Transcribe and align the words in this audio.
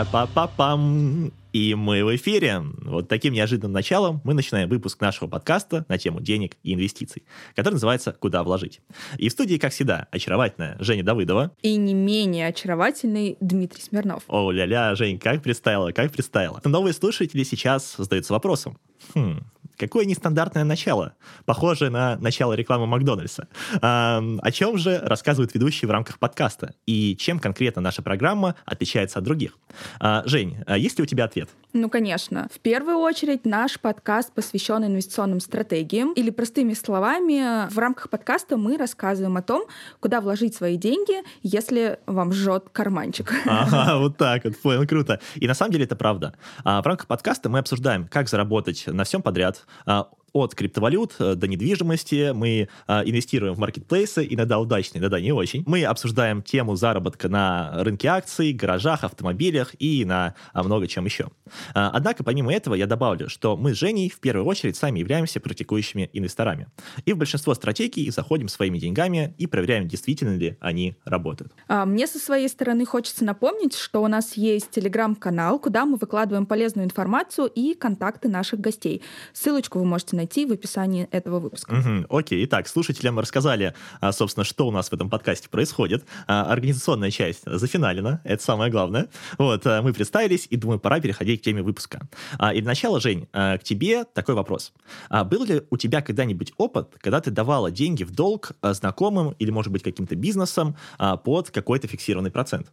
Па-па-па-пам. 0.00 1.30
И 1.52 1.74
мы 1.74 2.04
в 2.04 2.16
эфире. 2.16 2.62
Вот 2.84 3.08
таким 3.08 3.34
неожиданным 3.34 3.72
началом 3.72 4.22
мы 4.24 4.32
начинаем 4.32 4.66
выпуск 4.66 4.98
нашего 4.98 5.28
подкаста 5.28 5.84
на 5.88 5.98
тему 5.98 6.20
денег 6.22 6.56
и 6.62 6.72
инвестиций, 6.72 7.24
который 7.54 7.74
называется 7.74 8.12
«Куда 8.18 8.42
вложить?». 8.42 8.80
И 9.18 9.28
в 9.28 9.32
студии, 9.32 9.58
как 9.58 9.72
всегда, 9.72 10.06
очаровательная 10.10 10.78
Женя 10.80 11.02
Давыдова. 11.02 11.50
И 11.60 11.76
не 11.76 11.92
менее 11.92 12.46
очаровательный 12.46 13.36
Дмитрий 13.40 13.82
Смирнов. 13.82 14.22
О, 14.28 14.50
ля-ля, 14.50 14.94
Жень, 14.94 15.18
как 15.18 15.42
представила, 15.42 15.92
как 15.92 16.12
представила. 16.12 16.62
Новые 16.64 16.94
слушатели 16.94 17.42
сейчас 17.42 17.96
задаются 17.98 18.32
вопросом. 18.32 18.78
Хм, 19.14 19.40
Какое 19.80 20.04
нестандартное 20.04 20.64
начало, 20.64 21.14
похожее 21.46 21.90
на 21.90 22.18
начало 22.18 22.52
рекламы 22.52 22.86
Макдональдса. 22.86 23.48
А, 23.80 24.22
о 24.42 24.52
чем 24.52 24.76
же 24.76 24.98
рассказывают 24.98 25.54
ведущие 25.54 25.88
в 25.88 25.90
рамках 25.90 26.18
подкаста? 26.18 26.74
И 26.84 27.16
чем 27.16 27.38
конкретно 27.38 27.80
наша 27.80 28.02
программа 28.02 28.56
отличается 28.66 29.20
от 29.20 29.24
других? 29.24 29.56
А, 29.98 30.22
Жень, 30.26 30.58
а 30.66 30.76
есть 30.76 30.98
ли 30.98 31.04
у 31.04 31.06
тебя 31.06 31.24
ответ? 31.24 31.48
Ну, 31.72 31.88
конечно. 31.88 32.48
В 32.52 32.60
первую 32.60 32.98
очередь 32.98 33.46
наш 33.46 33.80
подкаст 33.80 34.34
посвящен 34.34 34.84
инвестиционным 34.84 35.40
стратегиям. 35.40 36.12
Или 36.12 36.28
простыми 36.28 36.74
словами, 36.74 37.66
в 37.72 37.78
рамках 37.78 38.10
подкаста 38.10 38.58
мы 38.58 38.76
рассказываем 38.76 39.38
о 39.38 39.42
том, 39.42 39.64
куда 40.00 40.20
вложить 40.20 40.54
свои 40.54 40.76
деньги, 40.76 41.22
если 41.42 42.00
вам 42.04 42.34
жжет 42.34 42.66
карманчик. 42.70 43.32
Ага, 43.46 43.98
вот 43.98 44.16
так 44.18 44.44
вот, 44.44 44.58
понял, 44.58 44.86
круто. 44.86 45.20
И 45.36 45.46
на 45.46 45.54
самом 45.54 45.72
деле 45.72 45.84
это 45.84 45.96
правда. 45.96 46.34
В 46.64 46.82
рамках 46.84 47.06
подкаста 47.06 47.48
мы 47.48 47.60
обсуждаем, 47.60 48.06
как 48.08 48.28
заработать 48.28 48.84
на 48.86 49.04
всем 49.04 49.22
подряд, 49.22 49.64
uh, 49.86 50.04
от 50.32 50.54
криптовалют 50.54 51.14
э, 51.18 51.34
до 51.34 51.46
недвижимости, 51.46 52.32
мы 52.32 52.68
а, 52.86 53.02
инвестируем 53.04 53.54
в 53.54 53.58
маркетплейсы, 53.58 54.26
иногда 54.28 54.58
удачно, 54.58 54.98
иногда 54.98 55.20
не 55.20 55.32
очень. 55.32 55.62
Мы 55.66 55.84
обсуждаем 55.84 56.42
тему 56.42 56.76
заработка 56.76 57.28
на 57.28 57.82
рынке 57.82 58.08
акций, 58.08 58.52
гаражах, 58.52 59.04
автомобилях 59.04 59.74
и 59.78 60.04
на 60.04 60.34
а, 60.52 60.62
много 60.62 60.86
чем 60.86 61.04
еще. 61.04 61.28
А, 61.74 61.90
однако, 61.92 62.24
помимо 62.24 62.52
этого, 62.52 62.74
я 62.74 62.86
добавлю, 62.86 63.28
что 63.28 63.56
мы 63.56 63.74
с 63.74 63.78
Женей 63.78 64.10
в 64.10 64.20
первую 64.20 64.46
очередь 64.46 64.76
сами 64.76 65.00
являемся 65.00 65.40
практикующими 65.40 66.10
инвесторами. 66.12 66.68
И 67.04 67.12
в 67.12 67.16
большинство 67.16 67.54
стратегий 67.54 68.10
заходим 68.10 68.48
своими 68.48 68.78
деньгами 68.78 69.34
и 69.38 69.46
проверяем, 69.46 69.88
действительно 69.88 70.36
ли 70.36 70.56
они 70.60 70.96
работают. 71.04 71.52
Мне 71.68 72.06
со 72.06 72.18
своей 72.18 72.48
стороны 72.48 72.84
хочется 72.84 73.24
напомнить, 73.24 73.74
что 73.74 74.02
у 74.02 74.08
нас 74.08 74.34
есть 74.36 74.70
телеграм-канал, 74.70 75.58
куда 75.58 75.84
мы 75.84 75.96
выкладываем 75.96 76.46
полезную 76.46 76.86
информацию 76.86 77.46
и 77.46 77.74
контакты 77.74 78.28
наших 78.28 78.60
гостей. 78.60 79.02
Ссылочку 79.32 79.78
вы 79.78 79.84
можете 79.84 80.16
найти 80.20 80.44
в 80.44 80.52
описании 80.52 81.08
этого 81.10 81.40
выпуска. 81.40 81.72
Угу, 81.72 82.18
окей, 82.18 82.44
итак, 82.44 82.68
слушателям 82.68 83.18
рассказали, 83.18 83.74
а, 84.00 84.12
собственно, 84.12 84.44
что 84.44 84.68
у 84.68 84.70
нас 84.70 84.90
в 84.90 84.92
этом 84.92 85.08
подкасте 85.08 85.48
происходит. 85.48 86.04
А, 86.26 86.44
организационная 86.52 87.10
часть 87.10 87.42
зафиналена, 87.46 88.20
это 88.24 88.42
самое 88.42 88.70
главное. 88.70 89.08
Вот, 89.38 89.66
а, 89.66 89.80
мы 89.80 89.94
представились, 89.94 90.46
и 90.50 90.56
думаю, 90.56 90.78
пора 90.78 91.00
переходить 91.00 91.40
к 91.40 91.44
теме 91.44 91.62
выпуска. 91.62 92.08
И 92.54 92.60
для 92.60 92.68
начала, 92.68 93.00
Жень, 93.00 93.26
к 93.32 93.60
тебе 93.62 94.04
такой 94.04 94.34
вопрос. 94.34 94.72
Был 95.10 95.44
ли 95.44 95.62
у 95.70 95.76
тебя 95.76 96.02
когда-нибудь 96.02 96.52
опыт, 96.58 96.96
когда 97.00 97.20
ты 97.20 97.30
давала 97.30 97.70
деньги 97.70 98.04
в 98.04 98.10
долг 98.10 98.52
знакомым 98.62 99.34
или, 99.38 99.50
может 99.50 99.72
быть, 99.72 99.82
каким-то 99.82 100.16
бизнесом 100.16 100.76
под 101.24 101.50
какой-то 101.50 101.88
фиксированный 101.88 102.30
процент? 102.30 102.70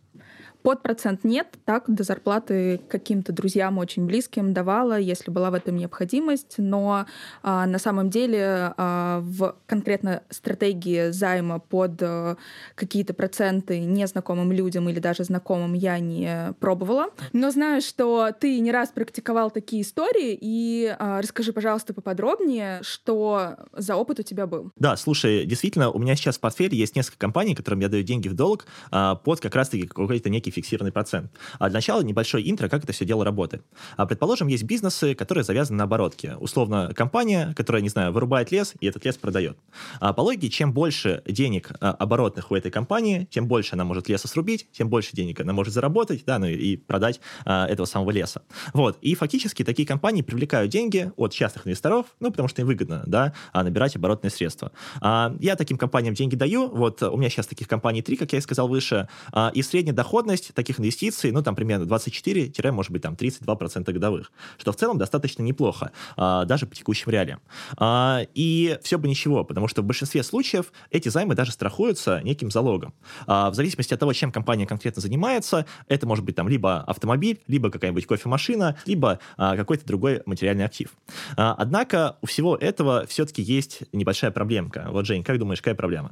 Под 0.64 0.82
процент 0.82 1.24
нет, 1.24 1.48
так, 1.66 1.86
до 1.88 2.04
зарплаты 2.04 2.82
каким-то 2.90 3.32
друзьям 3.32 3.78
очень 3.78 4.06
близким 4.06 4.54
давала, 4.54 5.00
если 5.00 5.32
была 5.32 5.50
в 5.52 5.54
этом 5.54 5.78
необходимость, 5.78 6.56
но 6.58 7.06
а, 7.42 7.66
на 7.66 7.80
самом 7.80 8.10
деле 8.10 8.74
а, 8.78 9.22
в 9.22 9.56
конкретно 9.66 10.24
стратегии 10.30 11.12
займа 11.12 11.60
под 11.60 12.02
а, 12.02 12.38
какие-то 12.76 13.14
проценты 13.14 13.80
незнакомым 13.80 14.52
людям 14.52 14.90
или 14.90 15.00
даже 15.00 15.24
знакомым 15.24 15.74
я 15.74 16.00
не 16.00 16.54
пробовала. 16.60 17.08
Но 17.34 17.52
знаю, 17.52 17.82
что 17.82 18.32
ты 18.38 18.60
не 18.60 18.72
раз 18.72 18.90
практиковал 18.90 19.52
такие 19.52 19.84
истории, 19.84 20.38
и 20.40 20.96
а, 21.00 21.22
расскажи, 21.22 21.54
пожалуйста, 21.54 21.94
поподробнее, 21.94 22.80
что 22.82 23.56
за 23.74 23.96
опыт 23.96 24.20
у 24.20 24.24
тебя 24.24 24.48
был. 24.48 24.72
Да, 24.76 24.98
слушай, 24.98 25.46
действительно, 25.46 25.92
у 25.92 26.00
меня 26.00 26.16
сейчас 26.16 26.38
в 26.38 26.40
портфеле 26.40 26.78
есть 26.78 26.96
несколько 26.96 27.20
компаний, 27.20 27.56
которым 27.56 27.80
я 27.80 27.90
даю 27.90 28.04
деньги 28.04 28.28
в 28.28 28.34
долг 28.34 28.66
а, 28.92 29.16
под 29.16 29.40
как 29.40 29.56
раз-таки 29.56 29.88
какой-то 29.88 30.30
некий 30.30 30.47
фиксированный 30.52 30.92
процент. 30.92 31.32
А 31.60 31.70
для 31.70 31.78
начала 31.78 32.02
небольшой 32.02 32.50
интро, 32.50 32.70
как 32.70 32.84
это 32.84 32.94
все 32.94 33.06
дело 33.06 33.24
работает. 33.26 33.64
А, 33.96 34.06
предположим, 34.06 34.48
есть 34.48 34.64
бизнесы, 34.64 35.16
которые 35.16 35.44
завязаны 35.44 35.78
на 35.78 35.84
оборотке. 35.86 36.36
Условно, 36.40 36.92
компания, 36.96 37.54
которая, 37.56 37.82
не 37.82 37.90
знаю, 37.90 38.12
вырубает 38.12 38.52
лес, 38.52 38.74
и 38.80 38.88
этот 38.88 39.06
лес 39.06 39.18
продает. 39.18 39.58
А 40.00 40.14
по 40.14 40.22
логике, 40.22 40.50
чем 40.50 40.74
больше 40.74 41.22
денег 41.26 41.72
а, 41.80 41.92
оборотных 41.92 42.52
у 42.52 42.56
этой 42.56 42.72
компании, 42.72 43.28
тем 43.30 43.48
больше 43.48 43.76
она 43.76 43.84
может 43.84 44.10
леса 44.10 44.28
срубить, 44.28 44.68
тем 44.72 44.90
больше 44.90 45.16
денег 45.16 45.40
она 45.40 45.54
может 45.54 45.74
заработать, 45.74 46.24
да, 46.26 46.40
ну 46.40 46.48
и 46.48 46.78
продать 46.78 47.20
а, 47.46 47.68
этого 47.68 47.86
самого 47.86 48.12
леса. 48.12 48.42
Вот. 48.74 48.98
И 49.02 49.16
фактически 49.16 49.64
такие 49.64 49.88
компании 49.88 50.22
привлекают 50.22 50.72
деньги 50.72 51.12
от 51.16 51.34
частных 51.34 51.68
инвесторов, 51.68 52.08
ну, 52.20 52.32
потому 52.32 52.48
что 52.48 52.62
им 52.62 52.68
выгодно, 52.68 53.04
да, 53.08 53.34
а, 53.54 53.64
набирать 53.64 53.96
оборотные 53.96 54.32
средства. 54.32 54.72
А, 55.02 55.36
я 55.40 55.56
таким 55.56 55.78
компаниям 55.78 56.14
деньги 56.14 56.36
даю, 56.36 56.70
вот 56.70 57.02
у 57.02 57.18
меня 57.18 57.30
сейчас 57.30 57.48
таких 57.48 57.68
компаний 57.68 58.02
три, 58.02 58.18
как 58.18 58.32
я 58.34 58.40
и 58.40 58.42
сказал 58.42 58.68
выше, 58.68 59.08
а, 59.32 59.52
и 59.54 59.62
средняя 59.62 59.96
доходность 59.96 60.37
таких 60.54 60.78
таких 60.78 60.80
инвестиций, 60.80 61.32
ну, 61.32 61.42
там, 61.44 61.56
примерно 61.56 61.86
24, 61.86 62.72
может 62.72 62.92
быть, 62.92 63.02
там, 63.02 63.16
32% 63.16 63.92
годовых, 63.94 64.32
что 64.58 64.72
в 64.72 64.76
целом 64.76 64.98
достаточно 64.98 65.44
неплохо, 65.44 65.92
а, 66.16 66.46
даже 66.46 66.66
по 66.66 66.76
текущим 66.76 67.12
реалиям. 67.12 67.40
А, 67.78 68.22
и 68.36 68.78
все 68.84 68.98
бы 68.98 69.08
ничего, 69.08 69.44
потому 69.44 69.68
что 69.68 69.82
в 69.82 69.86
большинстве 69.86 70.24
случаев 70.24 70.72
эти 70.92 71.10
займы 71.10 71.36
даже 71.36 71.52
страхуются 71.52 72.22
неким 72.24 72.52
залогом. 72.52 72.94
А, 73.26 73.50
в 73.50 73.56
зависимости 73.56 73.94
от 73.94 74.00
того, 74.00 74.14
чем 74.14 74.32
компания 74.32 74.66
конкретно 74.66 75.02
занимается, 75.02 75.66
это 75.88 76.08
может 76.08 76.26
быть 76.26 76.36
там 76.36 76.48
либо 76.48 76.82
автомобиль, 76.82 77.40
либо 77.48 77.70
какая-нибудь 77.70 78.06
кофемашина, 78.06 78.76
либо 78.86 79.20
какой-то 79.38 79.86
другой 79.86 80.22
материальный 80.26 80.66
актив. 80.66 80.90
Однако 81.36 82.18
у 82.22 82.26
всего 82.26 82.56
этого 82.56 83.06
все-таки 83.08 83.42
есть 83.42 83.84
небольшая 83.94 84.32
проблемка. 84.32 84.88
Вот, 84.90 85.06
Жень, 85.06 85.24
как 85.24 85.40
думаешь, 85.40 85.62
какая 85.62 85.76
проблема? 85.76 86.12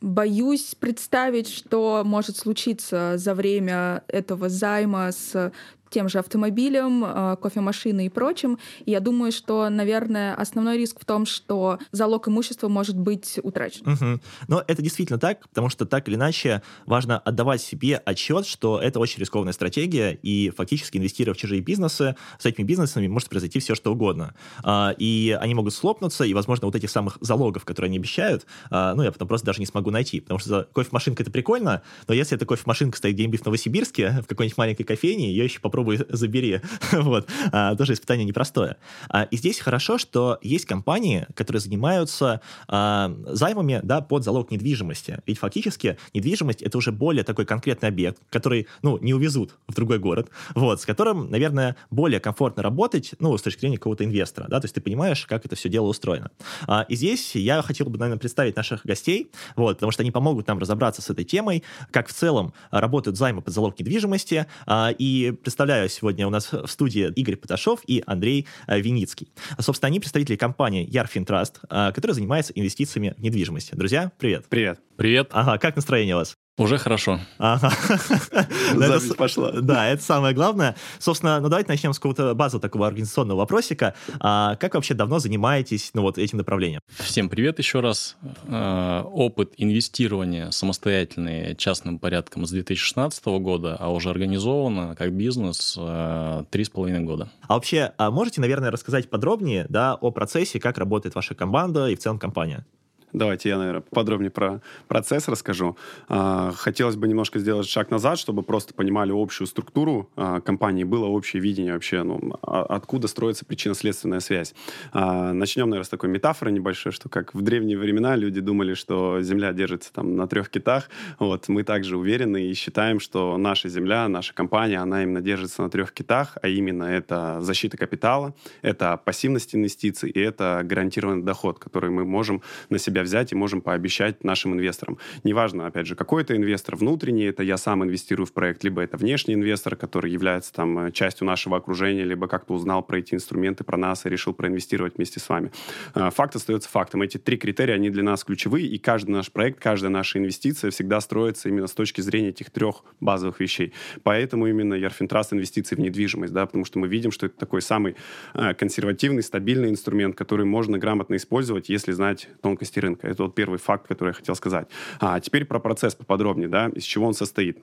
Боюсь 0.00 0.74
представить, 0.78 1.48
что 1.48 2.02
может 2.04 2.36
случиться 2.36 3.14
за 3.16 3.34
время 3.34 4.04
этого 4.08 4.48
займа 4.48 5.10
с 5.10 5.52
тем 5.90 6.08
же 6.08 6.18
автомобилем, 6.18 7.04
э, 7.04 7.36
кофемашиной 7.40 8.06
и 8.06 8.08
прочим. 8.08 8.58
И 8.84 8.90
я 8.90 9.00
думаю, 9.00 9.32
что, 9.32 9.68
наверное, 9.68 10.34
основной 10.34 10.78
риск 10.78 11.00
в 11.00 11.04
том, 11.04 11.26
что 11.26 11.78
залог 11.92 12.28
имущества 12.28 12.68
может 12.68 12.96
быть 12.96 13.38
утрачен. 13.42 13.88
Угу. 13.88 14.20
Но 14.48 14.64
это 14.66 14.82
действительно 14.82 15.18
так, 15.18 15.48
потому 15.48 15.68
что 15.68 15.86
так 15.86 16.08
или 16.08 16.16
иначе 16.16 16.62
важно 16.86 17.18
отдавать 17.18 17.60
себе 17.60 17.96
отчет, 17.96 18.46
что 18.46 18.80
это 18.80 19.00
очень 19.00 19.20
рискованная 19.20 19.52
стратегия, 19.52 20.12
и 20.22 20.50
фактически 20.50 20.98
инвестируя 20.98 21.34
в 21.34 21.38
чужие 21.38 21.60
бизнесы, 21.60 22.16
с 22.38 22.46
этими 22.46 22.64
бизнесами 22.64 23.06
может 23.06 23.28
произойти 23.28 23.58
все, 23.60 23.74
что 23.74 23.92
угодно. 23.92 24.34
А, 24.62 24.94
и 24.98 25.36
они 25.40 25.54
могут 25.54 25.74
слопнуться, 25.74 26.24
и, 26.24 26.34
возможно, 26.34 26.66
вот 26.66 26.74
этих 26.74 26.90
самых 26.90 27.18
залогов, 27.20 27.64
которые 27.64 27.88
они 27.88 27.98
обещают, 27.98 28.46
а, 28.70 28.94
ну, 28.94 29.02
я 29.02 29.12
потом 29.12 29.28
просто 29.28 29.46
даже 29.46 29.60
не 29.60 29.66
смогу 29.66 29.90
найти, 29.90 30.20
потому 30.20 30.38
что 30.38 30.68
кофемашинка— 30.72 31.22
это 31.24 31.30
прикольно, 31.30 31.82
но 32.08 32.14
если 32.14 32.36
эта 32.36 32.46
кофемашинка 32.46 32.96
стоит 32.96 33.14
где-нибудь 33.14 33.40
в 33.40 33.44
Новосибирске, 33.44 34.10
в 34.22 34.26
какой-нибудь 34.26 34.58
маленькой 34.58 34.84
кофейне, 34.84 35.30
ее 35.30 35.44
еще 35.44 35.60
попробую 35.60 35.75
попробуй 35.76 35.98
забери. 36.08 36.60
вот. 36.92 37.28
А, 37.52 37.74
тоже 37.76 37.92
испытание 37.92 38.24
непростое. 38.24 38.76
А, 39.08 39.24
и 39.24 39.36
здесь 39.36 39.60
хорошо, 39.60 39.98
что 39.98 40.38
есть 40.40 40.64
компании, 40.64 41.26
которые 41.34 41.60
занимаются 41.60 42.40
а, 42.66 43.14
займами 43.26 43.80
да, 43.82 44.00
под 44.00 44.24
залог 44.24 44.50
недвижимости. 44.50 45.18
Ведь 45.26 45.38
фактически 45.38 45.98
недвижимость— 46.14 46.62
это 46.62 46.78
уже 46.78 46.92
более 46.92 47.24
такой 47.24 47.44
конкретный 47.44 47.90
объект, 47.90 48.18
который, 48.30 48.66
ну, 48.82 48.98
не 48.98 49.12
увезут 49.12 49.56
в 49.68 49.74
другой 49.74 49.98
город, 49.98 50.30
вот, 50.54 50.80
с 50.80 50.86
которым, 50.86 51.30
наверное, 51.30 51.76
более 51.90 52.20
комфортно 52.20 52.62
работать, 52.62 53.14
ну, 53.18 53.36
с 53.36 53.42
точки 53.42 53.60
зрения 53.60 53.76
какого-то 53.76 54.04
инвестора, 54.04 54.46
да, 54.48 54.60
то 54.60 54.64
есть 54.64 54.74
ты 54.74 54.80
понимаешь, 54.80 55.26
как 55.26 55.44
это 55.44 55.56
все 55.56 55.68
дело 55.68 55.86
устроено. 55.86 56.30
А, 56.66 56.86
и 56.88 56.96
здесь 56.96 57.36
я 57.36 57.60
хотел 57.60 57.88
бы, 57.88 57.98
наверное, 57.98 58.18
представить 58.18 58.56
наших 58.56 58.86
гостей, 58.86 59.30
вот, 59.56 59.76
потому 59.76 59.92
что 59.92 60.02
они 60.02 60.10
помогут 60.10 60.46
нам 60.46 60.58
разобраться 60.58 61.02
с 61.02 61.10
этой 61.10 61.24
темой, 61.24 61.62
как 61.90 62.08
в 62.08 62.14
целом 62.14 62.54
работают 62.70 63.18
займы 63.18 63.42
под 63.42 63.52
залог 63.52 63.78
недвижимости, 63.78 64.46
а, 64.66 64.90
и 64.96 65.32
представляю 65.32 65.65
представляю, 65.66 65.88
сегодня 65.88 66.26
у 66.28 66.30
нас 66.30 66.52
в 66.52 66.68
студии 66.68 67.12
Игорь 67.16 67.34
Поташов 67.34 67.80
и 67.88 68.00
Андрей 68.06 68.46
э, 68.68 68.80
Виницкий. 68.80 69.32
Собственно, 69.58 69.88
они 69.88 69.98
представители 69.98 70.36
компании 70.36 70.86
Ярфин 70.88 71.24
Траст, 71.24 71.58
э, 71.68 71.90
которая 71.92 72.14
занимается 72.14 72.52
инвестициями 72.52 73.14
в 73.18 73.20
недвижимость. 73.20 73.76
Друзья, 73.76 74.12
привет. 74.16 74.44
Привет. 74.48 74.78
Привет. 74.96 75.28
Ага, 75.32 75.58
как 75.58 75.74
настроение 75.74 76.14
у 76.14 76.18
вас? 76.18 76.36
Уже 76.58 76.78
хорошо. 76.78 77.20
Ага. 77.36 77.70
Запись 78.74 79.14
пошла. 79.14 79.52
Да, 79.66 79.88
это 79.88 80.02
самое 80.02 80.34
главное. 80.34 80.74
Собственно, 80.98 81.38
ну 81.40 81.48
давайте 81.48 81.68
начнем 81.68 81.92
с 81.92 81.98
какого-то 81.98 82.34
базового 82.34 82.62
такого 82.62 82.86
организационного 82.86 83.38
вопросика. 83.38 83.94
А 84.20 84.56
как 84.56 84.74
вообще 84.74 84.94
давно 84.94 85.18
занимаетесь 85.18 85.90
ну, 85.92 86.02
вот 86.02 86.16
этим 86.18 86.38
направлением? 86.38 86.80
Всем 86.98 87.28
привет 87.28 87.58
еще 87.58 87.80
раз. 87.80 88.16
А, 88.48 89.02
опыт 89.02 89.52
инвестирования 89.58 90.50
самостоятельный 90.50 91.56
частным 91.56 91.98
порядком 91.98 92.46
с 92.46 92.50
2016 92.50 93.24
года, 93.26 93.76
а 93.78 93.92
уже 93.92 94.08
организовано 94.08 94.94
как 94.96 95.12
бизнес 95.12 95.76
а, 95.78 96.44
три 96.50 96.64
с 96.64 96.70
половиной 96.70 97.00
года. 97.00 97.28
А 97.48 97.54
вообще, 97.54 97.92
а 97.98 98.10
можете, 98.10 98.40
наверное, 98.40 98.70
рассказать 98.70 99.10
подробнее 99.10 99.66
да, 99.68 99.94
о 99.94 100.10
процессе, 100.10 100.58
как 100.58 100.78
работает 100.78 101.14
ваша 101.14 101.34
команда 101.34 101.88
и 101.88 101.96
в 101.96 101.98
целом 101.98 102.18
компания? 102.18 102.64
Давайте 103.12 103.48
я, 103.48 103.58
наверное, 103.58 103.82
подробнее 103.82 104.30
про 104.30 104.60
процесс 104.88 105.28
расскажу. 105.28 105.76
А, 106.08 106.52
хотелось 106.52 106.96
бы 106.96 107.06
немножко 107.06 107.38
сделать 107.38 107.68
шаг 107.68 107.90
назад, 107.90 108.18
чтобы 108.18 108.42
просто 108.42 108.74
понимали 108.74 109.12
общую 109.14 109.46
структуру 109.46 110.10
а, 110.16 110.40
компании, 110.40 110.84
было 110.84 111.06
общее 111.06 111.40
видение 111.40 111.72
вообще, 111.72 112.02
ну, 112.02 112.34
а, 112.42 112.64
откуда 112.64 113.08
строится 113.08 113.44
причинно-следственная 113.44 114.20
связь. 114.20 114.54
Начнем, 114.92 115.70
наверное, 115.70 115.86
с 115.86 115.88
такой 115.88 116.08
метафоры 116.08 116.50
небольшой, 116.50 116.92
что 116.92 117.08
как 117.08 117.34
в 117.34 117.42
древние 117.42 117.78
времена 117.78 118.16
люди 118.16 118.40
думали, 118.40 118.74
что 118.74 119.20
Земля 119.22 119.52
держится 119.52 119.92
там 119.92 120.16
на 120.16 120.26
трех 120.26 120.50
китах. 120.50 120.88
Вот 121.18 121.48
мы 121.48 121.62
также 121.62 121.96
уверены 121.96 122.46
и 122.48 122.54
считаем, 122.54 123.00
что 123.00 123.36
наша 123.38 123.68
Земля, 123.68 124.08
наша 124.08 124.34
компания, 124.34 124.78
она 124.78 125.02
именно 125.02 125.20
держится 125.20 125.62
на 125.62 125.70
трех 125.70 125.92
китах, 125.92 126.36
а 126.42 126.48
именно 126.48 126.84
это 126.84 127.38
защита 127.40 127.76
капитала, 127.76 128.34
это 128.62 128.96
пассивность 128.96 129.54
инвестиций 129.54 130.10
и 130.10 130.20
это 130.20 130.60
гарантированный 130.64 131.22
доход, 131.22 131.58
который 131.58 131.90
мы 131.90 132.04
можем 132.04 132.42
на 132.68 132.78
себя 132.78 132.95
взять 133.02 133.32
и 133.32 133.34
можем 133.34 133.60
пообещать 133.60 134.24
нашим 134.24 134.54
инвесторам. 134.54 134.98
Неважно, 135.24 135.66
опять 135.66 135.86
же, 135.86 135.94
какой 135.94 136.22
это 136.22 136.36
инвестор, 136.36 136.76
внутренний, 136.76 137.24
это 137.24 137.42
я 137.42 137.56
сам 137.56 137.84
инвестирую 137.84 138.26
в 138.26 138.32
проект, 138.32 138.64
либо 138.64 138.82
это 138.82 138.96
внешний 138.96 139.34
инвестор, 139.34 139.76
который 139.76 140.10
является 140.10 140.52
там 140.52 140.78
э, 140.78 140.92
частью 140.92 141.26
нашего 141.26 141.56
окружения, 141.56 142.04
либо 142.04 142.28
как-то 142.28 142.54
узнал 142.54 142.82
про 142.82 142.98
эти 142.98 143.14
инструменты, 143.14 143.64
про 143.64 143.76
нас 143.76 144.06
и 144.06 144.08
решил 144.08 144.32
проинвестировать 144.32 144.96
вместе 144.96 145.20
с 145.20 145.28
вами. 145.28 145.52
Э, 145.94 146.10
факт 146.10 146.36
остается 146.36 146.68
фактом. 146.68 147.02
Эти 147.02 147.18
три 147.18 147.36
критерия, 147.36 147.74
они 147.74 147.90
для 147.90 148.02
нас 148.02 148.24
ключевые, 148.24 148.66
и 148.66 148.78
каждый 148.78 149.10
наш 149.10 149.30
проект, 149.30 149.60
каждая 149.60 149.90
наша 149.90 150.18
инвестиция 150.18 150.70
всегда 150.70 151.00
строится 151.00 151.48
именно 151.48 151.66
с 151.66 151.72
точки 151.72 152.00
зрения 152.00 152.28
этих 152.28 152.50
трех 152.50 152.84
базовых 153.00 153.40
вещей. 153.40 153.72
Поэтому 154.02 154.46
именно 154.46 154.74
Ярфинтраст 154.74 155.32
инвестиции 155.32 155.74
в 155.74 155.80
недвижимость, 155.80 156.32
да, 156.32 156.46
потому 156.46 156.64
что 156.64 156.78
мы 156.78 156.88
видим, 156.88 157.10
что 157.10 157.26
это 157.26 157.36
такой 157.36 157.62
самый 157.62 157.96
э, 158.34 158.54
консервативный, 158.54 159.22
стабильный 159.22 159.70
инструмент, 159.70 160.16
который 160.16 160.46
можно 160.46 160.78
грамотно 160.78 161.16
использовать, 161.16 161.68
если 161.68 161.92
знать 161.92 162.28
тонкости 162.42 162.78
рынка. 162.86 163.06
Это 163.06 163.24
вот 163.24 163.34
первый 163.34 163.58
факт, 163.58 163.86
который 163.86 164.08
я 164.08 164.14
хотел 164.14 164.34
сказать. 164.34 164.68
А 165.00 165.20
теперь 165.20 165.44
про 165.44 165.58
процесс 165.58 165.94
поподробнее, 165.94 166.48
да, 166.48 166.68
из 166.74 166.84
чего 166.84 167.06
он 167.06 167.14
состоит. 167.14 167.58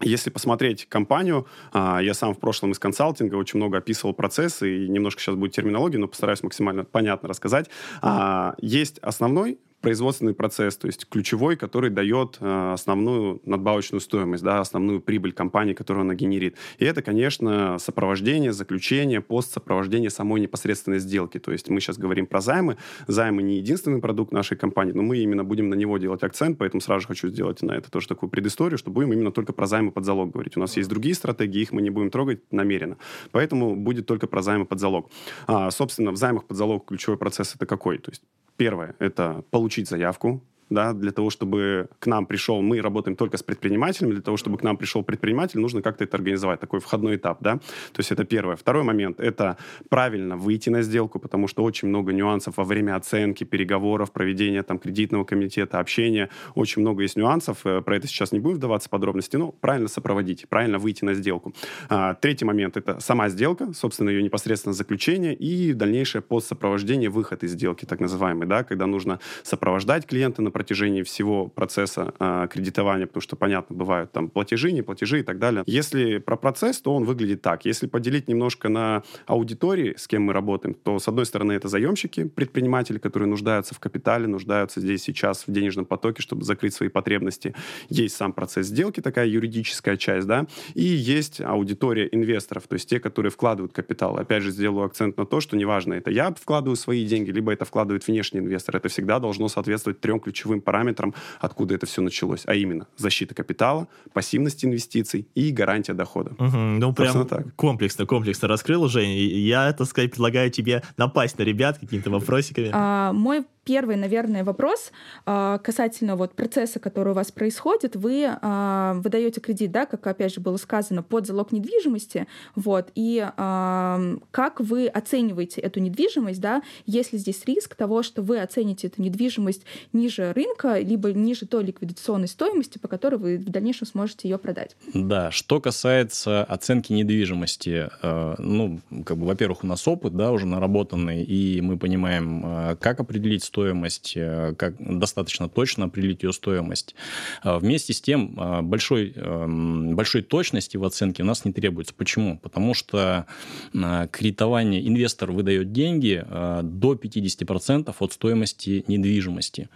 Если 0.00 0.30
посмотреть 0.30 0.86
компанию, 0.88 1.46
а, 1.72 2.00
я 2.02 2.14
сам 2.14 2.34
в 2.34 2.38
прошлом 2.38 2.72
из 2.72 2.78
консалтинга 2.78 3.36
очень 3.36 3.58
много 3.58 3.78
описывал 3.78 4.12
процессы, 4.12 4.84
и 4.84 4.88
немножко 4.88 5.20
сейчас 5.20 5.36
будет 5.36 5.52
терминология, 5.52 5.98
но 5.98 6.08
постараюсь 6.08 6.42
максимально 6.42 6.84
понятно 6.84 7.28
рассказать. 7.28 7.70
А, 8.02 8.54
есть 8.60 8.98
основной 8.98 9.58
производственный 9.84 10.34
процесс, 10.34 10.76
то 10.76 10.86
есть 10.86 11.06
ключевой, 11.08 11.56
который 11.56 11.90
дает 11.90 12.38
э, 12.40 12.72
основную 12.72 13.40
надбавочную 13.44 14.00
стоимость, 14.00 14.42
да, 14.42 14.60
основную 14.60 15.00
прибыль 15.00 15.32
компании, 15.32 15.74
которую 15.74 16.02
она 16.02 16.14
генерит. 16.14 16.56
И 16.78 16.84
это, 16.86 17.02
конечно, 17.02 17.78
сопровождение, 17.78 18.52
заключение, 18.52 19.20
постсопровождение 19.20 20.10
самой 20.10 20.40
непосредственной 20.40 20.98
сделки. 20.98 21.38
То 21.38 21.52
есть 21.52 21.68
мы 21.68 21.80
сейчас 21.80 21.98
говорим 21.98 22.26
про 22.26 22.40
займы. 22.40 22.78
Займы 23.06 23.42
не 23.42 23.56
единственный 23.56 24.00
продукт 24.00 24.32
нашей 24.32 24.56
компании, 24.56 24.92
но 24.92 25.02
мы 25.02 25.18
именно 25.18 25.44
будем 25.44 25.68
на 25.68 25.74
него 25.74 25.98
делать 25.98 26.22
акцент, 26.22 26.58
поэтому 26.58 26.80
сразу 26.80 27.02
же 27.02 27.08
хочу 27.08 27.28
сделать 27.28 27.62
на 27.62 27.72
это 27.72 27.90
тоже 27.90 28.08
такую 28.08 28.30
предысторию, 28.30 28.78
что 28.78 28.90
будем 28.90 29.12
именно 29.12 29.32
только 29.32 29.52
про 29.52 29.66
займы 29.66 29.92
под 29.92 30.04
залог 30.06 30.30
говорить. 30.30 30.56
У 30.56 30.60
нас 30.60 30.76
есть 30.78 30.88
другие 30.88 31.14
стратегии, 31.14 31.60
их 31.60 31.72
мы 31.72 31.82
не 31.82 31.90
будем 31.90 32.10
трогать 32.10 32.40
намеренно. 32.50 32.96
Поэтому 33.32 33.76
будет 33.76 34.06
только 34.06 34.26
про 34.26 34.40
займы 34.40 34.64
под 34.64 34.80
залог. 34.80 35.10
А, 35.46 35.70
собственно, 35.70 36.10
в 36.10 36.16
займах 36.16 36.44
под 36.46 36.56
залог 36.56 36.86
ключевой 36.86 37.18
процесс 37.18 37.54
это 37.54 37.66
какой? 37.66 37.98
То 37.98 38.10
есть 38.10 38.22
Первое– 38.56 38.94
это 38.98 39.44
получить 39.50 39.88
заявку, 39.88 40.42
да, 40.70 40.92
для 40.92 41.12
того, 41.12 41.30
чтобы 41.30 41.88
к 41.98 42.06
нам 42.06 42.26
пришел, 42.26 42.62
мы 42.62 42.80
работаем 42.80 43.16
только 43.16 43.36
с 43.36 43.42
предпринимателями, 43.42 44.12
для 44.12 44.22
того, 44.22 44.36
чтобы 44.36 44.58
к 44.58 44.62
нам 44.62 44.76
пришел 44.76 45.02
предприниматель, 45.02 45.60
нужно 45.60 45.82
как-то 45.82 46.04
это 46.04 46.16
организовать, 46.16 46.60
такой 46.60 46.80
входной 46.80 47.16
этап, 47.16 47.38
да, 47.40 47.56
то 47.56 47.98
есть 47.98 48.12
это 48.12 48.24
первое. 48.24 48.56
Второй 48.56 48.82
момент– 48.82 49.20
это 49.20 49.56
правильно 49.88 50.36
выйти 50.36 50.70
на 50.70 50.82
сделку, 50.82 51.18
потому 51.18 51.48
что 51.48 51.62
очень 51.62 51.88
много 51.88 52.12
нюансов 52.12 52.56
во 52.56 52.64
время 52.64 52.96
оценки, 52.96 53.44
переговоров, 53.44 54.12
проведения 54.12 54.62
там 54.62 54.78
кредитного 54.78 55.24
комитета, 55.24 55.78
общения, 55.78 56.30
очень 56.54 56.82
много 56.82 57.02
есть 57.02 57.16
нюансов, 57.16 57.64
э, 57.64 57.82
про 57.82 57.96
это 57.96 58.06
сейчас 58.06 58.32
не 58.32 58.40
будем 58.40 58.56
вдаваться 58.56 58.88
в 58.88 58.90
подробности, 58.90 59.36
но 59.36 59.52
правильно 59.52 59.88
сопроводить, 59.88 60.48
правильно 60.48 60.78
выйти 60.78 61.04
на 61.04 61.14
сделку. 61.14 61.54
А, 61.88 62.14
третий 62.14 62.44
момент– 62.44 62.76
это 62.78 63.00
сама 63.00 63.28
сделка, 63.28 63.72
собственно, 63.72 64.10
ее 64.10 64.22
непосредственно 64.22 64.72
заключение 64.72 65.34
и 65.34 65.72
дальнейшее 65.72 66.22
постсопровождение, 66.22 67.10
выход 67.10 67.44
из 67.44 67.52
сделки, 67.52 67.84
так 67.84 68.00
называемый, 68.00 68.46
да, 68.46 68.64
когда 68.64 68.86
нужно 68.86 69.20
сопровождать 69.42 70.06
клиента 70.06 70.42
протяжении 70.54 71.02
всего 71.02 71.48
процесса 71.48 72.14
э, 72.18 72.46
кредитования, 72.50 73.06
потому 73.06 73.20
что, 73.20 73.34
понятно, 73.36 73.76
бывают 73.76 74.12
там 74.12 74.30
платежи, 74.30 74.70
не 74.72 74.82
платежи 74.82 75.20
и 75.20 75.22
так 75.24 75.38
далее. 75.38 75.64
Если 75.66 76.18
про 76.18 76.36
процесс, 76.36 76.80
то 76.80 76.94
он 76.94 77.04
выглядит 77.04 77.42
так. 77.42 77.66
Если 77.66 77.88
поделить 77.88 78.28
немножко 78.28 78.68
на 78.68 79.02
аудитории, 79.26 79.94
с 79.98 80.06
кем 80.06 80.22
мы 80.22 80.32
работаем, 80.32 80.74
то, 80.74 81.00
с 81.00 81.08
одной 81.08 81.26
стороны, 81.26 81.52
это 81.52 81.66
заемщики, 81.66 82.24
предприниматели, 82.24 82.98
которые 82.98 83.28
нуждаются 83.28 83.74
в 83.74 83.80
капитале, 83.80 84.28
нуждаются 84.28 84.80
здесь 84.80 85.02
сейчас 85.02 85.46
в 85.46 85.52
денежном 85.52 85.86
потоке, 85.86 86.22
чтобы 86.22 86.44
закрыть 86.44 86.72
свои 86.72 86.88
потребности. 86.88 87.52
Есть 87.88 88.14
сам 88.14 88.32
процесс 88.32 88.68
сделки, 88.68 89.00
такая 89.00 89.26
юридическая 89.26 89.96
часть, 89.96 90.28
да, 90.28 90.46
и 90.74 90.84
есть 90.84 91.40
аудитория 91.40 92.08
инвесторов, 92.12 92.68
то 92.68 92.74
есть 92.74 92.88
те, 92.88 93.00
которые 93.00 93.32
вкладывают 93.32 93.72
капитал. 93.72 94.16
Опять 94.16 94.44
же, 94.44 94.52
сделаю 94.52 94.86
акцент 94.86 95.16
на 95.18 95.26
то, 95.26 95.40
что 95.40 95.56
неважно, 95.56 95.94
это 95.94 96.12
я 96.12 96.32
вкладываю 96.32 96.76
свои 96.76 97.04
деньги, 97.04 97.32
либо 97.32 97.52
это 97.52 97.64
вкладывает 97.64 98.06
внешний 98.06 98.38
инвестор. 98.38 98.76
Это 98.76 98.88
всегда 98.88 99.18
должно 99.18 99.48
соответствовать 99.48 100.00
трем 100.00 100.20
ключевым 100.20 100.43
ключевым 100.44 100.60
параметром, 100.60 101.14
откуда 101.40 101.74
это 101.74 101.86
все 101.86 102.02
началось, 102.02 102.42
а 102.46 102.54
именно 102.54 102.86
защита 102.96 103.34
капитала, 103.34 103.88
пассивность 104.12 104.64
инвестиций 104.64 105.26
и 105.34 105.50
гарантия 105.50 105.94
дохода. 105.94 106.32
Угу, 106.38 106.56
ну, 106.56 106.92
прям 106.92 107.26
так. 107.26 107.54
комплексно, 107.56 108.06
комплексно 108.06 108.48
раскрыл, 108.48 108.88
Жень. 108.88 109.16
Я, 109.16 109.72
так 109.72 109.86
сказать, 109.86 110.10
предлагаю 110.10 110.50
тебе 110.50 110.82
напасть 110.96 111.38
на 111.38 111.42
ребят 111.42 111.78
какими-то 111.78 112.10
вопросиками. 112.10 112.70
А, 112.72 113.12
мой 113.12 113.44
первый, 113.64 113.96
наверное, 113.96 114.44
вопрос 114.44 114.92
а, 115.26 115.58
касательно 115.58 116.16
вот 116.16 116.34
процесса, 116.34 116.78
который 116.78 117.10
у 117.10 117.14
вас 117.14 117.32
происходит. 117.32 117.96
Вы 117.96 118.26
а, 118.28 118.94
выдаете 118.94 119.40
кредит, 119.40 119.72
да, 119.72 119.86
как 119.86 120.06
опять 120.06 120.34
же 120.34 120.40
было 120.40 120.56
сказано, 120.56 121.02
под 121.02 121.26
залог 121.26 121.52
недвижимости, 121.52 122.26
вот, 122.54 122.90
и 122.94 123.26
а, 123.36 124.00
как 124.30 124.60
вы 124.60 124.86
оцениваете 124.86 125.60
эту 125.60 125.80
недвижимость, 125.80 126.40
да, 126.40 126.62
если 126.86 127.16
здесь 127.16 127.42
риск 127.46 127.74
того, 127.74 128.02
что 128.02 128.22
вы 128.22 128.40
оцените 128.40 128.88
эту 128.88 129.02
недвижимость 129.02 129.62
ниже 129.92 130.32
рынка, 130.32 130.78
либо 130.78 131.12
ниже 131.12 131.46
той 131.46 131.64
ликвидационной 131.64 132.28
стоимости, 132.28 132.78
по 132.78 132.88
которой 132.88 133.16
вы 133.16 133.38
в 133.38 133.50
дальнейшем 133.50 133.86
сможете 133.86 134.28
ее 134.28 134.38
продать. 134.38 134.76
Да, 134.92 135.30
что 135.30 135.60
касается 135.60 136.44
оценки 136.44 136.92
недвижимости, 136.92 137.88
ну, 138.02 138.80
как 139.04 139.16
бы, 139.16 139.26
во-первых, 139.26 139.64
у 139.64 139.66
нас 139.66 139.86
опыт, 139.88 140.16
да, 140.16 140.32
уже 140.32 140.46
наработанный, 140.46 141.24
и 141.24 141.60
мы 141.60 141.78
понимаем, 141.78 142.76
как 142.80 143.00
определить 143.00 143.44
стоимость, 143.54 144.14
э, 144.16 144.54
как 144.58 144.74
достаточно 144.98 145.48
точно 145.48 145.84
определить 145.84 146.24
ее 146.24 146.32
стоимость. 146.32 146.96
А 147.42 147.58
вместе 147.60 147.92
с 147.92 148.00
тем, 148.00 148.34
а, 148.36 148.62
большой, 148.62 149.12
эм, 149.14 149.94
большой 149.94 150.22
точности 150.22 150.76
в 150.76 150.84
оценке 150.84 151.22
у 151.22 151.26
нас 151.26 151.44
не 151.44 151.52
требуется. 151.52 151.94
Почему? 151.96 152.38
Потому 152.38 152.74
что 152.74 153.26
а, 153.74 154.08
кредитование, 154.08 154.86
инвестор 154.86 155.30
выдает 155.30 155.72
деньги 155.72 156.24
до 156.62 156.94
50% 156.94 157.94
от 158.00 158.12
стоимости 158.12 158.84
недвижимости 158.88 159.68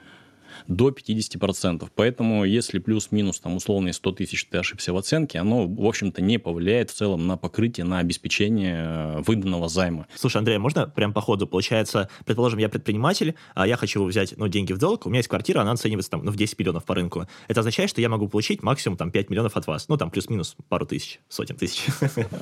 до 0.68 0.90
50%. 0.90 1.88
Поэтому 1.94 2.44
если 2.44 2.78
плюс-минус 2.78 3.40
там 3.40 3.56
условные 3.56 3.92
100 3.92 4.12
тысяч 4.12 4.44
ты 4.44 4.58
ошибся 4.58 4.92
в 4.92 4.96
оценке, 4.96 5.38
оно, 5.40 5.66
в 5.66 5.84
общем-то, 5.84 6.22
не 6.22 6.38
повлияет 6.38 6.90
в 6.90 6.94
целом 6.94 7.26
на 7.26 7.37
покрытие, 7.37 7.84
на 7.84 7.98
обеспечение 7.98 8.76
э, 8.76 9.22
выданного 9.26 9.68
займа. 9.68 10.06
Слушай, 10.14 10.38
Андрей, 10.38 10.58
можно 10.58 10.87
прям 10.87 11.12
по 11.12 11.20
ходу? 11.20 11.46
Получается, 11.46 12.08
предположим, 12.25 12.58
я 12.58 12.68
предприниматель, 12.68 13.34
а 13.54 13.66
я 13.66 13.76
хочу 13.76 14.04
взять 14.04 14.34
ну, 14.37 14.46
деньги 14.48 14.72
в 14.72 14.78
долг, 14.78 15.06
у 15.06 15.08
меня 15.08 15.18
есть 15.18 15.28
квартира, 15.28 15.60
она 15.60 15.72
оценивается 15.72 16.10
там, 16.10 16.25
ну, 16.25 16.30
в 16.30 16.37
10 16.37 16.58
миллионов 16.58 16.84
по 16.84 16.94
рынку. 16.94 17.26
Это 17.48 17.60
означает, 17.60 17.90
что 17.90 18.00
я 18.00 18.08
могу 18.08 18.28
получить 18.28 18.62
максимум 18.62 18.98
там 18.98 19.10
5 19.10 19.30
миллионов 19.30 19.56
от 19.56 19.66
вас. 19.66 19.88
Ну, 19.88 19.96
там 19.96 20.10
плюс-минус 20.10 20.54
пару 20.68 20.87
тысяч, 20.87 21.20
сотен 21.28 21.56
тысяч. 21.56 21.87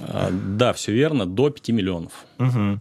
А, 0.09 0.31
да, 0.31 0.73
все 0.73 0.93
верно, 0.93 1.27
до 1.27 1.51
5 1.51 1.69
миллионов. 1.71 2.13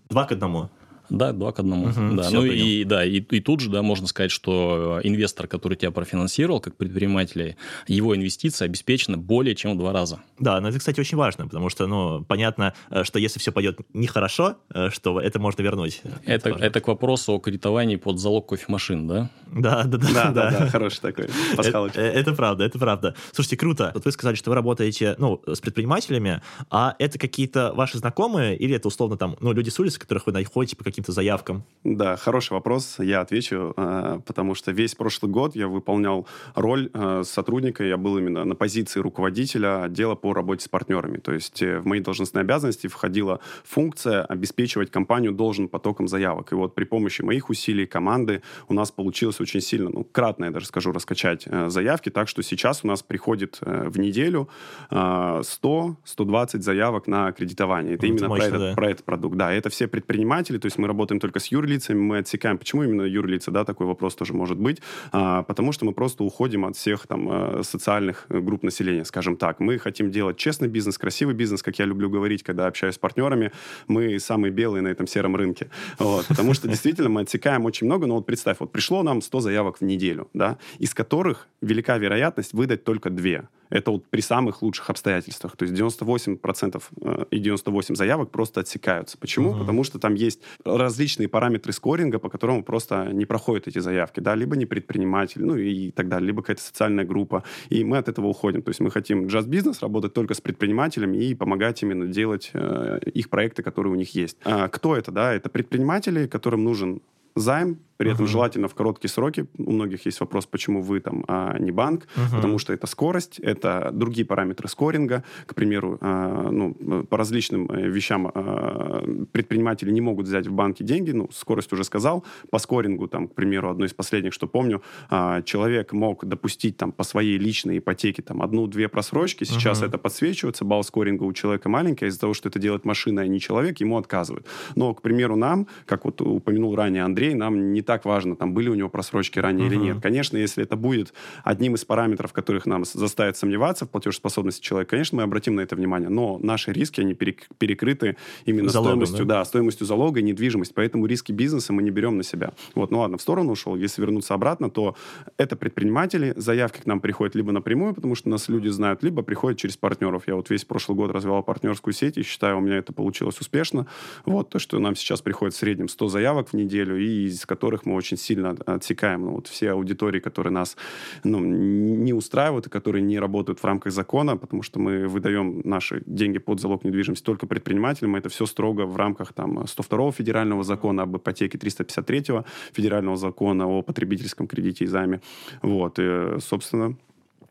Два 0.09 0.25
к 0.25 0.31
одному. 0.31 0.69
Да, 1.09 1.31
два 1.31 1.51
к 1.51 1.59
одному. 1.59 1.87
Угу, 1.87 2.15
да. 2.15 2.29
Ну 2.31 2.45
и, 2.45 2.83
да, 2.83 3.05
и, 3.05 3.19
и 3.19 3.39
тут 3.39 3.59
же, 3.59 3.69
да, 3.69 3.81
можно 3.81 4.07
сказать, 4.07 4.31
что 4.31 4.99
инвестор, 5.03 5.47
который 5.47 5.75
тебя 5.75 5.91
профинансировал 5.91 6.59
как 6.59 6.75
предпринимателя, 6.75 7.55
его 7.87 8.15
инвестиции 8.15 8.65
обеспечены 8.65 9.17
более 9.17 9.55
чем 9.55 9.75
в 9.75 9.77
два 9.77 9.93
раза. 9.93 10.19
Да, 10.39 10.59
но 10.61 10.69
это, 10.69 10.79
кстати, 10.79 10.99
очень 10.99 11.17
важно, 11.17 11.47
потому 11.47 11.69
что, 11.69 11.87
ну, 11.87 12.23
понятно, 12.23 12.73
э, 12.89 13.03
что 13.03 13.19
если 13.19 13.39
все 13.39 13.51
пойдет 13.51 13.79
нехорошо, 13.93 14.57
э, 14.73 14.89
что 14.89 15.19
это 15.19 15.39
можно 15.39 15.61
вернуть. 15.61 16.01
Это, 16.25 16.49
это, 16.49 16.63
это 16.63 16.81
к 16.81 16.87
вопросу 16.87 17.33
о 17.33 17.39
кредитовании 17.39 17.95
под 17.95 18.19
залог 18.19 18.49
кофемашин, 18.49 19.07
да? 19.07 19.29
Да, 19.47 19.83
да, 19.83 19.97
да. 19.97 20.07
Да, 20.13 20.31
да, 20.31 20.51
да, 20.51 20.69
хороший 20.69 21.01
такой 21.01 21.29
пасхалочка. 21.55 22.01
Это, 22.01 22.19
это 22.19 22.33
правда, 22.33 22.63
это 22.63 22.79
правда. 22.79 23.15
Слушайте, 23.31 23.57
круто. 23.57 23.91
Вот 23.93 24.05
вы 24.05 24.11
сказали, 24.11 24.35
что 24.35 24.49
вы 24.49 24.55
работаете, 24.55 25.15
ну, 25.17 25.41
с 25.45 25.59
предпринимателями, 25.59 26.41
а 26.69 26.95
это 26.99 27.19
какие-то 27.19 27.73
ваши 27.73 27.97
знакомые 27.97 28.57
или 28.57 28.75
это 28.75 28.87
условно 28.87 29.17
там, 29.17 29.35
ну, 29.39 29.53
люди 29.53 29.69
с 29.69 29.79
улицы, 29.79 29.99
которых 29.99 30.25
вы 30.25 30.31
находите 30.31 30.75
по 30.75 30.83
каким 30.83 30.94
каким-то 30.95 31.11
заявкам? 31.11 31.63
Да, 31.83 32.15
хороший 32.15 32.53
вопрос, 32.53 32.95
я 32.99 33.21
отвечу, 33.21 33.73
э, 33.77 34.19
потому 34.25 34.55
что 34.55 34.71
весь 34.71 34.95
прошлый 34.95 35.31
год 35.31 35.55
я 35.55 35.67
выполнял 35.67 36.25
роль 36.55 36.89
э, 36.93 37.23
сотрудника, 37.23 37.83
я 37.83 37.97
был 37.97 38.17
именно 38.17 38.45
на 38.45 38.55
позиции 38.55 38.99
руководителя 39.01 39.83
отдела 39.83 40.15
по 40.15 40.33
работе 40.33 40.63
с 40.63 40.67
партнерами. 40.67 41.17
То 41.17 41.33
есть 41.33 41.61
э, 41.61 41.79
в 41.79 41.85
мои 41.85 41.99
должностные 41.99 42.41
обязанности 42.41 42.87
входила 42.87 43.39
функция 43.63 44.23
обеспечивать 44.23 44.89
компанию 44.89 45.31
должным 45.31 45.67
потоком 45.67 46.07
заявок. 46.07 46.53
И 46.53 46.55
вот 46.55 46.73
при 46.73 46.85
помощи 46.85 47.21
моих 47.21 47.49
усилий, 47.49 47.85
команды, 47.85 48.41
у 48.67 48.73
нас 48.73 48.91
получилось 48.91 49.39
очень 49.39 49.61
сильно, 49.61 49.89
ну, 49.89 50.03
кратно, 50.03 50.45
я 50.45 50.51
даже 50.51 50.65
скажу, 50.65 50.91
раскачать 50.91 51.47
заявки, 51.67 52.09
так 52.09 52.29
что 52.29 52.41
сейчас 52.41 52.83
у 52.83 52.87
нас 52.87 53.03
приходит 53.03 53.59
в 53.61 53.99
неделю 53.99 54.49
100-120 54.89 56.61
заявок 56.61 57.07
на 57.07 57.31
кредитование. 57.31 57.93
Это, 57.93 58.05
это 58.05 58.07
именно 58.07 58.27
мощно, 58.29 58.49
про, 58.49 58.55
этот, 58.55 58.69
да. 58.69 58.75
про 58.75 58.89
этот 58.89 59.05
продукт. 59.05 59.37
Да, 59.37 59.53
это 59.53 59.69
все 59.69 59.87
предприниматели, 59.87 60.57
то 60.57 60.65
есть 60.65 60.79
мы 60.79 60.84
работаем 60.87 61.19
только 61.19 61.39
с 61.39 61.47
юрлицами, 61.47 61.65
юрлицами 61.65 61.99
мы 61.99 62.17
отсекаем. 62.19 62.57
Почему 62.57 62.83
именно 62.83 63.01
юрлица, 63.03 63.51
да, 63.51 63.63
такой 63.63 63.87
вопрос 63.87 64.15
тоже 64.15 64.33
может 64.33 64.57
быть. 64.57 64.81
А, 65.11 65.43
потому 65.43 65.71
что 65.71 65.85
мы 65.85 65.93
просто 65.93 66.23
уходим 66.23 66.65
от 66.65 66.75
всех 66.75 67.07
там 67.07 67.29
э, 67.29 67.63
социальных 67.63 68.25
э, 68.29 68.39
групп 68.39 68.63
населения, 68.63 69.05
скажем 69.05 69.37
так. 69.37 69.59
Мы 69.59 69.79
хотим 69.79 70.11
делать 70.11 70.37
честный 70.37 70.67
бизнес, 70.67 70.97
красивый 70.97 71.35
бизнес, 71.35 71.63
как 71.63 71.79
я 71.79 71.85
люблю 71.85 72.09
говорить, 72.09 72.43
когда 72.43 72.67
общаюсь 72.67 72.95
с 72.95 72.97
партнерами. 72.97 73.51
Мы 73.87 74.19
самые 74.19 74.51
белые 74.51 74.81
на 74.81 74.89
этом 74.89 75.07
сером 75.07 75.35
рынке. 75.35 75.69
Вот, 75.99 76.27
потому 76.27 76.53
что 76.53 76.67
действительно 76.67 77.09
мы 77.09 77.21
отсекаем 77.21 77.65
очень 77.65 77.87
много. 77.87 78.07
Но 78.07 78.15
вот 78.15 78.25
представь, 78.25 78.57
вот 78.59 78.71
пришло 78.71 79.03
нам 79.03 79.21
100 79.21 79.39
заявок 79.39 79.77
в 79.77 79.81
неделю, 79.81 80.27
да, 80.33 80.57
из 80.79 80.93
которых 80.93 81.47
велика 81.61 81.97
вероятность 81.97 82.53
выдать 82.53 82.83
только 82.83 83.09
две. 83.09 83.47
Это 83.69 83.91
вот 83.91 84.05
при 84.07 84.21
самых 84.21 84.61
лучших 84.61 84.89
обстоятельствах. 84.89 85.55
То 85.57 85.65
есть 85.65 85.75
98% 85.75 86.83
э, 87.01 87.25
и 87.31 87.39
98 87.39 87.95
заявок 87.95 88.31
просто 88.31 88.61
отсекаются. 88.61 89.17
Почему? 89.17 89.51
Угу. 89.51 89.59
Потому 89.59 89.83
что 89.83 89.99
там 89.99 90.13
есть 90.13 90.41
различные 90.63 91.27
параметры 91.27 91.73
скоринга, 91.73 92.19
по 92.19 92.29
которому 92.29 92.63
просто 92.63 93.09
не 93.11 93.25
проходят 93.25 93.67
эти 93.67 93.79
заявки. 93.79 94.19
Да? 94.19 94.35
Либо 94.35 94.55
не 94.55 94.65
предприниматель, 94.65 95.43
ну 95.43 95.55
и 95.55 95.91
так 95.91 96.07
далее, 96.09 96.27
либо 96.27 96.41
какая-то 96.41 96.61
социальная 96.61 97.05
группа. 97.05 97.43
И 97.69 97.83
мы 97.83 97.97
от 97.97 98.09
этого 98.09 98.27
уходим. 98.27 98.61
То 98.61 98.69
есть 98.69 98.79
мы 98.79 98.91
хотим 98.91 99.25
just 99.25 99.47
бизнес 99.47 99.81
работать 99.81 100.13
только 100.13 100.33
с 100.33 100.41
предпринимателями 100.41 101.17
и 101.17 101.35
помогать 101.35 101.81
именно 101.83 102.07
делать 102.07 102.51
э, 102.53 102.99
их 103.13 103.29
проекты, 103.29 103.63
которые 103.63 103.93
у 103.93 103.95
них 103.95 104.15
есть. 104.15 104.37
А 104.43 104.67
кто 104.67 104.95
это? 104.95 105.11
Да? 105.11 105.33
Это 105.33 105.49
предприниматели, 105.49 106.27
которым 106.27 106.63
нужен 106.63 107.01
займ, 107.35 107.79
при 107.97 108.11
этом 108.11 108.25
uh-huh. 108.25 108.29
желательно 108.29 108.67
в 108.67 108.75
короткие 108.75 109.09
сроки. 109.09 109.47
У 109.57 109.71
многих 109.71 110.05
есть 110.05 110.19
вопрос, 110.19 110.45
почему 110.45 110.81
вы 110.81 110.99
там, 110.99 111.23
а 111.27 111.57
не 111.59 111.71
банк, 111.71 112.07
uh-huh. 112.15 112.35
потому 112.35 112.59
что 112.59 112.73
это 112.73 112.87
скорость, 112.87 113.39
это 113.39 113.91
другие 113.93 114.25
параметры 114.25 114.67
скоринга. 114.67 115.23
К 115.45 115.55
примеру, 115.55 115.97
а, 116.01 116.49
ну, 116.51 116.73
по 117.09 117.17
различным 117.17 117.69
э, 117.71 117.87
вещам 117.87 118.31
а, 118.33 119.03
предприниматели 119.31 119.91
не 119.91 120.01
могут 120.01 120.27
взять 120.27 120.47
в 120.47 120.51
банке 120.51 120.83
деньги, 120.83 121.11
ну, 121.11 121.29
скорость 121.31 121.71
уже 121.73 121.83
сказал. 121.83 122.25
По 122.49 122.59
скорингу, 122.59 123.07
там, 123.07 123.27
к 123.27 123.33
примеру, 123.33 123.69
одно 123.69 123.85
из 123.85 123.93
последних, 123.93 124.33
что 124.33 124.47
помню, 124.47 124.81
а, 125.09 125.41
человек 125.41 125.93
мог 125.93 126.25
допустить 126.25 126.77
там 126.77 126.91
по 126.91 127.03
своей 127.03 127.37
личной 127.37 127.77
ипотеке 127.77 128.21
там 128.21 128.41
одну-две 128.41 128.89
просрочки, 128.89 129.45
сейчас 129.45 129.81
uh-huh. 129.81 129.87
это 129.87 129.97
подсвечивается, 129.97 130.65
балл 130.65 130.83
скоринга 130.83 131.23
у 131.23 131.33
человека 131.33 131.69
маленький, 131.69 132.05
а 132.05 132.07
из-за 132.09 132.19
того, 132.19 132.33
что 132.33 132.49
это 132.49 132.59
делает 132.59 132.85
машина, 132.85 133.21
а 133.21 133.27
не 133.27 133.39
человек, 133.39 133.79
ему 133.79 133.97
отказывают. 133.97 134.47
Но, 134.75 134.93
к 134.93 135.01
примеру, 135.01 135.35
нам, 135.35 135.67
как 135.85 136.05
вот 136.05 136.21
упомянул 136.21 136.75
ранее 136.75 137.03
Андрей, 137.03 137.33
нам 137.33 137.73
не 137.73 137.81
так 137.85 138.05
важно, 138.05 138.35
там 138.35 138.53
были 138.53 138.69
у 138.69 138.75
него 138.75 138.89
просрочки 138.89 139.39
ранее 139.39 139.67
uh-huh. 139.67 139.71
или 139.71 139.75
нет. 139.75 139.97
Конечно, 140.01 140.37
если 140.37 140.63
это 140.63 140.75
будет 140.75 141.13
одним 141.43 141.75
из 141.75 141.85
параметров, 141.85 142.33
которых 142.33 142.65
нам 142.65 142.85
заставит 142.85 143.37
сомневаться 143.37 143.85
в 143.85 143.89
платежеспособности 143.89 144.61
человека, 144.61 144.91
конечно, 144.91 145.17
мы 145.17 145.23
обратим 145.23 145.55
на 145.55 145.61
это 145.61 145.75
внимание. 145.75 146.09
Но 146.09 146.37
наши 146.41 146.71
риски, 146.71 147.01
они 147.01 147.13
перекрыты 147.13 148.17
именно 148.45 148.69
Залогом, 148.69 149.05
стоимостью, 149.05 149.25
да? 149.25 149.39
да, 149.39 149.45
стоимостью 149.45 149.87
залога 149.87 150.19
и 150.19 150.23
недвижимость. 150.23 150.73
Поэтому 150.73 151.05
риски 151.05 151.31
бизнеса 151.31 151.73
мы 151.73 151.83
не 151.83 151.91
берем 151.91 152.17
на 152.17 152.23
себя. 152.23 152.53
Вот, 152.73 152.91
ну 152.91 152.99
ладно, 152.99 153.17
в 153.17 153.21
сторону 153.21 153.51
ушел. 153.51 153.75
Если 153.75 154.01
вернуться 154.01 154.33
обратно, 154.33 154.69
то 154.69 154.95
это 155.37 155.55
предприниматели. 155.55 156.33
Заявки 156.35 156.81
к 156.81 156.85
нам 156.85 156.99
приходят 156.99 157.35
либо 157.35 157.51
напрямую, 157.51 157.93
потому 157.93 158.15
что 158.15 158.29
нас 158.29 158.49
люди 158.49 158.69
знают, 158.69 159.03
либо 159.03 159.21
приходят 159.21 159.59
через 159.59 159.77
партнеров. 159.77 160.23
Я 160.27 160.35
вот 160.35 160.49
весь 160.49 160.65
прошлый 160.65 160.97
год 160.97 161.11
развивал 161.11 161.43
партнерскую 161.43 161.93
сеть 161.93 162.17
и 162.17 162.23
считаю, 162.23 162.57
у 162.57 162.61
меня 162.61 162.77
это 162.77 162.93
получилось 162.93 163.39
успешно. 163.39 163.87
Вот 164.25 164.49
то, 164.49 164.59
что 164.59 164.79
нам 164.79 164.95
сейчас 164.95 165.21
приходит 165.21 165.53
в 165.53 165.57
среднем 165.57 165.87
100 165.87 166.07
заявок 166.07 166.49
в 166.49 166.53
неделю, 166.53 166.97
и 166.97 167.25
из 167.25 167.45
которых 167.45 167.74
мы 167.83 167.95
очень 167.95 168.17
сильно 168.17 168.55
отсекаем. 168.65 169.25
Ну, 169.25 169.31
вот 169.31 169.47
все 169.47 169.71
аудитории, 169.71 170.19
которые 170.19 170.53
нас 170.53 170.77
ну, 171.23 171.39
не 171.39 172.13
устраивают 172.13 172.67
и 172.67 172.69
которые 172.69 173.01
не 173.01 173.19
работают 173.19 173.59
в 173.59 173.65
рамках 173.65 173.91
закона, 173.91 174.37
потому 174.37 174.63
что 174.63 174.79
мы 174.79 175.07
выдаем 175.07 175.61
наши 175.63 176.03
деньги 176.05 176.37
под 176.37 176.61
залог 176.61 176.85
недвижимости 176.85 177.23
только 177.23 177.47
предпринимателям. 177.47 178.15
Это 178.15 178.29
все 178.29 178.45
строго 178.45 178.85
в 178.85 178.95
рамках 178.95 179.33
там, 179.33 179.67
102 179.67 180.11
федерального 180.11 180.63
закона 180.63 181.03
об 181.03 181.17
ипотеке, 181.17 181.57
353 181.57 182.43
федерального 182.71 183.17
закона 183.17 183.67
о 183.67 183.81
потребительском 183.81 184.47
кредите 184.47 184.85
и 184.85 184.87
займе. 184.87 185.21
Вот, 185.61 185.99
и, 185.99 186.39
собственно, 186.39 186.95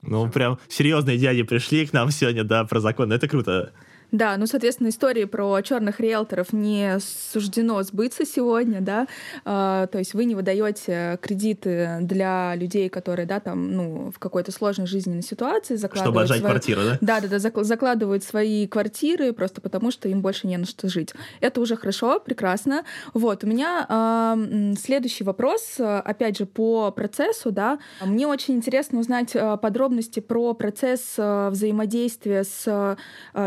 ну, 0.06 0.28
прям 0.30 0.58
серьезные 0.68 1.18
дяди 1.18 1.42
пришли 1.42 1.86
к 1.86 1.92
нам 1.92 2.10
сегодня, 2.10 2.44
да, 2.44 2.64
про 2.64 2.80
закон. 2.80 3.12
Это 3.12 3.26
круто. 3.28 3.72
Да, 4.14 4.36
ну, 4.36 4.46
соответственно, 4.46 4.90
истории 4.90 5.24
про 5.24 5.60
черных 5.60 5.98
риэлторов 5.98 6.52
не 6.52 6.98
суждено 7.32 7.82
сбыться 7.82 8.24
сегодня, 8.24 8.80
да, 8.80 9.08
а, 9.44 9.88
то 9.88 9.98
есть 9.98 10.14
вы 10.14 10.24
не 10.24 10.36
выдаете 10.36 11.18
кредиты 11.20 11.98
для 12.00 12.54
людей, 12.54 12.88
которые, 12.88 13.26
да, 13.26 13.40
там, 13.40 13.72
ну, 13.72 14.12
в 14.14 14.20
какой-то 14.20 14.52
сложной 14.52 14.86
жизненной 14.86 15.24
ситуации 15.24 15.74
закладывают... 15.74 16.14
Чтобы 16.14 16.22
отжать 16.22 16.38
свои... 16.38 16.50
квартиру, 16.52 16.80
да? 16.84 16.98
Да, 17.00 17.20
да, 17.26 17.40
да, 17.40 17.64
закладывают 17.64 18.22
свои 18.22 18.68
квартиры 18.68 19.32
просто 19.32 19.60
потому, 19.60 19.90
что 19.90 20.08
им 20.08 20.22
больше 20.22 20.46
не 20.46 20.58
на 20.58 20.66
что 20.66 20.88
жить. 20.88 21.12
Это 21.40 21.60
уже 21.60 21.74
хорошо, 21.74 22.20
прекрасно. 22.20 22.84
Вот, 23.14 23.42
у 23.42 23.48
меня 23.48 23.84
э, 23.88 24.74
следующий 24.80 25.24
вопрос, 25.24 25.74
опять 25.78 26.38
же, 26.38 26.46
по 26.46 26.92
процессу, 26.92 27.50
да. 27.50 27.80
Мне 28.00 28.28
очень 28.28 28.54
интересно 28.54 29.00
узнать 29.00 29.34
а, 29.34 29.56
подробности 29.56 30.20
про 30.20 30.54
процесс 30.54 31.14
взаимодействия 31.16 32.44
с 32.44 32.96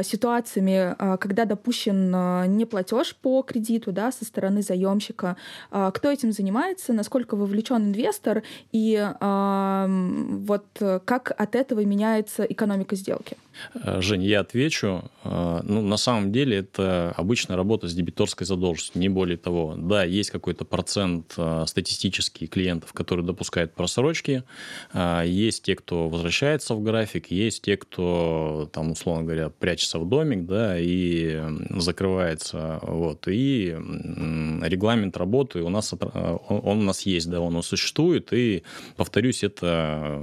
ситуацией 0.04 0.57
ситуациями, 0.58 0.96
а, 0.98 1.18
когда 1.18 1.46
допущен 1.46 2.12
а, 2.14 2.46
неплатеж 2.48 3.16
по 3.16 3.42
кредиту 3.42 3.92
да, 3.92 4.12
со 4.12 4.26
стороны 4.26 4.62
заемщика, 4.62 5.38
а, 5.72 5.92
кто 5.92 6.12
этим 6.12 6.32
занимается, 6.32 6.94
насколько 6.94 7.36
вовлечен 7.36 7.78
инвестор 7.78 8.44
и 8.72 8.98
вот 9.20 10.66
как 11.06 11.32
от 11.38 11.56
этого 11.56 11.84
меняется 11.86 12.44
экономика 12.44 12.96
сделки? 12.96 13.38
Э, 13.74 14.02
Жень, 14.02 14.24
я 14.24 14.42
отвечу. 14.42 15.04
Э, 15.24 15.62
ну, 15.64 15.82
на 15.82 15.98
самом 15.98 16.32
деле, 16.32 16.58
это 16.58 17.14
обычная 17.18 17.56
работа 17.56 17.88
с 17.88 17.94
дебиторской 17.94 18.46
задолженностью, 18.46 19.02
не 19.02 19.10
более 19.10 19.38
того. 19.38 19.76
Да, 19.78 20.04
есть 20.04 20.32
какой-то 20.32 20.66
процент 20.66 21.34
э, 21.38 21.64
статистический 21.68 22.48
клиентов, 22.48 22.94
которые 22.94 23.26
допускают 23.26 23.74
просрочки. 23.74 24.44
Есть 24.94 25.64
те, 25.64 25.76
кто 25.76 26.10
возвращается 26.10 26.74
в 26.76 26.84
график, 26.84 27.32
есть 27.32 27.64
те, 27.64 27.78
кто, 27.78 28.70
там, 28.74 28.92
условно 28.92 29.24
говоря, 29.24 29.50
прячется 29.50 30.00
в 30.00 30.08
домик, 30.08 30.46
да, 30.46 30.78
и 30.80 31.42
закрывается. 31.78 32.80
Вот. 32.82 33.28
И 33.28 33.76
регламент 34.62 35.18
работы 35.18 35.62
у 35.62 35.70
нас, 35.70 35.94
он 35.94 36.80
у 36.80 36.84
нас 36.84 37.02
есть, 37.06 37.30
да, 37.30 37.42
он 37.42 37.62
существует. 37.64 38.32
И, 38.34 38.64
повторюсь, 38.96 39.44
это 39.44 40.22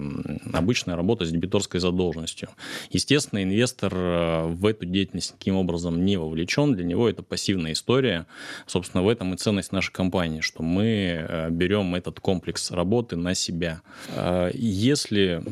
обычная 0.53 0.97
работа 0.97 1.25
с 1.25 1.31
дебиторской 1.31 1.81
задолженностью. 1.81 2.49
Естественно, 2.91 3.24
Естественно, 3.25 3.43
инвестор 3.43 3.93
э, 3.95 4.47
в 4.49 4.66
эту 4.66 4.85
деятельность 4.85 5.33
никаким 5.33 5.57
образом 5.57 6.04
не 6.04 6.19
вовлечен. 6.19 6.75
Для 6.75 6.85
него 6.85 7.09
это 7.09 7.23
пассивная 7.23 7.73
история. 7.73 8.26
Собственно, 8.66 9.02
в 9.02 9.09
этом 9.09 9.33
и 9.33 9.38
ценность 9.38 9.73
нашей 9.73 9.93
компании, 9.93 10.40
что 10.43 10.62
мы 10.62 10.85
э, 11.26 11.49
берем 11.50 11.95
этот 11.95 12.21
комплекс 12.21 12.71
работы 12.71 13.16
на 13.16 13.35
себя. 13.35 13.81
Э, 14.14 14.50
если 14.52 15.43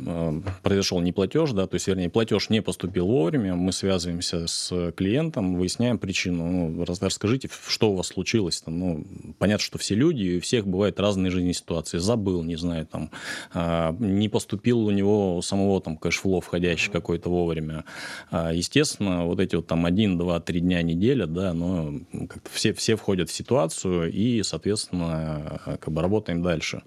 произошел 0.63 1.01
неплатеж, 1.01 1.53
да, 1.53 1.67
то 1.67 1.77
есть, 1.77 1.87
вернее, 1.87 2.11
платеж 2.11 2.51
не 2.51 2.61
поступил 2.61 3.07
вовремя, 3.07 3.55
мы 3.55 3.73
связываемся 3.73 4.47
с 4.47 4.93
клиентом, 4.95 5.57
выясняем 5.57 5.99
причину. 5.99 6.45
Ну, 6.47 6.85
расскажите, 6.85 7.49
что 7.67 7.93
у 7.93 7.97
вас 7.97 8.09
случилось. 8.09 8.61
Там, 8.61 8.79
ну, 8.79 9.07
понятно, 9.39 9.65
что 9.65 9.79
все 9.79 9.95
люди, 9.95 10.25
и 10.25 10.37
у 10.37 10.41
всех 10.43 10.67
бывают 10.67 11.01
разные 11.01 11.31
жизненные 11.31 11.55
ситуации. 11.55 11.97
Забыл, 11.97 12.43
не 12.43 12.57
знаю, 12.57 12.87
там, 12.87 13.11
не 13.99 14.29
поступил 14.29 14.81
у 14.81 14.91
него 14.91 15.41
самого 15.41 15.81
там 15.81 15.97
кэшфло 15.97 16.43
входящий 16.43 16.93
какой-то 16.93 17.31
вовремя 17.31 17.62
время. 17.63 17.85
А, 18.31 18.53
естественно, 18.53 19.25
вот 19.25 19.41
эти 19.41 19.57
вот 19.57 19.67
там 19.67 19.87
один, 19.87 20.19
два, 20.19 20.41
три 20.41 20.61
дня, 20.61 20.83
неделя, 20.83 21.27
да, 21.27 21.53
но 21.55 21.95
как-то 22.29 22.51
все, 22.53 22.73
все 22.73 22.97
входят 22.97 23.31
в 23.31 23.33
ситуацию 23.33 24.13
и, 24.13 24.43
соответственно, 24.43 25.61
как 25.65 25.93
бы 25.93 26.03
работаем 26.03 26.43
дальше. 26.43 26.83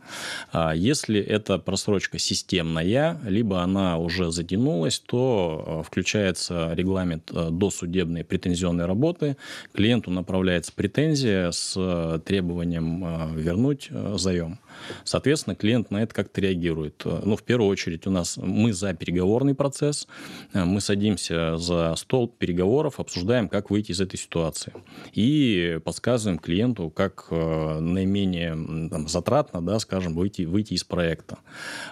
А 0.52 0.74
если 0.76 1.20
эта 1.20 1.58
просрочка 1.58 2.20
системная, 2.20 3.20
либо 3.26 3.62
она 3.62 3.98
уже 3.98 4.32
затянулась, 4.32 5.00
то 5.00 5.64
а, 5.66 5.84
включается 5.84 6.74
регламент 6.74 7.32
досудебной 7.32 8.24
претензионной 8.24 8.86
работы, 8.86 9.38
клиенту 9.74 10.12
направляется 10.12 10.72
претензия 10.74 11.52
с 11.52 12.22
требованием 12.26 13.36
вернуть 13.36 13.90
заем. 14.16 14.60
Соответственно, 15.04 15.56
клиент 15.56 15.92
на 15.92 16.04
это 16.04 16.14
как-то 16.14 16.42
реагирует. 16.42 17.04
Ну, 17.06 17.36
в 17.36 17.44
первую 17.44 17.70
очередь, 17.70 18.08
у 18.08 18.12
нас 18.12 18.38
мы 18.38 18.74
за 18.74 18.94
переговорный 18.94 19.56
процесс. 19.56 20.08
мы 20.54 20.82
садимся 20.82 21.58
за 21.58 21.96
стол 21.96 22.28
переговоров, 22.28 23.00
обсуждаем, 23.00 23.50
как 23.50 23.70
выйти 23.70 23.92
из 23.92 24.02
этой 24.02 24.18
ситуации. 24.18 24.74
И 25.14 25.80
подсказываем 25.84 26.40
клиенту, 26.40 26.90
как 26.90 27.28
э, 27.32 27.80
наименее 27.80 28.90
там, 28.90 29.08
затратно, 29.08 29.62
да, 29.62 29.80
скажем, 29.80 30.16
выйти, 30.16 30.44
выйти 30.44 30.74
из 30.74 30.84
проекта. 30.84 31.38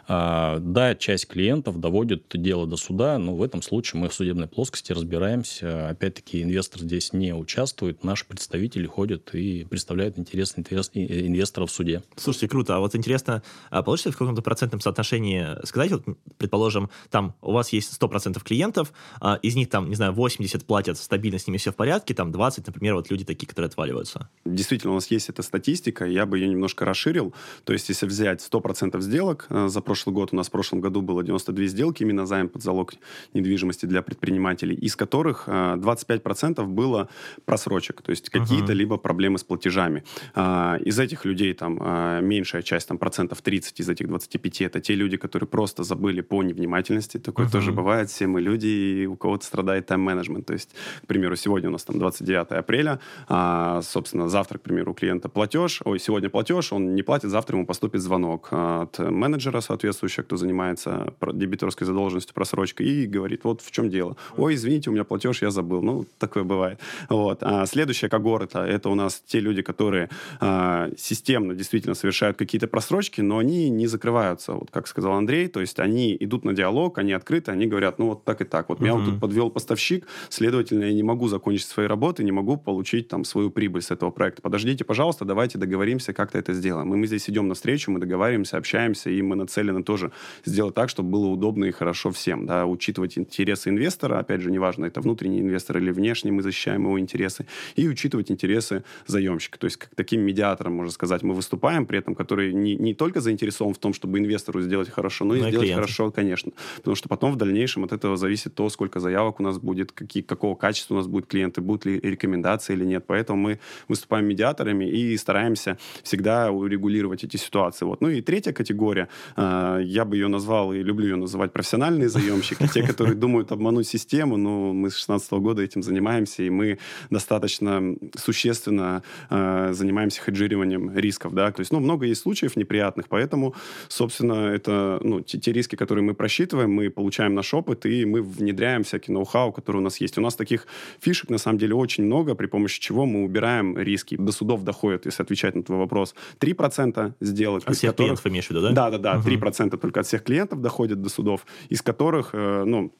А, 0.07 0.59
да, 0.59 0.95
часть 0.95 1.27
клиентов 1.27 1.79
доводит 1.79 2.25
дело 2.33 2.67
до 2.67 2.77
суда, 2.77 3.17
но 3.17 3.35
в 3.35 3.43
этом 3.43 3.61
случае 3.61 4.01
мы 4.01 4.09
в 4.09 4.13
судебной 4.13 4.47
плоскости 4.47 4.91
разбираемся. 4.91 5.89
Опять-таки, 5.89 6.41
инвестор 6.41 6.81
здесь 6.81 7.13
не 7.13 7.33
участвует, 7.33 8.03
наши 8.03 8.25
представители 8.25 8.85
ходят 8.85 9.33
и 9.33 9.65
представляют 9.65 10.17
интересы 10.17 10.55
инвесторов 10.57 11.69
в 11.69 11.73
суде. 11.73 12.03
Слушайте, 12.15 12.47
круто. 12.47 12.72
А 12.75 12.79
вот 12.79 12.95
интересно, 12.95 13.43
а 13.69 13.83
получится 13.83 14.11
в 14.11 14.17
каком-то 14.17 14.41
процентном 14.41 14.81
соотношении 14.81 15.47
сказать, 15.65 15.91
вот, 15.91 16.03
предположим, 16.37 16.89
там 17.09 17.35
у 17.41 17.51
вас 17.51 17.69
есть 17.69 18.01
100% 18.01 18.41
клиентов, 18.43 18.93
а 19.19 19.39
из 19.41 19.55
них 19.55 19.69
там, 19.69 19.89
не 19.89 19.95
знаю, 19.95 20.13
80 20.13 20.65
платят 20.65 20.97
стабильно, 20.97 21.39
с 21.39 21.47
ними 21.47 21.57
все 21.57 21.71
в 21.71 21.75
порядке, 21.75 22.13
там 22.13 22.31
20, 22.31 22.67
например, 22.67 22.95
вот 22.95 23.09
люди 23.11 23.25
такие, 23.25 23.47
которые 23.47 23.67
отваливаются. 23.67 24.29
Действительно, 24.45 24.91
у 24.91 24.95
нас 24.95 25.09
есть 25.11 25.29
эта 25.29 25.43
статистика, 25.43 26.05
я 26.05 26.25
бы 26.25 26.39
ее 26.39 26.47
немножко 26.47 26.85
расширил. 26.85 27.33
То 27.63 27.73
есть, 27.73 27.89
если 27.89 28.05
взять 28.05 28.41
100% 28.41 28.99
сделок, 29.01 29.47
э, 29.49 29.67
за 29.67 29.81
прошлый 29.81 30.13
год 30.13 30.29
у 30.31 30.35
нас 30.35 30.47
в 30.47 30.51
прошлом 30.51 30.81
году 30.81 31.01
было 31.01 31.23
92 31.23 31.65
сделки, 31.65 32.03
именно 32.03 32.25
займ 32.25 32.49
под 32.49 32.63
залог 32.63 32.93
недвижимости 33.33 33.85
для 33.85 34.01
предпринимателей, 34.01 34.75
из 34.75 34.95
которых 34.95 35.47
25% 35.47 36.59
э, 36.59 36.63
было 36.63 37.09
просрочек, 37.45 38.01
то 38.01 38.11
есть 38.11 38.29
какие-то 38.29 38.73
uh-huh. 38.73 38.75
либо 38.75 38.97
проблемы 38.97 39.37
с 39.37 39.43
платежами. 39.43 40.03
А, 40.33 40.77
из 40.77 40.99
этих 40.99 41.25
людей 41.25 41.53
там 41.53 41.77
а, 41.81 42.21
меньшая 42.63 42.79
часть, 42.79 42.87
там 42.87 42.97
процентов 42.97 43.41
30 43.41 43.79
из 43.79 43.89
этих 43.89 44.07
25, 44.07 44.61
это 44.61 44.79
те 44.79 44.95
люди, 44.95 45.17
которые 45.17 45.47
просто 45.47 45.83
забыли 45.83 46.21
по 46.21 46.43
невнимательности. 46.43 47.19
Такое 47.19 47.45
uh-huh. 47.45 47.51
тоже 47.51 47.71
бывает. 47.71 48.09
Все 48.09 48.27
мы 48.27 48.41
люди, 48.41 48.67
и 48.67 49.05
у 49.05 49.15
кого-то 49.15 49.45
страдает 49.45 49.85
тайм-менеджмент. 49.87 50.45
То 50.45 50.53
есть, 50.53 50.69
к 51.03 51.07
примеру, 51.07 51.35
сегодня 51.35 51.69
у 51.69 51.71
нас 51.71 51.83
там 51.83 51.99
29 51.99 52.51
апреля, 52.51 52.99
а, 53.27 53.81
собственно, 53.81 54.29
завтра, 54.29 54.57
к 54.57 54.61
примеру, 54.61 54.91
у 54.91 54.93
клиента 54.93 55.29
платеж, 55.29 55.81
ой, 55.85 55.99
сегодня 55.99 56.29
платеж, 56.29 56.73
он 56.73 56.95
не 56.95 57.03
платит, 57.03 57.29
завтра 57.29 57.57
ему 57.57 57.65
поступит 57.65 58.01
звонок 58.01 58.47
от 58.51 58.99
менеджера 58.99 59.61
соответствующего, 59.61 60.23
кто 60.23 60.37
занимается 60.37 61.13
дебиторской 61.33 61.87
задолженностью, 61.87 62.33
просрочкой, 62.33 62.87
и 62.87 63.05
говорит, 63.05 63.43
вот 63.43 63.61
в 63.61 63.71
чем 63.71 63.89
дело. 63.89 64.15
Ой, 64.37 64.55
извините, 64.55 64.89
у 64.89 64.93
меня 64.93 65.03
платеж, 65.03 65.41
я 65.41 65.51
забыл. 65.51 65.81
Ну, 65.81 66.05
такое 66.17 66.43
бывает. 66.43 66.79
Вот. 67.09 67.39
А 67.41 67.65
следующая 67.65 68.09
когорта, 68.09 68.65
это 68.65 68.89
у 68.89 68.95
нас 68.95 69.21
те 69.25 69.39
люди, 69.39 69.61
которые 69.61 70.09
а, 70.39 70.89
системно 70.97 71.53
действительно 71.55 71.95
совершают 71.95 72.37
какие-то 72.53 72.67
просрочки, 72.67 73.19
но 73.19 73.39
они 73.39 73.71
не 73.71 73.87
закрываются, 73.87 74.53
вот 74.53 74.69
как 74.69 74.87
сказал 74.87 75.13
Андрей, 75.13 75.47
то 75.47 75.59
есть 75.59 75.79
они 75.79 76.15
идут 76.19 76.45
на 76.45 76.53
диалог, 76.53 76.99
они 76.99 77.11
открыты, 77.11 77.49
они 77.49 77.65
говорят, 77.65 77.97
ну 77.97 78.09
вот 78.09 78.25
так 78.25 78.41
и 78.41 78.43
так, 78.43 78.69
вот 78.69 78.79
меня 78.79 78.93
вот 78.93 79.05
тут 79.05 79.19
подвел 79.19 79.49
поставщик, 79.49 80.05
следовательно, 80.29 80.83
я 80.83 80.93
не 80.93 81.01
могу 81.01 81.27
закончить 81.27 81.65
свои 81.65 81.87
работы, 81.87 82.23
не 82.23 82.31
могу 82.31 82.57
получить 82.57 83.07
там 83.07 83.23
свою 83.23 83.49
прибыль 83.49 83.81
с 83.81 83.89
этого 83.89 84.11
проекта. 84.11 84.43
Подождите, 84.43 84.83
пожалуйста, 84.83 85.25
давайте 85.25 85.57
договоримся, 85.57 86.13
как-то 86.13 86.37
это 86.37 86.53
сделаем. 86.53 86.93
И 86.93 86.97
мы 86.97 87.07
здесь 87.07 87.27
идем 87.27 87.47
навстречу, 87.47 87.89
мы 87.89 87.99
договариваемся, 87.99 88.57
общаемся, 88.57 89.09
и 89.09 89.19
мы 89.23 89.35
нацелены 89.35 89.81
тоже 89.81 90.11
сделать 90.45 90.75
так, 90.75 90.89
чтобы 90.89 91.09
было 91.09 91.25
удобно 91.25 91.65
и 91.65 91.71
хорошо 91.71 92.11
всем, 92.11 92.45
да, 92.45 92.67
учитывать 92.67 93.17
интересы 93.17 93.69
инвестора, 93.69 94.19
опять 94.19 94.41
же, 94.41 94.51
неважно, 94.51 94.85
это 94.85 95.01
внутренний 95.01 95.39
инвестор 95.39 95.79
или 95.79 95.89
внешний, 95.89 96.29
мы 96.29 96.43
защищаем 96.43 96.83
его 96.83 96.99
интересы, 96.99 97.47
и 97.75 97.87
учитывать 97.87 98.29
интересы 98.29 98.83
заемщика. 99.07 99.57
То 99.57 99.65
есть 99.65 99.77
как 99.77 99.89
таким 99.95 100.21
медиатором, 100.21 100.73
можно 100.73 100.91
сказать, 100.91 101.23
мы 101.23 101.33
выступаем, 101.33 101.87
при 101.87 101.97
этом 101.97 102.13
который 102.13 102.42
не, 102.51 102.75
не 102.75 102.93
только 102.93 103.21
заинтересован 103.21 103.73
в 103.73 103.77
том, 103.77 103.93
чтобы 103.93 104.19
инвестору 104.19 104.61
сделать 104.61 104.89
хорошо, 104.89 105.25
но, 105.25 105.33
но 105.33 105.35
и 105.35 105.39
сделать 105.49 105.65
клиент. 105.65 105.81
хорошо, 105.81 106.11
конечно. 106.11 106.51
Потому 106.77 106.95
что 106.95 107.09
потом 107.09 107.31
в 107.31 107.35
дальнейшем 107.35 107.83
от 107.83 107.93
этого 107.93 108.17
зависит 108.17 108.55
то, 108.55 108.69
сколько 108.69 108.99
заявок 108.99 109.39
у 109.39 109.43
нас 109.43 109.57
будет, 109.57 109.91
какие, 109.91 110.23
какого 110.23 110.55
качества 110.55 110.95
у 110.95 110.97
нас 110.97 111.07
будут 111.07 111.27
клиенты, 111.27 111.61
будут 111.61 111.85
ли 111.85 111.99
рекомендации 111.99 112.73
или 112.73 112.85
нет. 112.85 113.05
Поэтому 113.07 113.41
мы 113.41 113.59
выступаем 113.87 114.25
медиаторами 114.25 114.89
и 114.89 115.17
стараемся 115.17 115.77
всегда 116.03 116.51
урегулировать 116.51 117.23
эти 117.23 117.37
ситуации. 117.37 117.85
Вот. 117.85 118.01
Ну 118.01 118.09
и 118.09 118.21
третья 118.21 118.53
категория, 118.53 119.07
э, 119.35 119.81
я 119.83 120.05
бы 120.05 120.15
ее 120.15 120.27
назвал 120.27 120.73
и 120.73 120.83
люблю 120.83 121.07
ее 121.07 121.15
называть 121.15 121.53
профессиональные 121.53 122.09
заемщики, 122.09 122.67
те, 122.73 122.83
которые 122.83 123.15
думают 123.15 123.51
обмануть 123.51 123.87
систему, 123.87 124.37
но 124.37 124.73
мы 124.73 124.89
с 124.89 124.97
16 124.97 125.31
года 125.33 125.61
этим 125.61 125.83
занимаемся, 125.83 126.43
и 126.43 126.49
мы 126.49 126.79
достаточно 127.09 127.95
существенно 128.15 129.03
э, 129.29 129.73
занимаемся 129.73 130.21
хеджированием 130.21 130.95
рисков, 130.95 131.33
да, 131.33 131.51
то 131.51 131.59
есть, 131.59 131.71
ну, 131.71 131.79
много 131.79 132.05
есть 132.05 132.22
случаев 132.23 132.55
неприятных, 132.55 133.07
поэтому, 133.07 133.53
собственно, 133.87 134.53
это, 134.55 134.99
ну, 135.03 135.21
те, 135.21 135.37
те 135.37 135.51
риски, 135.51 135.75
которые 135.75 136.03
мы 136.03 136.13
просчитываем, 136.13 136.71
мы 136.71 136.89
получаем 136.89 137.35
наш 137.35 137.53
опыт, 137.53 137.85
и 137.85 138.05
мы 138.05 138.21
внедряем 138.21 138.83
всякий 138.83 139.11
ноу-хау, 139.11 139.51
который 139.51 139.77
у 139.77 139.81
нас 139.81 140.01
есть. 140.01 140.17
У 140.17 140.21
нас 140.21 140.35
таких 140.35 140.67
фишек, 140.99 141.29
на 141.29 141.37
самом 141.37 141.57
деле, 141.57 141.75
очень 141.75 142.05
много, 142.05 142.35
при 142.35 142.47
помощи 142.47 142.79
чего 142.79 143.05
мы 143.05 143.23
убираем 143.23 143.77
риски. 143.77 144.15
До 144.15 144.31
судов 144.31 144.63
доходит, 144.63 145.05
если 145.05 145.23
отвечать 145.23 145.55
на 145.55 145.63
твой 145.63 145.77
вопрос, 145.77 146.15
3% 146.39 147.13
сделок. 147.21 147.63
От 147.65 147.75
всех 147.75 147.91
которых... 147.91 147.97
клиентов 147.97 148.27
имеешь 148.27 148.47
в 148.47 148.49
виду, 148.49 148.61
да? 148.61 148.71
Да, 148.71 148.89
да, 148.89 148.97
да, 148.97 149.19
угу. 149.19 149.29
3% 149.29 149.77
только 149.77 149.99
от 149.99 150.05
всех 150.05 150.23
клиентов 150.23 150.61
доходит 150.61 151.01
до 151.01 151.09
судов, 151.09 151.45
из 151.69 151.81
которых, 151.81 152.29
э, 152.33 152.63
ну, 152.65 152.93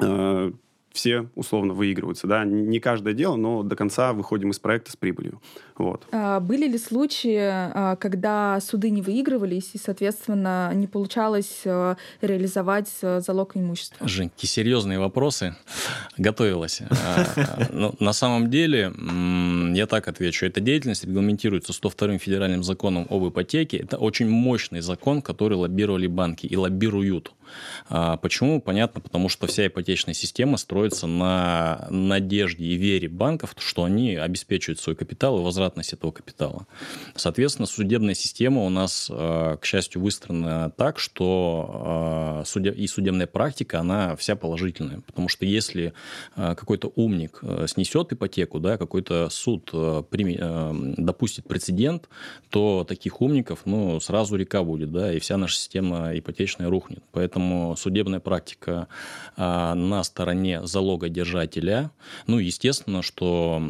э, 0.00 0.52
все 0.92 1.28
условно 1.34 1.74
выигрываются. 1.74 2.26
Да? 2.26 2.44
Не 2.44 2.80
каждое 2.80 3.14
дело, 3.14 3.36
но 3.36 3.62
до 3.62 3.76
конца 3.76 4.12
выходим 4.12 4.50
из 4.50 4.58
проекта 4.58 4.92
с 4.92 4.96
прибылью. 4.96 5.40
Вот. 5.76 6.06
А 6.10 6.40
были 6.40 6.66
ли 6.66 6.78
случаи, 6.78 7.38
а, 7.40 7.96
когда 7.96 8.60
суды 8.60 8.90
не 8.90 9.00
выигрывались 9.00 9.70
и, 9.74 9.78
соответственно, 9.78 10.72
не 10.74 10.86
получалось 10.86 11.62
а, 11.64 11.96
реализовать 12.20 12.90
а, 13.02 13.20
залог 13.20 13.56
имущества? 13.56 14.08
Жень, 14.08 14.30
какие 14.30 14.48
серьезные 14.48 14.98
вопросы. 14.98 15.56
Готовилась. 16.16 16.82
Ну, 17.70 17.94
на 18.00 18.12
самом 18.12 18.50
деле, 18.50 18.92
я 19.74 19.86
так 19.86 20.08
отвечу. 20.08 20.46
Эта 20.46 20.60
деятельность 20.60 21.04
регламентируется 21.04 21.72
102 21.72 22.18
федеральным 22.18 22.62
законом 22.62 23.06
об 23.08 23.28
ипотеке. 23.28 23.78
Это 23.78 23.98
очень 23.98 24.28
мощный 24.28 24.80
закон, 24.80 25.22
который 25.22 25.54
лоббировали 25.54 26.06
банки 26.06 26.46
и 26.46 26.56
лоббируют. 26.56 27.32
Почему? 27.88 28.60
Понятно, 28.60 29.00
потому 29.00 29.28
что 29.28 29.46
вся 29.46 29.66
ипотечная 29.66 30.14
система 30.14 30.56
строится 30.56 31.06
на 31.06 31.86
надежде 31.90 32.64
и 32.64 32.74
вере 32.76 33.08
банков, 33.08 33.54
что 33.58 33.84
они 33.84 34.16
обеспечивают 34.16 34.80
свой 34.80 34.96
капитал 34.96 35.38
и 35.38 35.42
возвратность 35.42 35.92
этого 35.92 36.10
капитала. 36.10 36.66
Соответственно, 37.14 37.66
судебная 37.66 38.14
система 38.14 38.62
у 38.62 38.68
нас, 38.68 39.08
э, 39.10 39.56
к 39.60 39.64
счастью, 39.64 40.02
выстроена 40.02 40.70
так, 40.76 40.98
что 40.98 42.44
э, 42.54 42.72
и 42.76 42.86
судебная 42.86 43.26
практика, 43.26 43.80
она 43.80 44.16
вся 44.16 44.36
положительная. 44.36 45.00
Потому 45.00 45.28
что 45.28 45.46
если 45.46 45.92
какой-то 46.34 46.92
умник 46.96 47.40
снесет 47.66 48.12
ипотеку, 48.12 48.60
да, 48.60 48.76
какой-то 48.76 49.28
суд 49.30 49.70
допустит 49.72 51.46
прецедент, 51.46 52.08
то 52.50 52.84
таких 52.88 53.20
умников 53.20 53.60
ну, 53.64 54.00
сразу 54.00 54.36
река 54.36 54.62
будет, 54.62 54.92
да, 54.92 55.12
и 55.12 55.18
вся 55.18 55.36
наша 55.36 55.56
система 55.56 56.16
ипотечная 56.18 56.68
рухнет. 56.68 57.02
Поэтому 57.12 57.37
судебная 57.76 58.20
практика 58.20 58.88
на 59.36 60.02
стороне 60.04 60.66
залогодержателя. 60.66 61.90
Ну, 62.26 62.38
естественно, 62.38 63.02
что 63.02 63.62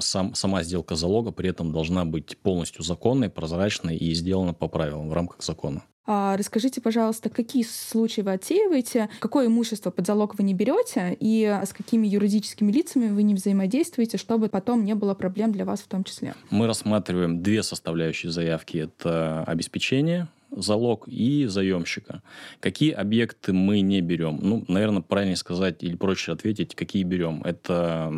сам, 0.00 0.34
сама 0.34 0.62
сделка 0.62 0.96
залога 0.96 1.32
при 1.32 1.50
этом 1.50 1.72
должна 1.72 2.04
быть 2.04 2.38
полностью 2.38 2.82
законной, 2.82 3.30
прозрачной 3.30 3.96
и 3.96 4.14
сделана 4.14 4.54
по 4.54 4.68
правилам 4.68 5.08
в 5.08 5.12
рамках 5.12 5.42
закона. 5.42 5.82
А 6.10 6.38
расскажите, 6.38 6.80
пожалуйста, 6.80 7.28
какие 7.28 7.64
случаи 7.64 8.22
вы 8.22 8.32
отсеиваете, 8.32 9.10
какое 9.20 9.48
имущество 9.48 9.90
под 9.90 10.06
залог 10.06 10.38
вы 10.38 10.44
не 10.44 10.54
берете 10.54 11.14
и 11.20 11.44
с 11.62 11.74
какими 11.74 12.06
юридическими 12.06 12.72
лицами 12.72 13.10
вы 13.10 13.22
не 13.24 13.34
взаимодействуете, 13.34 14.16
чтобы 14.16 14.48
потом 14.48 14.86
не 14.86 14.94
было 14.94 15.12
проблем 15.12 15.52
для 15.52 15.66
вас 15.66 15.80
в 15.80 15.86
том 15.86 16.04
числе? 16.04 16.34
Мы 16.48 16.66
рассматриваем 16.66 17.42
две 17.42 17.62
составляющие 17.62 18.32
заявки. 18.32 18.78
Это 18.78 19.44
обеспечение 19.44 20.28
залог 20.50 21.08
и 21.08 21.46
заемщика. 21.46 22.22
Какие 22.60 22.92
объекты 22.92 23.52
мы 23.52 23.80
не 23.80 24.00
берем? 24.00 24.38
Ну, 24.40 24.64
наверное, 24.68 25.02
правильнее 25.02 25.36
сказать 25.36 25.82
или 25.82 25.96
проще 25.96 26.32
ответить, 26.32 26.74
какие 26.74 27.02
берем. 27.02 27.42
Это 27.44 28.12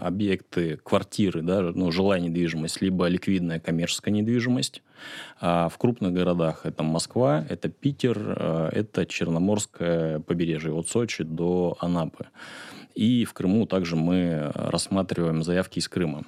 объекты, 0.00 0.78
квартиры, 0.82 1.42
да, 1.42 1.62
ну, 1.74 1.90
жилая 1.90 2.20
недвижимость, 2.20 2.80
либо 2.80 3.06
ликвидная 3.06 3.60
коммерческая 3.60 4.14
недвижимость. 4.14 4.82
А 5.40 5.68
в 5.68 5.78
крупных 5.78 6.12
городах 6.12 6.64
это 6.64 6.82
Москва, 6.82 7.44
это 7.48 7.68
Питер, 7.68 8.18
э, 8.18 8.70
это 8.72 9.06
Черноморское 9.06 10.20
побережье, 10.20 10.72
от 10.72 10.88
Сочи 10.88 11.24
до 11.24 11.76
Анапы. 11.80 12.26
И 12.94 13.24
в 13.24 13.34
Крыму 13.34 13.66
также 13.66 13.94
мы 13.96 14.50
рассматриваем 14.54 15.42
заявки 15.42 15.78
из 15.78 15.88
Крыма. 15.88 16.24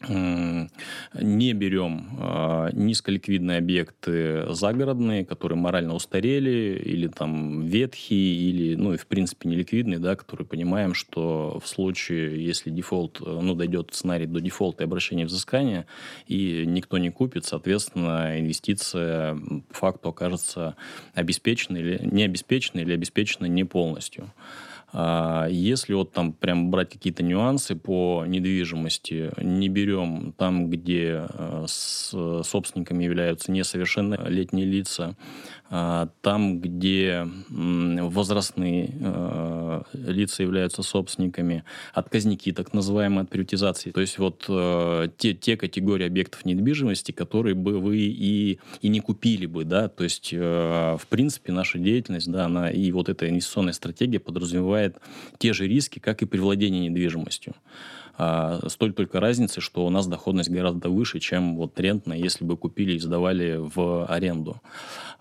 Не 0.00 1.52
берем 1.54 2.18
э, 2.20 2.70
низколиквидные 2.72 3.58
объекты 3.58 4.52
загородные, 4.52 5.24
которые 5.24 5.58
морально 5.58 5.94
устарели 5.94 6.80
или 6.84 7.08
там 7.08 7.66
ветхие, 7.66 8.34
или, 8.34 8.74
ну, 8.76 8.94
и 8.94 8.96
в 8.96 9.06
принципе 9.06 9.48
неликвидные, 9.48 9.98
да, 9.98 10.14
которые 10.14 10.46
понимаем, 10.46 10.94
что 10.94 11.60
в 11.62 11.68
случае, 11.68 12.44
если 12.44 12.70
дефолт, 12.70 13.20
ну, 13.20 13.54
дойдет 13.54 13.90
сценарий 13.92 14.26
до 14.26 14.40
дефолта 14.40 14.84
и 14.84 14.86
обращения 14.86 15.26
взыскания, 15.26 15.86
и 16.26 16.64
никто 16.66 16.98
не 16.98 17.10
купит, 17.10 17.44
соответственно, 17.44 18.38
инвестиция 18.38 19.36
по 19.68 19.74
факту 19.74 20.10
окажется 20.10 20.76
обеспеченной 21.14 21.80
или 21.80 22.00
не 22.04 22.22
обеспеченной, 22.22 22.84
или 22.84 22.92
обеспеченной 22.92 23.48
не 23.48 23.64
полностью. 23.64 24.32
А 24.92 25.46
если 25.48 25.92
вот 25.92 26.12
там 26.12 26.32
прям 26.32 26.70
брать 26.70 26.90
какие-то 26.90 27.22
нюансы 27.22 27.76
по 27.76 28.24
недвижимости, 28.26 29.30
не 29.36 29.68
берем 29.68 30.32
там, 30.36 30.70
где 30.70 31.26
э, 31.28 31.64
с 31.68 32.14
собственниками 32.44 33.04
являются 33.04 33.52
несовершеннолетние 33.52 34.64
лица, 34.64 35.14
там, 35.68 36.60
где 36.60 37.28
возрастные 37.50 38.94
э, 39.00 39.82
лица 39.92 40.42
являются 40.42 40.82
собственниками, 40.82 41.64
отказники, 41.92 42.52
так 42.52 42.72
называемые 42.72 43.22
от 43.22 43.30
приватизации. 43.30 43.90
То 43.90 44.00
есть 44.00 44.18
вот 44.18 44.46
э, 44.48 45.08
те, 45.18 45.34
те 45.34 45.56
категории 45.56 46.06
объектов 46.06 46.44
недвижимости, 46.44 47.12
которые 47.12 47.54
бы 47.54 47.80
вы 47.80 47.98
и, 47.98 48.58
и 48.80 48.88
не 48.88 49.00
купили 49.00 49.46
бы, 49.46 49.64
да, 49.64 49.88
то 49.88 50.04
есть 50.04 50.32
в 50.32 51.06
принципе 51.08 51.52
наша 51.52 51.78
деятельность, 51.78 52.30
да, 52.30 52.46
она 52.46 52.70
и 52.70 52.90
вот 52.92 53.08
эта 53.08 53.28
инвестиционная 53.28 53.72
стратегия 53.72 54.20
подразумевает 54.20 54.96
те 55.38 55.52
же 55.52 55.66
риски, 55.66 55.98
как 55.98 56.22
и 56.22 56.26
при 56.26 56.38
владении 56.38 56.88
недвижимостью. 56.88 57.54
А, 58.18 58.58
с 58.68 58.76
той 58.76 58.92
только 58.92 59.20
разницей, 59.20 59.62
что 59.62 59.86
у 59.86 59.90
нас 59.90 60.08
доходность 60.08 60.50
гораздо 60.50 60.90
выше, 60.90 61.20
чем 61.20 61.56
вот 61.56 61.78
рентная, 61.78 62.18
если 62.18 62.44
бы 62.44 62.56
купили 62.56 62.94
и 62.94 62.98
сдавали 62.98 63.56
в 63.58 64.06
аренду. 64.06 64.60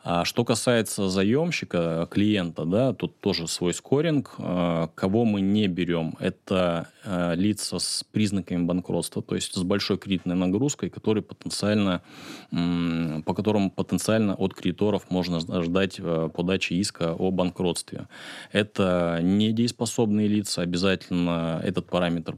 А 0.09 0.23
что 0.23 0.45
касается 0.45 1.09
заемщика, 1.09 2.07
клиента, 2.09 2.63
да, 2.63 2.93
тут 2.93 3.19
тоже 3.19 3.45
свой 3.47 3.73
скоринг. 3.73 4.35
А, 4.37 4.87
кого 4.95 5.25
мы 5.25 5.41
не 5.41 5.67
берем, 5.67 6.15
это 6.19 6.87
а, 7.03 7.33
лица 7.33 7.77
с 7.77 8.05
признаками 8.11 8.63
банкротства, 8.63 9.21
то 9.21 9.35
есть 9.35 9.53
с 9.53 9.63
большой 9.63 9.97
кредитной 9.97 10.35
нагрузкой, 10.35 10.89
которые 10.89 11.23
потенциально, 11.23 12.01
по 12.49 13.33
которым 13.33 13.69
потенциально 13.69 14.33
от 14.33 14.53
кредиторов 14.53 15.11
можно 15.11 15.41
ждать 15.41 15.99
а, 15.99 16.29
подачи 16.29 16.73
иска 16.75 17.13
о 17.13 17.29
банкротстве. 17.29 18.07
Это 18.53 19.19
недееспособные 19.21 20.29
лица, 20.29 20.61
обязательно 20.61 21.59
этот 21.63 21.87
параметр 21.87 22.37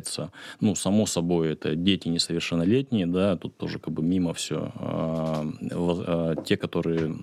проверяется. 0.00 0.30
Ну, 0.60 0.74
само 0.74 1.06
собой, 1.06 1.52
это 1.52 1.74
дети 1.74 2.08
несовершеннолетние, 2.08 3.06
да, 3.06 3.36
тут 3.36 3.56
тоже 3.56 3.78
как 3.78 3.94
бы 3.94 4.02
мимо 4.02 4.32
все. 4.32 4.72
Те, 6.44 6.56
которые 6.56 7.14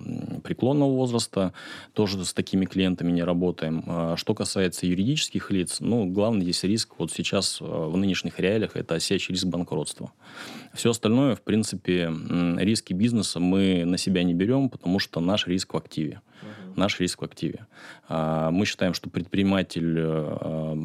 преклонного 0.42 0.90
возраста, 0.90 1.52
тоже 1.92 2.24
с 2.24 2.32
такими 2.32 2.66
клиентами 2.66 3.12
не 3.12 3.24
работаем. 3.24 3.82
А 3.86 4.16
что 4.16 4.34
касается 4.34 4.86
юридических 4.86 5.50
лиц, 5.50 5.80
ну, 5.80 6.06
главный 6.06 6.42
здесь 6.42 6.64
риск 6.64 6.94
вот 6.98 7.12
сейчас 7.12 7.58
а, 7.60 7.88
в 7.88 7.96
нынешних 7.96 8.40
реалиях 8.40 8.76
это 8.76 8.94
осечь 8.94 9.30
риск 9.30 9.46
банкротства. 9.46 10.12
Все 10.74 10.90
остальное, 10.90 11.34
в 11.34 11.40
принципе, 11.40 12.12
риски 12.58 12.94
бизнеса 12.94 13.40
мы 13.40 13.84
на 13.84 13.98
себя 13.98 14.22
не 14.22 14.34
берем, 14.34 14.68
потому 14.68 14.98
что 14.98 15.20
наш 15.20 15.46
риск 15.46 15.74
в 15.74 15.76
активе 15.76 16.20
наш 16.78 16.98
риск 17.00 17.20
в 17.20 17.24
активе. 17.24 17.66
А, 18.08 18.50
мы 18.50 18.64
считаем, 18.64 18.94
что 18.94 19.10
предприниматель, 19.10 19.94
э, 19.98 20.76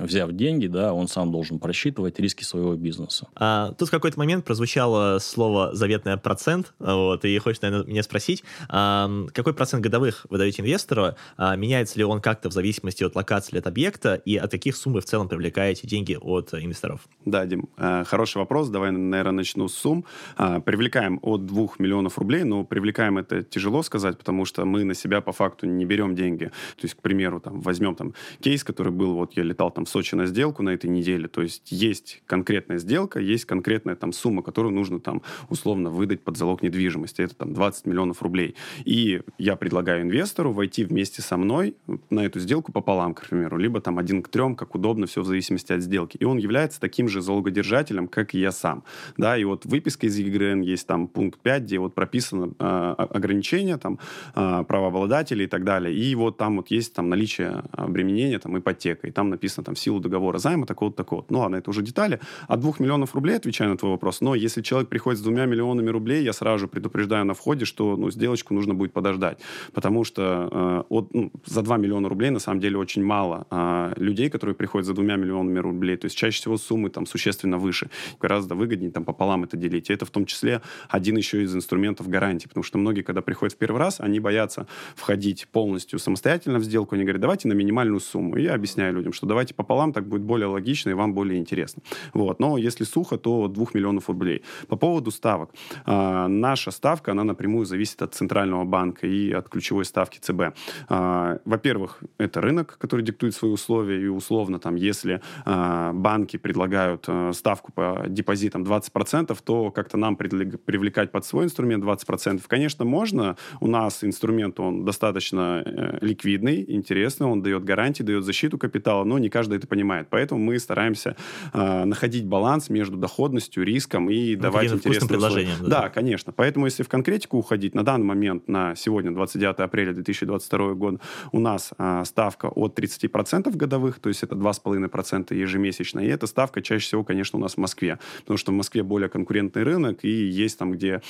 взяв 0.00 0.32
деньги, 0.32 0.66
да, 0.66 0.92
он 0.92 1.08
сам 1.08 1.32
должен 1.32 1.58
просчитывать 1.58 2.18
риски 2.20 2.44
своего 2.44 2.74
бизнеса. 2.74 3.26
А, 3.34 3.72
тут 3.72 3.88
в 3.88 3.90
какой-то 3.90 4.18
момент 4.18 4.44
прозвучало 4.44 5.18
слово 5.18 5.74
«заветный 5.74 6.16
процент», 6.16 6.74
вот, 6.78 7.24
и 7.24 7.38
хочется, 7.38 7.66
наверное, 7.66 7.90
меня 7.90 8.02
спросить, 8.02 8.44
а, 8.68 9.10
какой 9.32 9.54
процент 9.54 9.82
годовых 9.82 10.26
вы 10.30 10.38
даете 10.38 10.62
инвестору, 10.62 11.14
а, 11.36 11.56
меняется 11.56 11.98
ли 11.98 12.04
он 12.04 12.20
как-то 12.20 12.50
в 12.50 12.52
зависимости 12.52 13.02
от 13.02 13.16
локации, 13.16 13.58
от 13.58 13.66
объекта, 13.66 14.14
и 14.14 14.36
от 14.36 14.50
каких 14.50 14.76
сумм 14.76 14.94
вы 14.94 15.00
в 15.00 15.04
целом 15.04 15.28
привлекаете 15.28 15.86
деньги 15.86 16.16
от 16.20 16.54
инвесторов? 16.54 17.00
Да, 17.24 17.46
Дим, 17.46 17.68
э, 17.78 18.04
хороший 18.04 18.38
вопрос, 18.38 18.68
давай, 18.68 18.90
наверное, 18.92 19.32
начну 19.32 19.68
с 19.68 19.74
сумм. 19.74 20.04
Привлекаем 20.36 21.18
от 21.22 21.46
2 21.46 21.68
миллионов 21.78 22.18
рублей, 22.18 22.44
но 22.44 22.64
привлекаем 22.64 23.18
это 23.18 23.42
тяжело 23.42 23.82
сказать, 23.82 24.18
потому 24.18 24.44
что 24.44 24.64
мы 24.64 24.84
на 24.84 24.94
себя 24.94 25.13
себя 25.14 25.20
по 25.20 25.32
факту 25.32 25.66
не 25.66 25.84
берем 25.84 26.14
деньги. 26.14 26.46
То 26.76 26.82
есть, 26.82 26.94
к 26.94 27.02
примеру, 27.02 27.40
там, 27.40 27.60
возьмем 27.60 27.94
там 27.94 28.14
кейс, 28.40 28.64
который 28.64 28.92
был, 28.92 29.14
вот 29.14 29.36
я 29.36 29.44
летал 29.44 29.70
там 29.70 29.84
в 29.84 29.88
Сочи 29.88 30.16
на 30.16 30.26
сделку 30.26 30.62
на 30.62 30.70
этой 30.70 30.90
неделе, 30.90 31.28
то 31.28 31.42
есть 31.42 31.70
есть 31.70 32.22
конкретная 32.26 32.78
сделка, 32.78 33.20
есть 33.20 33.44
конкретная 33.44 33.94
там 33.94 34.12
сумма, 34.12 34.42
которую 34.42 34.74
нужно 34.74 34.98
там 34.98 35.22
условно 35.48 35.90
выдать 35.90 36.22
под 36.22 36.36
залог 36.36 36.62
недвижимости, 36.62 37.22
это 37.22 37.34
там 37.34 37.52
20 37.52 37.86
миллионов 37.86 38.22
рублей. 38.22 38.56
И 38.84 39.22
я 39.38 39.56
предлагаю 39.56 40.02
инвестору 40.02 40.52
войти 40.52 40.84
вместе 40.84 41.22
со 41.22 41.36
мной 41.36 41.76
на 42.10 42.20
эту 42.20 42.40
сделку 42.40 42.72
пополам, 42.72 43.14
к 43.14 43.26
примеру, 43.28 43.56
либо 43.58 43.80
там 43.80 43.98
один 43.98 44.22
к 44.22 44.28
трем, 44.28 44.56
как 44.56 44.74
удобно, 44.74 45.06
все 45.06 45.20
в 45.20 45.26
зависимости 45.26 45.72
от 45.72 45.82
сделки. 45.82 46.16
И 46.16 46.24
он 46.24 46.38
является 46.38 46.80
таким 46.80 47.08
же 47.08 47.20
залогодержателем, 47.20 48.08
как 48.08 48.34
и 48.34 48.40
я 48.40 48.52
сам. 48.52 48.82
Да, 49.16 49.36
и 49.36 49.44
вот 49.44 49.64
выписка 49.64 50.06
из 50.06 50.18
ЕГРН 50.18 50.62
есть 50.62 50.86
там 50.86 51.06
пункт 51.06 51.38
5, 51.40 51.62
где 51.62 51.78
вот 51.78 51.94
прописано 51.94 52.52
э, 52.58 52.94
ограничение, 52.98 53.76
там, 53.76 53.98
э, 54.34 54.64
права 54.66 54.90
правообладателей 55.04 55.44
и 55.44 55.48
так 55.48 55.64
далее. 55.64 55.94
И 55.94 56.14
вот 56.14 56.36
там 56.36 56.56
вот 56.56 56.70
есть 56.70 56.94
там 56.94 57.08
наличие 57.08 57.62
обременения, 57.72 58.38
там 58.38 58.58
ипотека, 58.58 59.06
и 59.06 59.10
там 59.10 59.30
написано 59.30 59.64
там 59.64 59.74
в 59.74 59.78
силу 59.78 60.00
договора 60.00 60.38
займа 60.38 60.66
такого-то, 60.66 60.96
такого 60.96 61.24
Ну 61.28 61.38
ладно, 61.40 61.56
это 61.56 61.70
уже 61.70 61.82
детали. 61.82 62.20
От 62.48 62.60
двух 62.60 62.80
миллионов 62.80 63.14
рублей, 63.14 63.36
отвечаю 63.36 63.70
на 63.70 63.76
твой 63.76 63.92
вопрос, 63.92 64.20
но 64.20 64.34
если 64.34 64.62
человек 64.62 64.88
приходит 64.88 65.20
с 65.20 65.22
двумя 65.22 65.46
миллионами 65.46 65.90
рублей, 65.90 66.24
я 66.24 66.32
сразу 66.32 66.68
предупреждаю 66.68 67.24
на 67.24 67.34
входе, 67.34 67.64
что 67.64 67.96
ну, 67.96 68.10
сделочку 68.10 68.54
нужно 68.54 68.74
будет 68.74 68.92
подождать, 68.92 69.38
потому 69.72 70.04
что 70.04 70.48
э, 70.52 70.82
от, 70.88 71.14
ну, 71.14 71.30
за 71.46 71.62
2 71.62 71.76
миллиона 71.76 72.08
рублей 72.08 72.30
на 72.30 72.40
самом 72.40 72.60
деле 72.60 72.76
очень 72.76 73.04
мало 73.04 73.46
э, 73.50 73.92
людей, 73.96 74.30
которые 74.30 74.54
приходят 74.54 74.86
за 74.86 74.94
двумя 74.94 75.16
миллионами 75.16 75.60
рублей, 75.60 75.96
то 75.96 76.06
есть 76.06 76.16
чаще 76.16 76.38
всего 76.38 76.56
суммы 76.56 76.90
там 76.90 77.06
существенно 77.06 77.58
выше, 77.58 77.90
гораздо 78.20 78.54
выгоднее 78.54 78.90
там 78.90 79.04
пополам 79.04 79.44
это 79.44 79.56
делить. 79.56 79.90
И 79.90 79.94
это 79.94 80.04
в 80.04 80.10
том 80.10 80.26
числе 80.26 80.60
один 80.88 81.16
еще 81.16 81.42
из 81.42 81.54
инструментов 81.54 82.08
гарантии, 82.08 82.48
потому 82.48 82.64
что 82.64 82.78
многие, 82.78 83.02
когда 83.02 83.22
приходят 83.22 83.54
в 83.54 83.58
первый 83.58 83.78
раз, 83.78 84.00
они 84.00 84.20
боятся 84.20 84.66
входить 84.94 85.48
полностью 85.48 85.98
самостоятельно 85.98 86.58
в 86.58 86.64
сделку, 86.64 86.94
они 86.94 87.04
говорят, 87.04 87.20
давайте 87.20 87.48
на 87.48 87.52
минимальную 87.52 88.00
сумму. 88.00 88.36
И 88.36 88.42
я 88.42 88.54
объясняю 88.54 88.94
людям, 88.94 89.12
что 89.12 89.26
давайте 89.26 89.54
пополам, 89.54 89.92
так 89.92 90.06
будет 90.06 90.22
более 90.22 90.46
логично 90.46 90.90
и 90.90 90.94
вам 90.94 91.14
более 91.14 91.38
интересно. 91.38 91.82
Вот. 92.12 92.40
Но 92.40 92.58
если 92.58 92.84
сухо, 92.84 93.16
то 93.18 93.48
2 93.48 93.66
миллионов 93.74 94.08
рублей. 94.08 94.42
По 94.68 94.76
поводу 94.76 95.10
ставок. 95.10 95.50
А, 95.84 96.28
наша 96.28 96.70
ставка, 96.70 97.12
она 97.12 97.24
напрямую 97.24 97.66
зависит 97.66 98.02
от 98.02 98.14
Центрального 98.14 98.64
банка 98.64 99.06
и 99.06 99.32
от 99.32 99.48
ключевой 99.48 99.84
ставки 99.84 100.18
ЦБ. 100.18 100.56
А, 100.88 101.38
во-первых, 101.44 102.00
это 102.18 102.40
рынок, 102.40 102.76
который 102.78 103.04
диктует 103.04 103.34
свои 103.34 103.50
условия, 103.50 104.02
и 104.02 104.06
условно 104.06 104.58
там, 104.58 104.76
если 104.76 105.20
а, 105.44 105.92
банки 105.92 106.36
предлагают 106.36 107.04
а, 107.08 107.32
ставку 107.32 107.72
по 107.72 108.04
депозитам 108.08 108.62
20%, 108.64 109.36
то 109.44 109.70
как-то 109.70 109.96
нам 109.96 110.16
привлекать 110.16 111.10
под 111.12 111.24
свой 111.24 111.44
инструмент 111.44 111.84
20%, 111.84 112.42
конечно, 112.46 112.84
можно. 112.84 113.36
У 113.60 113.66
нас 113.66 114.04
инструмент, 114.04 114.60
он 114.60 114.73
достаточно 114.82 115.62
э, 115.64 115.98
ликвидный, 116.00 116.64
интересный, 116.68 117.26
он 117.26 117.42
дает 117.42 117.64
гарантии, 117.64 118.02
дает 118.02 118.24
защиту 118.24 118.58
капитала, 118.58 119.04
но 119.04 119.18
не 119.18 119.28
каждый 119.28 119.58
это 119.58 119.66
понимает. 119.66 120.08
Поэтому 120.10 120.40
мы 120.40 120.58
стараемся 120.58 121.16
э, 121.52 121.84
находить 121.84 122.26
баланс 122.26 122.70
между 122.70 122.96
доходностью, 122.96 123.64
риском 123.64 124.10
и 124.10 124.36
ну, 124.36 124.42
давать 124.42 124.72
интересные 124.72 125.08
предложения. 125.08 125.54
Да. 125.60 125.82
да, 125.82 125.88
конечно. 125.88 126.32
Поэтому 126.32 126.66
если 126.66 126.82
в 126.82 126.88
конкретику 126.88 127.38
уходить, 127.38 127.74
на 127.74 127.84
данный 127.84 128.06
момент, 128.06 128.48
на 128.48 128.74
сегодня, 128.74 129.12
29 129.12 129.60
апреля 129.60 129.92
2022 129.92 130.74
года, 130.74 131.00
у 131.32 131.40
нас 131.40 131.72
э, 131.78 132.02
ставка 132.04 132.46
от 132.46 132.78
30% 132.78 133.54
годовых, 133.56 133.98
то 133.98 134.08
есть 134.08 134.22
это 134.22 134.34
2,5% 134.34 135.34
ежемесячно, 135.34 136.00
и 136.00 136.06
эта 136.06 136.26
ставка 136.26 136.62
чаще 136.62 136.86
всего, 136.86 137.04
конечно, 137.04 137.38
у 137.38 137.42
нас 137.42 137.54
в 137.54 137.58
Москве, 137.58 137.98
потому 138.20 138.38
что 138.38 138.52
в 138.52 138.54
Москве 138.54 138.82
более 138.82 139.08
конкурентный 139.08 139.62
рынок, 139.62 140.00
и 140.02 140.10
есть 140.10 140.58
там, 140.58 140.72
где 140.72 141.02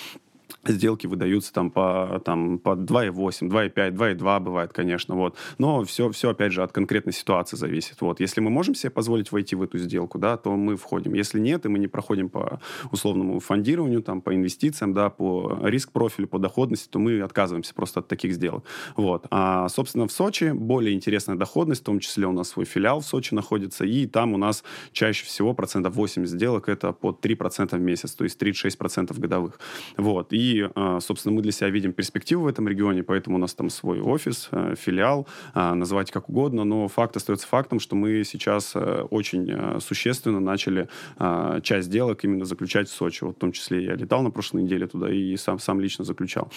сделки 0.66 1.06
выдаются 1.06 1.52
там 1.52 1.70
по, 1.70 2.20
там, 2.24 2.58
по 2.58 2.70
2,8, 2.70 3.48
2,5, 3.48 3.92
2,2 3.92 4.40
бывает, 4.40 4.72
конечно, 4.72 5.14
вот. 5.14 5.36
Но 5.58 5.84
все, 5.84 6.10
все, 6.10 6.30
опять 6.30 6.52
же, 6.52 6.62
от 6.62 6.72
конкретной 6.72 7.12
ситуации 7.12 7.56
зависит. 7.56 8.00
Вот. 8.00 8.20
Если 8.20 8.40
мы 8.40 8.50
можем 8.50 8.74
себе 8.74 8.90
позволить 8.90 9.32
войти 9.32 9.56
в 9.56 9.62
эту 9.62 9.78
сделку, 9.78 10.18
да, 10.18 10.36
то 10.36 10.54
мы 10.56 10.76
входим. 10.76 11.14
Если 11.14 11.40
нет, 11.40 11.66
и 11.66 11.68
мы 11.68 11.78
не 11.78 11.86
проходим 11.86 12.28
по 12.28 12.60
условному 12.92 13.40
фондированию, 13.40 14.02
там, 14.02 14.20
по 14.20 14.34
инвестициям, 14.34 14.92
да, 14.92 15.10
по 15.10 15.58
риск-профилю, 15.62 16.28
по 16.28 16.38
доходности, 16.38 16.88
то 16.88 16.98
мы 16.98 17.20
отказываемся 17.20 17.74
просто 17.74 18.00
от 18.00 18.08
таких 18.08 18.32
сделок. 18.32 18.64
Вот. 18.96 19.26
А, 19.30 19.68
собственно, 19.68 20.06
в 20.06 20.12
Сочи 20.12 20.52
более 20.52 20.94
интересная 20.94 21.36
доходность, 21.36 21.82
в 21.82 21.84
том 21.84 21.98
числе 21.98 22.26
у 22.26 22.32
нас 22.32 22.48
свой 22.48 22.64
филиал 22.64 23.00
в 23.00 23.06
Сочи 23.06 23.34
находится, 23.34 23.84
и 23.84 24.06
там 24.06 24.34
у 24.34 24.36
нас 24.36 24.64
чаще 24.92 25.24
всего 25.24 25.54
процентов 25.54 25.94
80 25.94 26.28
сделок 26.28 26.68
это 26.68 26.92
по 26.92 27.10
3% 27.10 27.76
в 27.76 27.80
месяц, 27.80 28.12
то 28.14 28.24
есть 28.24 28.40
36% 28.40 29.18
годовых. 29.18 29.58
Вот. 29.96 30.32
И 30.34 30.68
а, 30.74 30.98
собственно, 31.00 31.36
мы 31.36 31.42
для 31.42 31.52
себя 31.52 31.70
видим 31.70 31.92
перспективу 31.92 32.44
в 32.44 32.46
этом 32.48 32.66
регионе, 32.66 33.04
поэтому 33.04 33.36
у 33.36 33.38
нас 33.38 33.54
там 33.54 33.70
свой 33.70 34.00
офис, 34.00 34.48
э, 34.50 34.74
филиал, 34.76 35.28
а, 35.52 35.74
называть 35.74 36.10
как 36.10 36.28
угодно, 36.28 36.64
но 36.64 36.88
факт 36.88 37.16
остается 37.16 37.46
фактом, 37.46 37.78
что 37.78 37.94
мы 37.94 38.24
сейчас 38.24 38.72
э, 38.74 39.06
очень 39.10 39.80
существенно 39.80 40.40
начали 40.40 40.88
а, 41.18 41.60
часть 41.60 41.86
сделок 41.86 42.24
именно 42.24 42.44
заключать 42.44 42.88
в 42.88 42.92
Сочи. 42.92 43.22
Вот 43.22 43.36
в 43.36 43.38
том 43.38 43.52
числе 43.52 43.84
я 43.84 43.94
летал 43.94 44.22
на 44.22 44.30
прошлой 44.30 44.64
неделе 44.64 44.88
туда 44.88 45.12
и 45.12 45.36
сам, 45.36 45.58
сам 45.58 45.80
лично 45.80 46.04
заключал. 46.04 46.50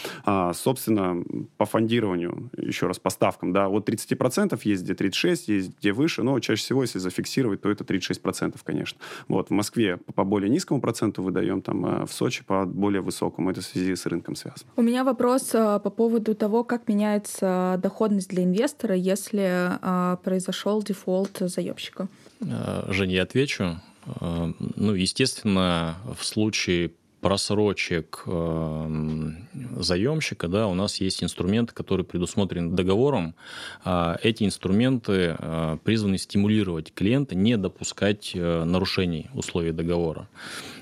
Собственно, 0.54 1.24
по 1.58 1.66
фондированию, 1.66 2.50
еще 2.58 2.88
раз, 2.88 3.00
по 3.00 3.10
ставкам, 3.10 3.54
да, 3.54 3.68
от 3.68 3.88
30% 3.88 4.60
есть 4.64 4.84
где 4.84 4.96
36, 4.96 5.48
есть 5.50 5.80
где 5.80 5.92
выше, 5.92 6.24
но 6.24 6.40
чаще 6.40 6.62
всего, 6.62 6.82
если 6.82 7.00
зафиксировать, 7.00 7.62
то 7.62 7.70
это 7.70 7.84
36%, 7.84 8.58
конечно. 8.64 9.00
Вот, 9.28 9.50
в 9.50 9.52
Москве 9.52 9.98
по 10.16 10.24
более 10.24 10.50
низкому 10.50 10.82
проценту 10.82 11.22
выдаем, 11.22 11.62
там, 11.62 12.06
в 12.06 12.12
Сочи 12.12 12.44
по 12.44 12.66
более 12.66 13.02
высокому. 13.02 13.52
Это 13.52 13.62
связи 13.68 13.96
с 13.96 14.06
рынком 14.06 14.36
связано. 14.36 14.70
У 14.76 14.82
меня 14.82 15.04
вопрос 15.04 15.50
по 15.52 15.80
поводу 15.80 16.36
того, 16.36 16.64
как 16.64 16.88
меняется 16.88 17.80
доходность 17.82 18.30
для 18.30 18.44
инвестора, 18.44 18.96
если 18.96 19.78
э, 19.82 20.18
произошел 20.24 20.82
дефолт 20.82 21.38
заемщика? 21.40 22.08
Э, 22.42 22.86
Женя, 22.90 23.16
я 23.16 23.24
отвечу. 23.24 23.80
Э, 24.22 24.54
ну, 24.76 24.94
естественно, 24.94 25.96
в 26.18 26.26
случае 26.26 26.92
просрочек 27.22 28.24
э, 28.26 29.32
заемщика, 29.80 30.48
да, 30.48 30.68
у 30.68 30.74
нас 30.74 31.02
есть 31.02 31.24
инструменты, 31.24 31.74
которые 31.74 32.06
предусмотрены 32.06 32.76
договором. 32.76 33.36
А 33.84 34.18
эти 34.22 34.44
инструменты 34.44 35.36
э, 35.38 35.78
призваны 35.84 36.18
стимулировать 36.18 36.94
клиента 36.94 37.36
не 37.36 37.58
допускать 37.58 38.32
э, 38.36 38.64
нарушений 38.64 39.30
условий 39.34 39.72
договора. 39.72 40.28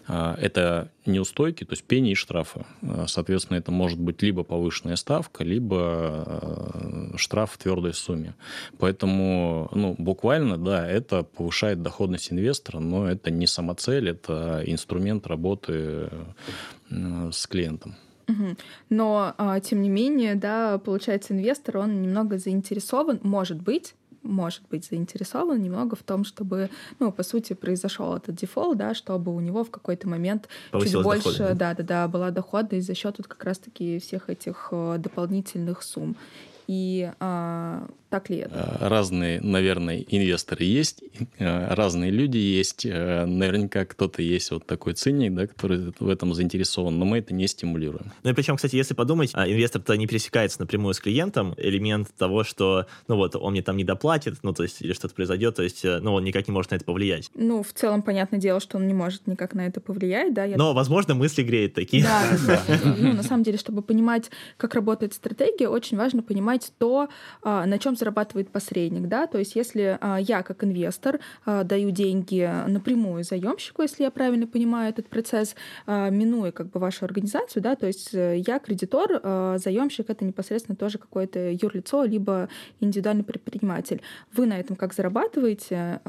А, 0.08 0.36
это 0.40 0.90
неустойки, 1.06 1.64
то 1.64 1.74
есть 1.74 1.84
пени 1.84 2.12
и 2.12 2.16
штрафы. 2.16 2.66
А, 2.84 3.06
соответственно, 3.08 3.58
это 3.58 3.72
может 3.72 4.00
быть 4.00 4.22
либо 4.22 4.44
повышенная 4.44 4.96
ставка, 4.96 5.44
либо 5.44 5.78
а, 5.80 7.14
штраф 7.18 7.52
в 7.54 7.58
твердой 7.58 7.94
сумме. 7.94 8.36
Поэтому, 8.78 9.70
ну, 9.74 9.96
буквально, 9.98 10.58
да, 10.58 10.88
это 10.88 11.24
повышает 11.24 11.82
доходность 11.82 12.32
инвестора, 12.32 12.80
но 12.80 13.10
это 13.10 13.32
не 13.32 13.48
самоцель, 13.48 14.10
это 14.10 14.62
инструмент 14.66 15.28
работы 15.28 16.10
с 16.90 17.48
клиентом. 17.48 17.96
Но, 18.90 19.36
тем 19.64 19.82
не 19.84 19.90
менее, 19.90 20.36
да, 20.36 20.80
получается, 20.80 21.34
инвестор, 21.34 21.78
он 21.78 22.02
немного 22.02 22.40
заинтересован, 22.40 23.20
может 23.22 23.62
быть, 23.62 23.94
может 24.26 24.64
быть 24.70 24.86
заинтересован 24.86 25.62
немного 25.62 25.96
в 25.96 26.04
том, 26.04 26.24
чтобы, 26.24 26.70
ну, 27.00 27.12
по 27.12 27.24
сути, 27.24 27.54
произошел 27.54 28.16
этот 28.16 28.36
дефолт, 28.36 28.78
да, 28.78 28.94
чтобы 28.94 29.36
у 29.36 29.40
него 29.40 29.64
в 29.64 29.72
какой-то 29.72 30.08
момент 30.08 30.50
чуть 30.74 31.02
больше, 31.02 31.54
да, 31.56 31.74
да, 31.74 31.84
да, 31.84 32.08
была 32.08 32.32
доходность 32.32 32.88
за 32.88 32.96
счет 32.96 33.16
вот 33.18 33.28
как 33.28 33.44
раз-таки 33.44 34.00
всех 34.00 34.30
этих 34.30 34.70
э, 34.72 34.98
дополнительных 34.98 35.84
сумм. 35.84 36.16
И 36.68 37.12
а, 37.20 37.88
так 38.16 38.30
ли 38.30 38.38
это? 38.38 38.78
Э, 38.80 38.88
разные, 38.88 39.42
наверное, 39.42 40.00
инвесторы 40.08 40.64
есть, 40.64 41.04
э, 41.38 41.74
разные 41.74 42.12
люди 42.12 42.38
есть. 42.38 42.86
Э, 42.86 43.26
наверняка 43.26 43.84
кто-то 43.84 44.22
есть 44.22 44.52
вот 44.52 44.66
такой 44.66 44.94
циник, 44.94 45.34
да, 45.34 45.48
который 45.48 45.94
в 46.00 46.08
этом 46.08 46.34
заинтересован, 46.34 46.98
но 46.98 47.04
мы 47.04 47.18
это 47.18 47.34
не 47.34 47.46
стимулируем. 47.48 48.14
Ну 48.24 48.30
и 48.30 48.34
причем, 48.34 48.56
кстати, 48.56 48.78
если 48.78 48.94
подумать, 48.94 49.32
а, 49.34 49.50
инвестор-то 49.50 49.98
не 49.98 50.08
пересекается 50.08 50.62
напрямую 50.62 50.94
с 50.94 51.02
клиентом, 51.02 51.56
элемент 51.58 52.08
того, 52.18 52.46
что, 52.46 52.86
ну 53.10 53.18
вот, 53.18 53.36
он 53.36 53.52
мне 53.52 53.62
там 53.62 53.76
не 53.76 53.84
доплатит, 53.84 54.36
ну 54.44 54.54
то 54.54 54.64
есть, 54.64 54.82
или 54.82 54.94
что-то 54.94 55.14
произойдет, 55.14 55.56
то 55.56 55.64
есть, 55.64 55.84
ну 55.84 56.14
он 56.14 56.24
никак 56.24 56.48
не 56.48 56.54
может 56.54 56.72
на 56.72 56.76
это 56.76 56.86
повлиять. 56.86 57.32
Ну, 57.36 57.64
в 57.64 57.74
целом, 57.74 58.02
понятное 58.02 58.40
дело, 58.40 58.62
что 58.62 58.78
он 58.78 58.88
не 58.88 58.94
может 58.94 59.28
никак 59.28 59.56
на 59.56 59.68
это 59.68 59.82
повлиять, 59.82 60.34
да. 60.34 60.46
Я... 60.46 60.56
Но, 60.56 60.74
возможно, 60.74 61.16
мысли 61.16 61.44
греют 61.44 61.74
такие. 61.74 62.04
Да, 62.04 62.24
да, 62.48 62.62
да. 62.66 62.80
Ну, 62.98 63.12
на 63.12 63.24
самом 63.24 63.44
деле, 63.44 63.58
чтобы 63.58 63.82
понимать, 63.82 64.32
как 64.56 64.74
работает 64.74 65.14
стратегия, 65.14 65.68
очень 65.68 65.98
важно 65.98 66.24
понимать 66.24 66.72
то, 66.78 67.10
а, 67.42 67.66
на 67.66 67.78
чем 67.78 67.98
зарабатывает 68.06 68.50
посредник, 68.50 69.08
да, 69.08 69.26
то 69.26 69.40
есть 69.40 69.56
если 69.56 69.98
а, 70.00 70.18
я 70.18 70.44
как 70.44 70.64
инвестор 70.64 71.20
а, 71.46 71.64
даю 71.64 71.90
деньги 71.90 72.48
напрямую 72.68 73.24
заемщику, 73.24 73.82
если 73.82 74.04
я 74.04 74.12
правильно 74.12 74.46
понимаю 74.46 74.90
этот 74.90 75.10
процесс, 75.10 75.56
а, 75.88 76.10
минуя 76.12 76.52
как 76.52 76.70
бы 76.70 76.80
вашу 76.80 77.06
организацию, 77.06 77.64
да, 77.64 77.76
то 77.76 77.88
есть 77.88 78.14
э, 78.14 78.38
я 78.46 78.60
кредитор, 78.60 79.22
заемщик 79.58 80.10
это 80.10 80.24
непосредственно 80.26 80.76
тоже 80.76 80.98
какое-то 80.98 81.52
юрлицо, 81.52 82.04
либо 82.04 82.48
индивидуальный 82.80 83.24
предприниматель. 83.24 84.02
Вы 84.34 84.46
на 84.46 84.60
этом 84.60 84.76
как 84.76 84.94
зарабатываете 84.94 86.00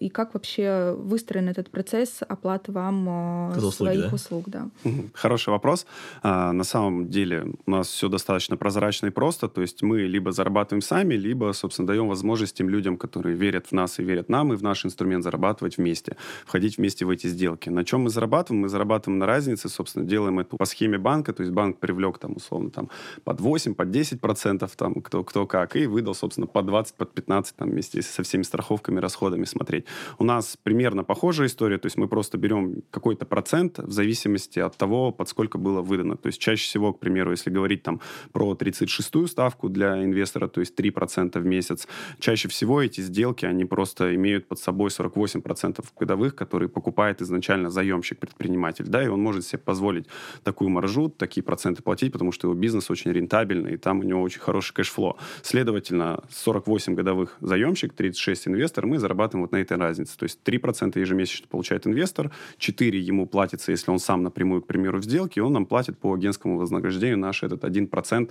и 0.00 0.08
как 0.08 0.34
вообще 0.34 0.94
выстроен 0.96 1.48
этот 1.48 1.70
процесс 1.70 2.20
оплаты 2.28 2.72
вам 2.72 3.06
а, 3.08 3.52
услуги, 3.56 3.74
своих 3.74 4.10
да? 4.10 4.14
услуг, 4.14 4.44
да? 4.48 4.68
Хороший 5.14 5.50
вопрос. 5.50 5.86
А, 6.22 6.52
на 6.52 6.64
самом 6.64 7.08
деле 7.08 7.46
у 7.66 7.70
нас 7.70 7.88
все 7.88 8.08
достаточно 8.08 8.56
прозрачно 8.56 9.06
и 9.06 9.10
просто, 9.10 9.48
то 9.48 9.60
есть 9.60 9.82
мы 9.82 10.00
либо 10.00 10.32
зарабатываем 10.32 10.82
сами, 10.82 11.14
либо, 11.20 11.52
собственно, 11.52 11.86
даем 11.86 12.08
возможность 12.08 12.56
тем 12.56 12.68
людям, 12.68 12.96
которые 12.96 13.36
верят 13.36 13.68
в 13.68 13.72
нас 13.72 13.98
и 14.00 14.02
верят 14.02 14.28
нам, 14.28 14.52
и 14.52 14.56
в 14.56 14.62
наш 14.62 14.84
инструмент 14.84 15.22
зарабатывать 15.22 15.76
вместе, 15.76 16.16
входить 16.44 16.78
вместе 16.78 17.04
в 17.04 17.10
эти 17.10 17.26
сделки. 17.28 17.68
На 17.68 17.84
чем 17.84 18.02
мы 18.02 18.10
зарабатываем? 18.10 18.62
Мы 18.62 18.68
зарабатываем 18.68 19.18
на 19.18 19.26
разнице, 19.26 19.68
собственно, 19.68 20.04
делаем 20.04 20.38
это 20.40 20.56
по 20.56 20.64
схеме 20.64 20.98
банка, 20.98 21.32
то 21.32 21.42
есть 21.42 21.52
банк 21.52 21.78
привлек 21.78 22.18
там, 22.18 22.36
условно, 22.36 22.70
там, 22.70 22.88
под 23.24 23.40
8, 23.40 23.74
под 23.74 23.90
10 23.90 24.20
процентов, 24.20 24.76
там, 24.76 24.94
кто, 24.94 25.22
кто 25.24 25.46
как, 25.46 25.76
и 25.76 25.86
выдал, 25.86 26.14
собственно, 26.14 26.46
под 26.46 26.66
20, 26.66 26.94
под 26.94 27.12
15, 27.12 27.56
там, 27.56 27.70
вместе 27.70 28.02
со 28.02 28.22
всеми 28.22 28.42
страховками, 28.42 29.00
расходами 29.00 29.44
смотреть. 29.44 29.84
У 30.18 30.24
нас 30.24 30.56
примерно 30.62 31.04
похожая 31.04 31.46
история, 31.46 31.78
то 31.78 31.86
есть 31.86 31.96
мы 31.96 32.08
просто 32.08 32.38
берем 32.38 32.82
какой-то 32.90 33.26
процент 33.26 33.78
в 33.78 33.90
зависимости 33.90 34.58
от 34.58 34.76
того, 34.76 35.12
под 35.12 35.28
сколько 35.28 35.58
было 35.58 35.82
выдано. 35.82 36.16
То 36.16 36.28
есть 36.28 36.40
чаще 36.40 36.64
всего, 36.64 36.92
к 36.92 36.98
примеру, 36.98 37.30
если 37.30 37.50
говорить 37.50 37.82
там 37.82 38.00
про 38.32 38.54
36-ю 38.54 39.26
ставку 39.26 39.68
для 39.68 40.02
инвестора, 40.02 40.48
то 40.48 40.60
есть 40.60 40.78
3% 40.78 40.90
в 41.16 41.44
месяц, 41.44 41.86
чаще 42.18 42.48
всего 42.48 42.82
эти 42.82 43.00
сделки, 43.00 43.44
они 43.44 43.64
просто 43.64 44.14
имеют 44.14 44.46
под 44.46 44.58
собой 44.58 44.90
48% 44.90 45.84
годовых, 45.98 46.34
которые 46.34 46.68
покупает 46.68 47.22
изначально 47.22 47.70
заемщик-предприниматель, 47.70 48.86
да, 48.86 49.02
и 49.02 49.08
он 49.08 49.20
может 49.20 49.44
себе 49.44 49.58
позволить 49.58 50.06
такую 50.44 50.70
маржу, 50.70 51.08
такие 51.08 51.42
проценты 51.42 51.82
платить, 51.82 52.12
потому 52.12 52.32
что 52.32 52.48
его 52.48 52.54
бизнес 52.54 52.90
очень 52.90 53.12
рентабельный, 53.12 53.74
и 53.74 53.76
там 53.76 54.00
у 54.00 54.02
него 54.02 54.22
очень 54.22 54.40
хороший 54.40 54.74
кэшфло. 54.74 55.16
Следовательно, 55.42 56.22
48 56.30 56.94
годовых 56.94 57.36
заемщик, 57.40 57.92
36 57.92 58.48
инвестор, 58.48 58.86
мы 58.86 58.98
зарабатываем 58.98 59.44
вот 59.44 59.52
на 59.52 59.56
этой 59.56 59.76
разнице. 59.76 60.16
То 60.18 60.24
есть 60.24 60.40
3% 60.44 60.98
ежемесячно 60.98 61.48
получает 61.48 61.86
инвестор, 61.86 62.30
4 62.58 62.98
ему 62.98 63.26
платится, 63.26 63.72
если 63.72 63.90
он 63.90 63.98
сам 63.98 64.22
напрямую, 64.22 64.62
к 64.62 64.66
примеру, 64.66 64.98
в 64.98 65.04
сделке, 65.04 65.42
он 65.42 65.52
нам 65.52 65.66
платит 65.66 65.98
по 65.98 66.14
агентскому 66.14 66.58
вознаграждению 66.58 67.18
наш 67.18 67.42
этот 67.42 67.64
1%, 67.64 68.30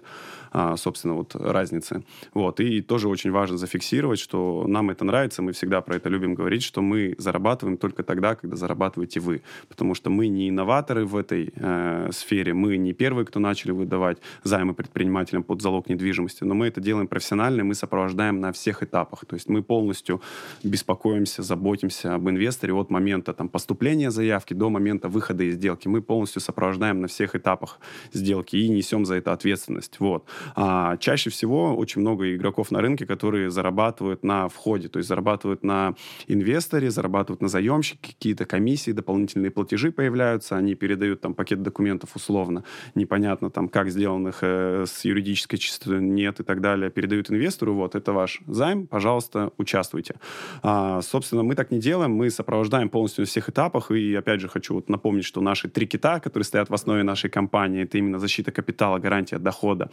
а, 0.52 0.78
собственно, 0.78 1.16
вот 1.16 1.36
разницы. 1.36 2.04
Вот. 2.34 2.60
И 2.60 2.66
тоже 2.82 3.08
очень 3.10 3.32
важно 3.32 3.58
зафиксировать, 3.58 4.20
что 4.20 4.66
нам 4.68 4.90
это 4.90 5.06
нравится, 5.06 5.42
мы 5.42 5.52
всегда 5.52 5.82
про 5.82 5.96
это 5.96 6.10
любим 6.10 6.36
говорить, 6.36 6.64
что 6.64 6.82
мы 6.82 7.16
зарабатываем 7.18 7.78
только 7.78 8.04
тогда, 8.04 8.36
когда 8.36 8.56
зарабатываете 8.56 9.20
вы. 9.20 9.42
Потому 9.68 9.96
что 9.96 10.10
мы 10.10 10.28
не 10.28 10.50
инноваторы 10.50 11.06
в 11.06 11.16
этой 11.16 11.52
э, 11.56 12.10
сфере, 12.12 12.54
мы 12.54 12.78
не 12.78 12.94
первые, 12.94 13.26
кто 13.26 13.40
начали 13.40 13.72
выдавать 13.72 14.18
займы 14.44 14.74
предпринимателям 14.74 15.44
под 15.44 15.62
залог 15.62 15.90
недвижимости, 15.90 16.44
но 16.44 16.56
мы 16.56 16.68
это 16.68 16.82
делаем 16.82 17.08
профессионально, 17.08 17.64
мы 17.64 17.76
сопровождаем 17.76 18.40
на 18.40 18.52
всех 18.52 18.84
этапах. 18.84 19.26
То 19.26 19.36
есть 19.36 19.50
мы 19.50 19.64
полностью 19.64 20.22
беспокоимся, 20.64 21.44
заботимся 21.44 22.16
об 22.16 22.30
инвесторе 22.30 22.74
от 22.74 22.90
момента 22.90 23.34
там, 23.34 23.50
поступления 23.50 24.12
заявки 24.12 24.54
до 24.54 24.70
момента 24.70 25.10
выхода 25.10 25.44
из 25.44 25.56
сделки. 25.56 25.88
Мы 25.88 26.02
полностью 26.02 26.42
сопровождаем 26.42 27.02
на 27.02 27.08
всех 27.08 27.36
этапах 27.36 27.80
сделки 28.14 28.56
и 28.56 28.70
несем 28.70 29.06
за 29.06 29.16
это 29.16 29.34
ответственность. 29.34 30.00
Вот. 30.00 30.26
А 30.56 30.98
чаще 30.98 31.30
всего 31.30 31.76
очень 31.76 32.02
много 32.02 32.36
игроков 32.36 32.59
на 32.72 32.82
рынке, 32.82 33.06
которые 33.06 33.50
зарабатывают 33.50 34.24
на 34.24 34.48
входе, 34.48 34.88
то 34.90 35.00
есть 35.00 35.10
зарабатывают 35.10 35.64
на 35.64 35.96
инвесторе, 36.28 36.90
зарабатывают 36.92 37.42
на 37.42 37.48
заемщике, 37.48 38.14
какие-то 38.14 38.46
комиссии, 38.46 38.92
дополнительные 38.92 39.52
платежи 39.52 39.92
появляются, 39.92 40.58
они 40.58 40.76
передают 40.76 41.22
там 41.22 41.34
пакет 41.34 41.62
документов 41.62 42.16
условно, 42.16 42.64
непонятно 42.96 43.50
там, 43.50 43.70
как 43.70 43.90
сделанных 43.90 44.40
э, 44.42 44.86
с 44.88 45.06
юридической 45.06 45.58
чистотой 45.58 46.02
нет 46.02 46.40
и 46.40 46.44
так 46.44 46.62
далее, 46.62 46.90
передают 46.90 47.32
инвестору, 47.32 47.74
вот, 47.74 47.96
это 47.96 48.14
ваш 48.14 48.42
займ, 48.48 48.88
пожалуйста, 48.88 49.52
участвуйте. 49.58 50.16
А, 50.64 51.02
собственно, 51.02 51.44
мы 51.44 51.56
так 51.56 51.72
не 51.72 51.80
делаем, 51.80 52.12
мы 52.12 52.30
сопровождаем 52.30 52.90
полностью 52.90 53.24
на 53.24 53.26
всех 53.26 53.50
этапах, 53.50 53.92
и 53.92 54.16
опять 54.16 54.42
же 54.42 54.50
хочу 54.50 54.74
вот 54.74 54.90
напомнить, 54.90 55.26
что 55.26 55.42
наши 55.42 55.70
три 55.70 55.88
кита, 55.88 56.20
которые 56.20 56.46
стоят 56.46 56.70
в 56.70 56.74
основе 56.74 57.04
нашей 57.04 57.30
компании, 57.30 57.84
это 57.84 57.98
именно 57.98 58.20
защита 58.20 58.52
капитала, 58.52 59.00
гарантия 59.00 59.40
дохода 59.40 59.90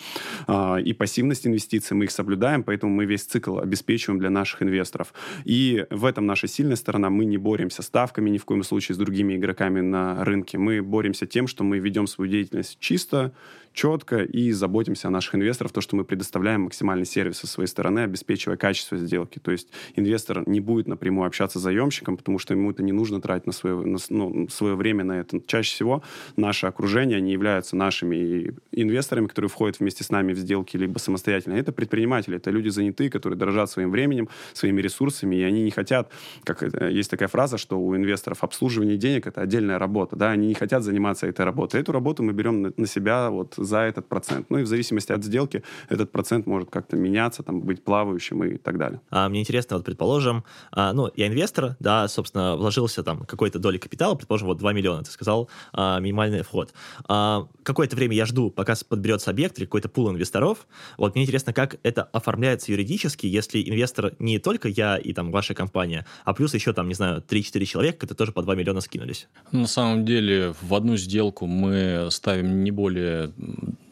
а, 0.46 0.76
и 0.76 0.92
пассивность 0.92 1.46
инвестиций, 1.46 1.96
мы 1.96 2.04
их 2.04 2.10
соблюдаем, 2.10 2.55
предоставляем, 2.56 2.62
поэтому 2.64 2.92
мы 2.92 3.06
весь 3.06 3.24
цикл 3.24 3.58
обеспечиваем 3.58 4.18
для 4.18 4.30
наших 4.30 4.62
инвесторов. 4.62 5.12
И 5.44 5.86
в 5.90 6.04
этом 6.04 6.26
наша 6.26 6.48
сильная 6.48 6.76
сторона. 6.76 7.10
Мы 7.10 7.24
не 7.24 7.38
боремся 7.38 7.82
ставками 7.82 8.30
ни 8.30 8.38
в 8.38 8.44
коем 8.44 8.64
случае 8.64 8.94
с 8.94 8.98
другими 8.98 9.36
игроками 9.36 9.80
на 9.80 10.24
рынке. 10.24 10.58
Мы 10.58 10.82
боремся 10.82 11.26
тем, 11.26 11.46
что 11.46 11.64
мы 11.64 11.78
ведем 11.78 12.06
свою 12.06 12.30
деятельность 12.30 12.78
чисто, 12.80 13.32
четко 13.76 14.22
и 14.22 14.50
заботимся 14.52 15.08
о 15.08 15.10
наших 15.10 15.34
инвесторах, 15.34 15.70
то, 15.70 15.80
что 15.80 15.96
мы 15.96 16.04
предоставляем 16.04 16.62
максимальный 16.62 17.04
сервис 17.04 17.36
со 17.36 17.46
своей 17.46 17.68
стороны, 17.68 18.00
обеспечивая 18.00 18.56
качество 18.56 18.96
сделки. 18.96 19.38
То 19.38 19.52
есть 19.52 19.68
инвестор 19.94 20.42
не 20.48 20.60
будет 20.60 20.88
напрямую 20.88 21.26
общаться 21.26 21.58
с 21.60 21.62
заемщиком, 21.62 22.16
потому 22.16 22.38
что 22.38 22.54
ему 22.54 22.70
это 22.70 22.82
не 22.82 22.92
нужно 22.92 23.20
тратить 23.20 23.46
на 23.46 23.52
свое, 23.52 23.76
на, 23.76 23.98
ну, 24.08 24.48
свое 24.48 24.74
время 24.74 25.04
на 25.04 25.20
это. 25.20 25.40
Чаще 25.46 25.74
всего 25.74 26.02
наше 26.36 26.66
окружение, 26.66 27.18
они 27.18 27.32
являются 27.32 27.76
нашими 27.76 28.54
инвесторами, 28.72 29.26
которые 29.26 29.50
входят 29.50 29.78
вместе 29.78 30.04
с 30.04 30.10
нами 30.10 30.32
в 30.32 30.38
сделки 30.38 30.78
либо 30.78 30.98
самостоятельно. 30.98 31.54
Это 31.54 31.70
предприниматели, 31.70 32.38
это 32.38 32.50
люди 32.50 32.70
занятые, 32.70 33.10
которые 33.10 33.38
дорожат 33.38 33.70
своим 33.70 33.90
временем, 33.90 34.30
своими 34.54 34.80
ресурсами, 34.80 35.36
и 35.36 35.42
они 35.42 35.62
не 35.62 35.70
хотят, 35.70 36.10
как 36.44 36.62
есть 36.90 37.10
такая 37.10 37.28
фраза, 37.28 37.58
что 37.58 37.78
у 37.78 37.94
инвесторов 37.94 38.42
обслуживание 38.42 38.96
денег— 38.96 39.26
это 39.28 39.42
отдельная 39.42 39.78
работа, 39.78 40.16
да, 40.16 40.30
они 40.30 40.48
не 40.48 40.54
хотят 40.54 40.82
заниматься 40.82 41.26
этой 41.26 41.44
работой. 41.44 41.82
Эту 41.82 41.92
работу 41.92 42.22
мы 42.22 42.32
берем 42.32 42.72
на 42.74 42.86
себя 42.86 43.28
вот 43.30 43.54
за 43.66 43.80
этот 43.80 44.08
процент. 44.08 44.50
Ну 44.50 44.58
и 44.58 44.62
в 44.62 44.66
зависимости 44.66 45.12
от 45.12 45.24
сделки 45.24 45.62
этот 45.88 46.12
процент 46.12 46.46
может 46.46 46.70
как-то 46.70 46.96
меняться, 46.96 47.42
там, 47.42 47.60
быть 47.60 47.84
плавающим 47.84 48.44
и 48.44 48.56
так 48.56 48.78
далее. 48.78 49.00
А, 49.10 49.28
мне 49.28 49.40
интересно, 49.40 49.76
вот 49.76 49.84
предположим, 49.84 50.44
а, 50.72 50.92
ну, 50.92 51.10
я 51.16 51.26
инвестор, 51.26 51.76
да, 51.80 52.08
собственно, 52.08 52.56
вложился 52.56 53.02
там 53.02 53.24
какой-то 53.24 53.58
доли 53.58 53.78
капитала, 53.78 54.14
предположим, 54.14 54.48
вот 54.48 54.58
2 54.58 54.72
миллиона, 54.72 55.02
ты 55.02 55.10
сказал, 55.10 55.48
а, 55.72 55.98
минимальный 56.00 56.42
вход. 56.42 56.72
А, 57.08 57.48
какое-то 57.62 57.96
время 57.96 58.14
я 58.14 58.26
жду, 58.26 58.50
пока 58.50 58.74
подберется 58.88 59.30
объект 59.30 59.58
или 59.58 59.64
какой-то 59.64 59.88
пул 59.88 60.10
инвесторов. 60.10 60.66
Вот 60.98 61.14
мне 61.14 61.24
интересно, 61.24 61.52
как 61.52 61.76
это 61.82 62.04
оформляется 62.04 62.72
юридически, 62.72 63.26
если 63.26 63.62
инвестор 63.62 64.12
не 64.18 64.38
только 64.38 64.68
я 64.68 64.96
и 64.96 65.12
там 65.12 65.30
ваша 65.30 65.54
компания, 65.54 66.06
а 66.24 66.34
плюс 66.34 66.54
еще 66.54 66.72
там, 66.72 66.88
не 66.88 66.94
знаю, 66.94 67.22
3-4 67.26 67.64
человека, 67.64 67.98
которые 67.98 68.16
тоже 68.16 68.32
по 68.32 68.42
2 68.42 68.54
миллиона 68.54 68.80
скинулись. 68.80 69.28
На 69.52 69.66
самом 69.66 70.04
деле, 70.04 70.54
в 70.60 70.74
одну 70.74 70.96
сделку 70.96 71.46
мы 71.46 72.08
ставим 72.10 72.62
не 72.64 72.70
более 72.70 73.32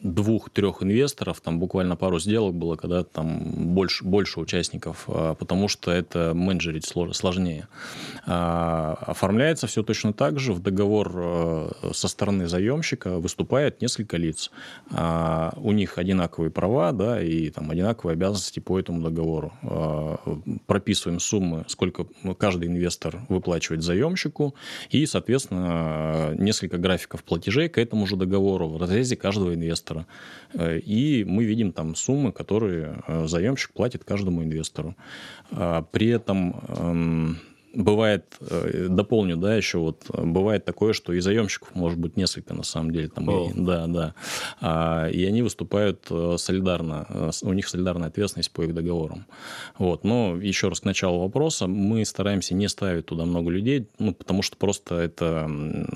двух-трех 0.05 0.83
инвесторов, 0.83 1.41
там 1.41 1.59
буквально 1.59 1.95
пару 1.95 2.19
сделок 2.19 2.53
было, 2.53 2.75
когда 2.75 3.03
там 3.03 3.73
больше, 3.73 4.03
больше 4.03 4.39
участников, 4.39 5.05
а, 5.07 5.33
потому 5.33 5.67
что 5.67 5.91
это 5.91 6.33
менеджерить 6.35 6.85
сложнее. 6.85 7.67
А, 8.25 8.97
оформляется 9.01 9.67
все 9.67 9.83
точно 9.83 10.13
так 10.13 10.39
же. 10.39 10.53
В 10.53 10.61
договор 10.61 11.11
э, 11.15 11.71
со 11.93 12.07
стороны 12.07 12.47
заемщика 12.47 13.17
выступает 13.17 13.81
несколько 13.81 14.17
лиц. 14.17 14.51
А, 14.91 15.53
у 15.57 15.71
них 15.71 15.97
одинаковые 15.97 16.51
права 16.51 16.91
да, 16.91 17.21
и 17.21 17.49
там, 17.49 17.71
одинаковые 17.71 18.13
обязанности 18.13 18.59
по 18.59 18.79
этому 18.79 19.01
договору. 19.01 19.53
Прописываем 20.67 21.19
суммы, 21.19 21.65
сколько 21.67 22.05
каждый 22.37 22.67
инвестор 22.67 23.21
выплачивает 23.29 23.81
заемщику, 23.83 24.55
и, 24.89 25.05
соответственно, 25.05 26.35
несколько 26.37 26.77
графиков 26.77 27.23
платежей 27.23 27.69
к 27.69 27.77
этому 27.77 28.05
же 28.05 28.15
договору 28.15 28.67
в 28.67 28.77
разрезе 28.77 29.15
каждого 29.15 29.54
инвестора. 29.55 30.05
Э, 30.53 30.77
и 30.77 31.23
мы 31.23 31.45
видим 31.45 31.71
там 31.71 31.95
суммы, 31.95 32.31
которые 32.31 33.03
э, 33.07 33.27
заемщик 33.27 33.73
платит 33.73 34.03
каждому 34.03 34.43
инвестору. 34.43 34.95
А 35.51 35.81
при 35.81 36.07
этом 36.07 36.61
эм, 36.67 37.39
бывает, 37.75 38.25
э, 38.39 38.87
дополню, 38.89 39.37
да, 39.37 39.55
еще 39.55 39.77
вот, 39.77 40.03
бывает 40.09 40.65
такое, 40.65 40.93
что 40.93 41.13
и 41.13 41.19
заемщиков 41.19 41.75
может 41.75 41.99
быть 41.99 42.17
несколько, 42.17 42.53
на 42.53 42.63
самом 42.63 42.91
деле, 42.91 43.09
там, 43.09 43.29
и, 43.29 43.53
да, 43.53 43.87
да, 43.87 44.15
а, 44.61 45.09
и 45.09 45.23
они 45.25 45.41
выступают 45.41 46.05
э, 46.09 46.35
солидарно, 46.39 47.05
э, 47.09 47.31
у 47.43 47.53
них 47.53 47.67
солидарная 47.67 48.07
ответственность 48.07 48.51
по 48.51 48.61
их 48.61 48.73
договорам, 48.73 49.25
вот, 49.77 50.03
но 50.03 50.35
еще 50.37 50.69
раз 50.69 50.79
к 50.79 50.85
началу 50.85 51.19
вопроса, 51.19 51.67
мы 51.67 52.05
стараемся 52.05 52.55
не 52.55 52.67
ставить 52.69 53.05
туда 53.05 53.25
много 53.25 53.51
людей, 53.51 53.87
ну, 53.99 54.13
потому 54.13 54.41
что 54.41 54.57
просто 54.57 54.95
это 54.95 55.49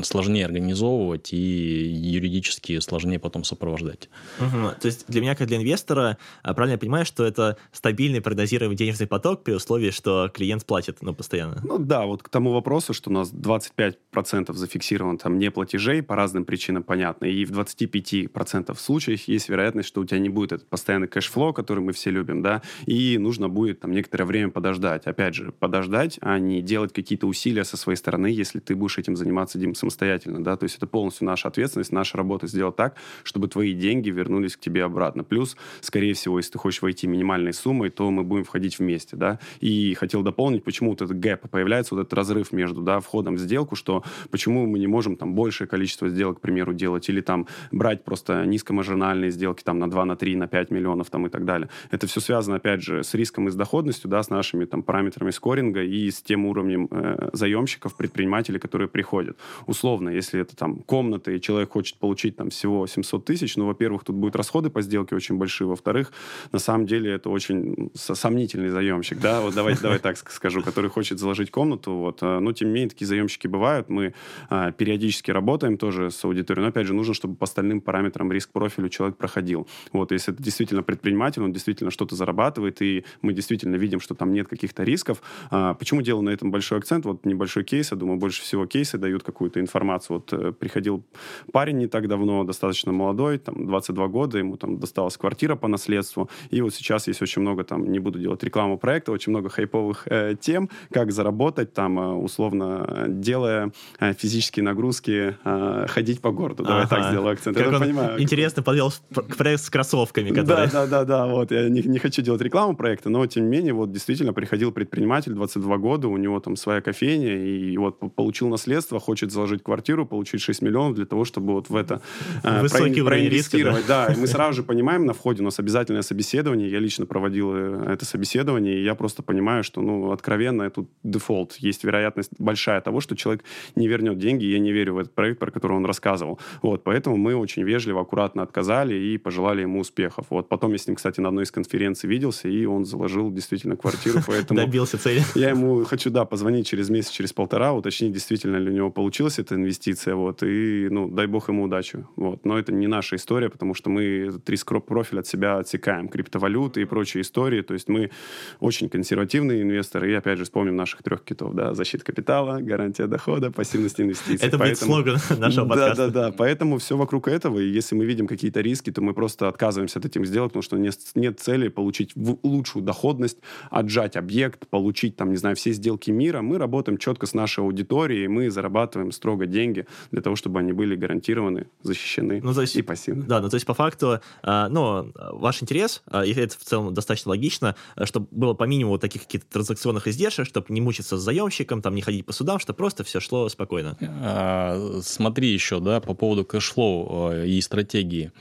сложнее 0.04 0.46
организовывать 0.46 1.34
и 1.34 1.38
юридически 1.38 2.80
сложнее 2.80 3.20
потом 3.20 3.44
сопровождать. 3.44 4.10
Угу. 4.39 4.82
То 4.82 4.86
есть 4.86 5.06
для 5.08 5.22
меня, 5.22 5.36
как 5.36 5.48
для 5.48 5.58
инвестора, 5.58 6.18
а, 6.44 6.54
правильно 6.54 6.74
я 6.74 6.78
понимаю, 6.78 7.06
что 7.06 7.24
это 7.24 7.58
стабильный 7.72 8.22
прогнозируемый 8.22 8.76
денежный 8.76 9.08
поток 9.08 9.44
при 9.44 9.54
условии, 9.54 9.92
что 9.92 10.30
клиент 10.34 10.65
платит, 10.65 10.98
ну, 11.02 11.13
постоянно? 11.13 11.62
Ну 11.70 11.78
да, 11.78 12.08
вот 12.08 12.24
к 12.24 12.30
тому 12.30 12.52
вопросу, 12.52 12.96
что 12.96 13.12
у 13.12 13.14
нас 13.14 13.32
25% 13.32 14.54
зафиксировано 14.54 15.20
там 15.20 15.38
не 15.38 15.52
платежей, 15.52 16.02
по 16.02 16.16
разным 16.16 16.44
причинам 16.44 16.82
понятно, 16.82 17.26
и 17.26 17.46
в 17.46 17.52
25% 17.52 18.76
случаев 18.76 19.28
есть 19.28 19.50
вероятность, 19.50 19.88
что 19.88 20.02
у 20.02 20.06
тебя 20.06 20.18
не 20.18 20.30
будет 20.30 20.52
этот 20.52 20.68
постоянный 20.68 21.08
cash 21.08 21.28
flow, 21.28 21.54
который 21.54 21.82
мы 21.82 21.94
все 21.94 22.10
любим, 22.10 22.42
да, 22.42 22.64
и 22.88 23.20
нужно 23.20 23.50
будет 23.50 23.82
там 23.82 23.92
некоторое 23.92 24.26
время 24.26 24.50
подождать. 24.50 25.06
Опять 25.06 25.36
же, 25.36 25.52
подождать, 25.52 26.18
а 26.22 26.40
не 26.40 26.64
делать 26.64 26.92
какие-то 26.92 27.28
усилия 27.28 27.64
со 27.64 27.78
своей 27.78 27.98
стороны, 27.98 28.26
если 28.26 28.58
ты 28.58 28.76
будешь 28.76 28.98
этим 28.98 29.16
заниматься, 29.16 29.60
Дим, 29.60 29.76
самостоятельно, 29.76 30.44
да, 30.44 30.58
то 30.58 30.64
есть 30.64 30.78
это 30.78 30.88
полностью 30.88 31.28
наша 31.28 31.50
ответственность, 31.50 31.92
наша 31.92 32.18
работа 32.18 32.48
сделать 32.48 32.78
так, 32.78 32.96
чтобы 33.22 33.48
твои 33.48 33.74
деньги 33.74 34.10
вернулись 34.10 34.58
к 34.58 34.60
тебе 34.60 34.84
обратно. 34.86 35.24
Плюс, 35.24 35.56
скорее 35.82 36.16
всего, 36.16 36.40
если 36.40 36.54
ты 36.54 36.58
хочешь 36.58 36.82
войти 36.82 37.06
минимальной 37.06 37.54
суммой, 37.54 37.92
то 37.92 38.10
мы 38.10 38.24
будем 38.24 38.44
входить 38.44 38.80
вместе, 38.80 39.16
да, 39.16 39.40
и 39.60 39.94
хотел 39.94 40.24
дополнить, 40.24 40.64
почему 40.64 40.90
вот 40.90 41.04
этот 41.04 41.20
гэп 41.20 41.46
появляется 41.60 41.93
вот 41.93 42.02
этот 42.02 42.13
разрыв 42.13 42.54
между 42.54 42.82
да, 42.82 43.02
входом 43.02 43.36
в 43.36 43.38
сделку, 43.38 43.76
что 43.76 44.02
почему 44.32 44.65
мы 44.65 44.80
не 44.80 44.88
можем 44.88 45.17
там 45.17 45.36
большее 45.36 45.67
количество 45.67 46.08
сделок, 46.08 46.38
к 46.38 46.41
примеру, 46.41 46.74
делать, 46.74 47.10
или 47.10 47.19
там 47.19 47.48
брать 47.69 48.06
просто 48.06 48.45
низкомаржинальные 48.45 49.32
сделки 49.32 49.62
там 49.62 49.78
на 49.78 49.89
2, 49.89 50.06
на 50.06 50.15
3, 50.15 50.38
на 50.38 50.48
5 50.48 50.72
миллионов 50.72 51.10
там 51.10 51.28
и 51.28 51.30
так 51.30 51.43
далее. 51.43 51.67
Это 51.91 52.08
все 52.08 52.22
связано, 52.22 52.56
опять 52.56 52.82
же, 52.82 53.04
с 53.04 53.13
риском 53.13 53.50
и 53.50 53.52
с 53.52 53.56
доходностью, 53.56 54.10
да, 54.10 54.24
с 54.24 54.30
нашими 54.30 54.63
там 54.63 54.84
параметрами 54.84 55.32
скоринга 55.32 55.84
и 55.84 56.10
с 56.10 56.22
тем 56.22 56.45
уровнем 56.45 56.88
э, 56.91 57.30
заемщиков, 57.34 57.98
предпринимателей, 57.98 58.60
которые 58.60 58.88
приходят. 58.88 59.38
Условно, 59.67 60.08
если 60.08 60.39
это 60.39 60.56
там 60.56 60.80
комната, 60.80 61.32
и 61.32 61.41
человек 61.41 61.72
хочет 61.72 61.98
получить 61.98 62.38
там 62.38 62.52
всего 62.52 62.88
700 62.88 63.26
тысяч, 63.26 63.58
ну, 63.58 63.65
во-первых, 63.65 64.06
тут 64.06 64.15
будут 64.15 64.38
расходы 64.38 64.69
по 64.69 64.82
сделке 64.82 65.13
очень 65.13 65.36
большие, 65.36 65.67
во-вторых, 65.67 66.13
на 66.54 66.60
самом 66.60 66.86
деле 66.86 67.12
это 67.12 67.30
очень 67.30 67.91
сомнительный 67.95 68.69
заемщик, 68.69 69.19
да, 69.19 69.41
вот 69.41 69.56
давайте, 69.56 69.82
давай 69.82 70.00
так 70.00 70.15
скажу, 70.17 70.62
который 70.69 70.89
хочет 70.89 71.19
заложить 71.19 71.38
заложить 71.39 71.52
комнату. 71.52 71.93
Вот. 71.93 72.19
Э, 72.21 72.39
но, 72.39 72.52
тем 72.52 72.69
не 72.69 72.73
менее, 72.73 72.89
такие 72.89 73.08
заемщики 73.08 73.47
бывают. 73.47 73.89
Мы 73.89 74.13
а, 74.49 74.71
периодически 74.71 75.32
работаем 75.32 75.78
тоже 75.78 76.12
с 76.12 76.25
аудиторией. 76.25 76.63
Но, 76.63 76.69
опять 76.69 76.88
же, 76.88 76.93
нужно, 76.93 77.13
чтобы 77.13 77.36
по 77.36 77.45
остальным 77.45 77.82
параметрам 77.82 78.32
риск-профилю 78.32 78.89
человек 78.89 79.17
проходил. 79.17 79.67
Вот. 79.93 80.12
Если 80.12 80.34
это 80.34 80.43
действительно 80.43 80.84
предприниматель, 80.84 81.41
он 81.41 81.52
действительно 81.52 81.91
что-то 81.91 82.15
зарабатывает, 82.15 82.82
и 82.82 83.06
мы 83.21 83.34
действительно 83.34 83.78
видим, 83.78 83.99
что 83.99 84.15
там 84.15 84.34
нет 84.34 84.47
каких-то 84.47 84.84
рисков. 84.84 85.21
А, 85.52 85.73
почему 85.73 86.02
делаю 86.02 86.23
на 86.23 86.30
этом 86.30 86.52
большой 86.52 86.80
акцент? 86.80 87.06
Вот 87.06 87.25
небольшой 87.25 87.63
кейс. 87.63 87.91
Я 87.91 87.97
думаю, 87.97 88.19
больше 88.19 88.41
всего 88.41 88.65
кейсы 88.65 88.97
дают 88.97 89.23
какую-то 89.23 89.60
информацию. 89.60 90.17
Вот 90.17 90.34
э, 90.34 90.52
приходил 90.52 91.04
парень 91.52 91.78
не 91.78 91.88
так 91.88 92.08
давно, 92.08 92.43
достаточно 92.43 92.91
молодой, 92.91 93.38
там 93.38 93.65
22 93.67 94.08
года, 94.08 94.38
ему 94.38 94.58
там 94.58 94.80
досталась 94.80 95.17
квартира 95.17 95.56
по 95.56 95.67
наследству. 95.67 96.30
И 96.52 96.62
вот 96.62 96.73
сейчас 96.73 97.08
есть 97.08 97.21
очень 97.21 97.41
много, 97.41 97.63
там, 97.63 97.91
не 97.91 97.99
буду 97.99 98.19
делать 98.19 98.43
рекламу 98.43 98.78
проекта, 98.78 99.12
очень 99.12 99.32
много 99.32 99.49
хайповых 99.49 100.08
э, 100.08 100.36
тем, 100.39 100.69
как 100.91 101.12
заработать 101.12 101.29
работать, 101.30 101.74
там, 101.74 102.00
э, 102.00 102.13
условно, 102.13 103.06
делая 103.08 103.72
э, 104.00 104.13
физические 104.13 104.63
нагрузки, 104.63 105.38
э, 105.44 105.86
ходить 105.88 106.22
по 106.22 106.32
городу. 106.32 106.63
Давай 106.63 106.84
ага. 106.84 106.96
так 106.96 107.10
сделаю 107.12 107.34
акцент. 107.34 107.56
Как 107.56 107.72
я 107.72 107.80
понимаю. 107.80 108.22
Интересно 108.22 108.63
подвел 108.63 108.92
к 109.13 109.38
проекту 109.38 109.65
с 109.65 109.70
кроссовками, 109.70 110.30
которые... 110.30 110.68
Да, 110.68 110.88
да, 110.88 110.88
да, 110.88 111.06
да, 111.06 111.26
вот. 111.28 111.52
Я 111.52 111.70
не, 111.70 111.82
не 111.82 112.00
хочу 112.00 112.24
делать 112.24 112.42
рекламу 112.42 112.76
проекта, 112.76 113.10
но, 113.10 113.26
тем 113.28 113.44
не 113.44 113.58
менее, 113.58 113.74
вот 113.74 113.92
действительно 113.92 114.34
приходил 114.34 114.72
предприниматель, 114.72 115.34
22 115.34 115.78
года, 115.78 116.08
у 116.08 116.18
него 116.18 116.39
там 116.39 116.56
своя 116.56 116.82
кофейня, 116.82 117.38
и 117.38 117.78
вот 117.78 118.00
получил 118.15 118.50
наследство, 118.50 119.00
хочет 119.00 119.32
заложить 119.32 119.62
квартиру, 119.62 120.08
получить 120.08 120.42
6 120.42 120.63
миллионов 120.63 120.96
для 120.96 121.06
того, 121.06 121.26
чтобы 121.26 121.54
вот 121.54 121.70
в 121.70 121.76
это 121.76 122.02
Высокий 122.44 123.02
про, 123.02 123.10
проинвестировать. 123.10 123.78
Риска, 123.78 123.88
да. 123.88 124.08
да, 124.08 124.13
и 124.13 124.18
мы 124.18 124.28
сразу 124.39 124.54
же 124.54 124.63
понимаем 124.63 125.06
на 125.06 125.13
входе, 125.13 125.42
у 125.42 125.46
нас 125.46 125.60
обязательное 125.60 126.02
собеседование, 126.02 126.72
я 126.72 126.80
лично 126.80 127.06
проводил 127.06 127.54
это 127.54 128.06
собеседование, 128.06 128.80
и 128.80 128.84
я 128.84 128.96
просто 128.96 129.22
понимаю, 129.22 129.63
что, 129.63 129.82
ну, 129.82 130.12
откровенно, 130.12 130.70
тут 130.70 130.89
дефолт. 131.20 131.56
Есть 131.60 131.84
вероятность 131.84 132.32
большая 132.40 132.82
того, 132.82 133.02
что 133.02 133.16
человек 133.16 133.44
не 133.76 133.88
вернет 133.88 134.18
деньги. 134.18 134.46
Я 134.46 134.60
не 134.60 134.72
верю 134.72 134.94
в 134.94 134.98
этот 135.00 135.14
проект, 135.14 135.40
про 135.40 135.52
который 135.52 135.74
он 135.74 135.86
рассказывал. 135.86 136.40
Вот, 136.62 136.84
поэтому 136.84 137.18
мы 137.18 137.36
очень 137.36 137.64
вежливо, 137.64 138.02
аккуратно 138.02 138.42
отказали 138.42 138.96
и 138.96 139.18
пожелали 139.18 139.62
ему 139.62 139.80
успехов. 139.80 140.26
Вот, 140.30 140.50
потом 140.50 140.72
я 140.72 140.78
с 140.78 140.88
ним, 140.88 140.96
кстати, 140.96 141.20
на 141.20 141.28
одной 141.28 141.44
из 141.44 141.52
конференций 141.52 142.10
виделся, 142.10 142.48
и 142.48 142.66
он 142.66 142.86
заложил 142.86 143.32
действительно 143.32 143.76
квартиру, 143.76 144.20
поэтому... 144.26 144.60
Добился 144.66 144.98
цели. 144.98 145.22
Я 145.36 145.50
ему 145.50 145.84
хочу, 145.84 146.10
да, 146.10 146.26
позвонить 146.26 146.68
через 146.68 146.90
месяц, 146.90 147.12
через 147.12 147.34
полтора, 147.34 147.74
уточнить, 147.74 148.14
действительно 148.14 148.58
ли 148.58 148.72
у 148.72 148.74
него 148.74 148.92
получилась 148.92 149.40
эта 149.40 149.56
инвестиция, 149.56 150.16
вот, 150.16 150.44
и, 150.44 150.88
ну, 150.90 151.10
дай 151.10 151.28
бог 151.28 151.50
ему 151.50 151.64
удачи, 151.64 152.06
вот. 152.16 152.46
Но 152.46 152.58
это 152.58 152.72
не 152.72 152.88
наша 152.88 153.16
история, 153.16 153.50
потому 153.50 153.74
что 153.74 153.90
мы 153.90 154.04
этот 154.30 154.50
риск-профиль 154.50 155.20
от 155.20 155.28
себя 155.28 155.58
отсекаем, 155.58 156.08
криптовалюты 156.08 156.82
и 156.82 156.86
прочие 156.86 157.22
истории, 157.22 157.62
то 157.62 157.74
есть 157.74 157.90
мы 157.90 158.12
очень 158.60 158.90
консервативные 158.90 159.62
инвесторы, 159.62 160.12
и, 160.12 160.14
опять 160.14 160.38
же, 160.38 160.44
вспомним 160.44 160.76
наших 160.76 161.04
трех 161.10 161.24
китов, 161.24 161.56
да, 161.56 161.74
защита 161.74 162.06
капитала, 162.06 162.60
гарантия 162.62 163.08
дохода, 163.08 163.50
пассивность 163.52 164.00
инвестиций. 164.00 164.48
Это 164.48 164.60
будет 164.60 164.78
слоган 164.78 165.17
нашего 165.38 165.67
подкаста. 165.67 166.08
Да, 166.08 166.10
да, 166.10 166.30
да, 166.30 166.36
поэтому 166.38 166.78
все 166.78 166.95
вокруг 166.95 167.28
этого, 167.28 167.58
и 167.58 167.67
если 167.67 167.95
мы 167.95 168.06
видим 168.06 168.28
какие-то 168.28 168.62
риски, 168.62 168.91
то 168.91 169.02
мы 169.02 169.15
просто 169.15 169.48
отказываемся 169.48 169.98
от 169.98 170.06
этим 170.06 170.24
сделать, 170.24 170.52
потому 170.52 170.62
что 170.62 170.78
нет, 170.78 170.95
нет 171.15 171.39
цели 171.39 171.67
получить 171.67 172.12
лучшую 172.43 172.86
доходность, 172.86 173.39
отжать 173.72 174.15
объект, 174.15 174.67
получить, 174.67 175.15
там, 175.15 175.32
не 175.32 175.38
знаю, 175.38 175.56
все 175.56 175.72
сделки 175.72 176.12
мира. 176.12 176.43
Мы 176.43 176.60
работаем 176.60 177.00
четко 177.00 177.26
с 177.26 177.34
нашей 177.34 177.63
аудиторией, 177.63 178.28
мы 178.28 178.52
зарабатываем 178.52 179.12
строго 179.12 179.48
деньги 179.48 179.88
для 180.12 180.22
того, 180.22 180.36
чтобы 180.36 180.60
они 180.60 180.74
были 180.74 180.95
гарантированы, 180.95 181.65
защищены 181.82 182.39
ну, 182.43 182.54
то 182.54 182.62
есть, 182.62 182.76
и 182.76 182.84
пассивны. 182.84 183.24
Да, 183.24 183.41
ну 183.41 183.50
то 183.50 183.56
есть 183.56 183.65
по 183.65 183.74
факту, 183.74 184.19
а, 184.43 184.69
ну, 184.69 185.12
ваш 185.32 185.63
интерес, 185.63 186.04
а, 186.06 186.24
и 186.24 186.34
это 186.34 186.56
в 186.56 186.63
целом 186.63 186.93
достаточно 186.93 187.30
логично, 187.30 187.76
чтобы 188.04 188.28
было 188.30 188.54
по 188.54 188.65
минимуму 188.65 189.00
таких 189.00 189.24
каких-то 189.24 189.48
транзакционных 189.52 190.08
издержек, 190.08 190.45
чтобы 190.45 190.67
не 190.69 190.82
мучиться 191.00 191.18
с 191.18 191.22
заемщиком, 191.22 191.82
там, 191.82 191.96
не 191.96 192.02
ходить 192.02 192.26
по 192.26 192.34
судам, 192.34 192.60
чтобы 192.60 192.78
просто 192.78 193.04
все 193.04 193.20
шло 193.20 193.48
спокойно. 193.50 193.98
А, 194.02 195.00
смотри 195.04 195.54
еще, 195.54 195.80
да, 195.80 196.00
по 196.00 196.14
поводу 196.14 196.44
cash 196.46 196.95
flow 196.95 197.44
и 197.44 197.62
стратегии. 197.62 198.32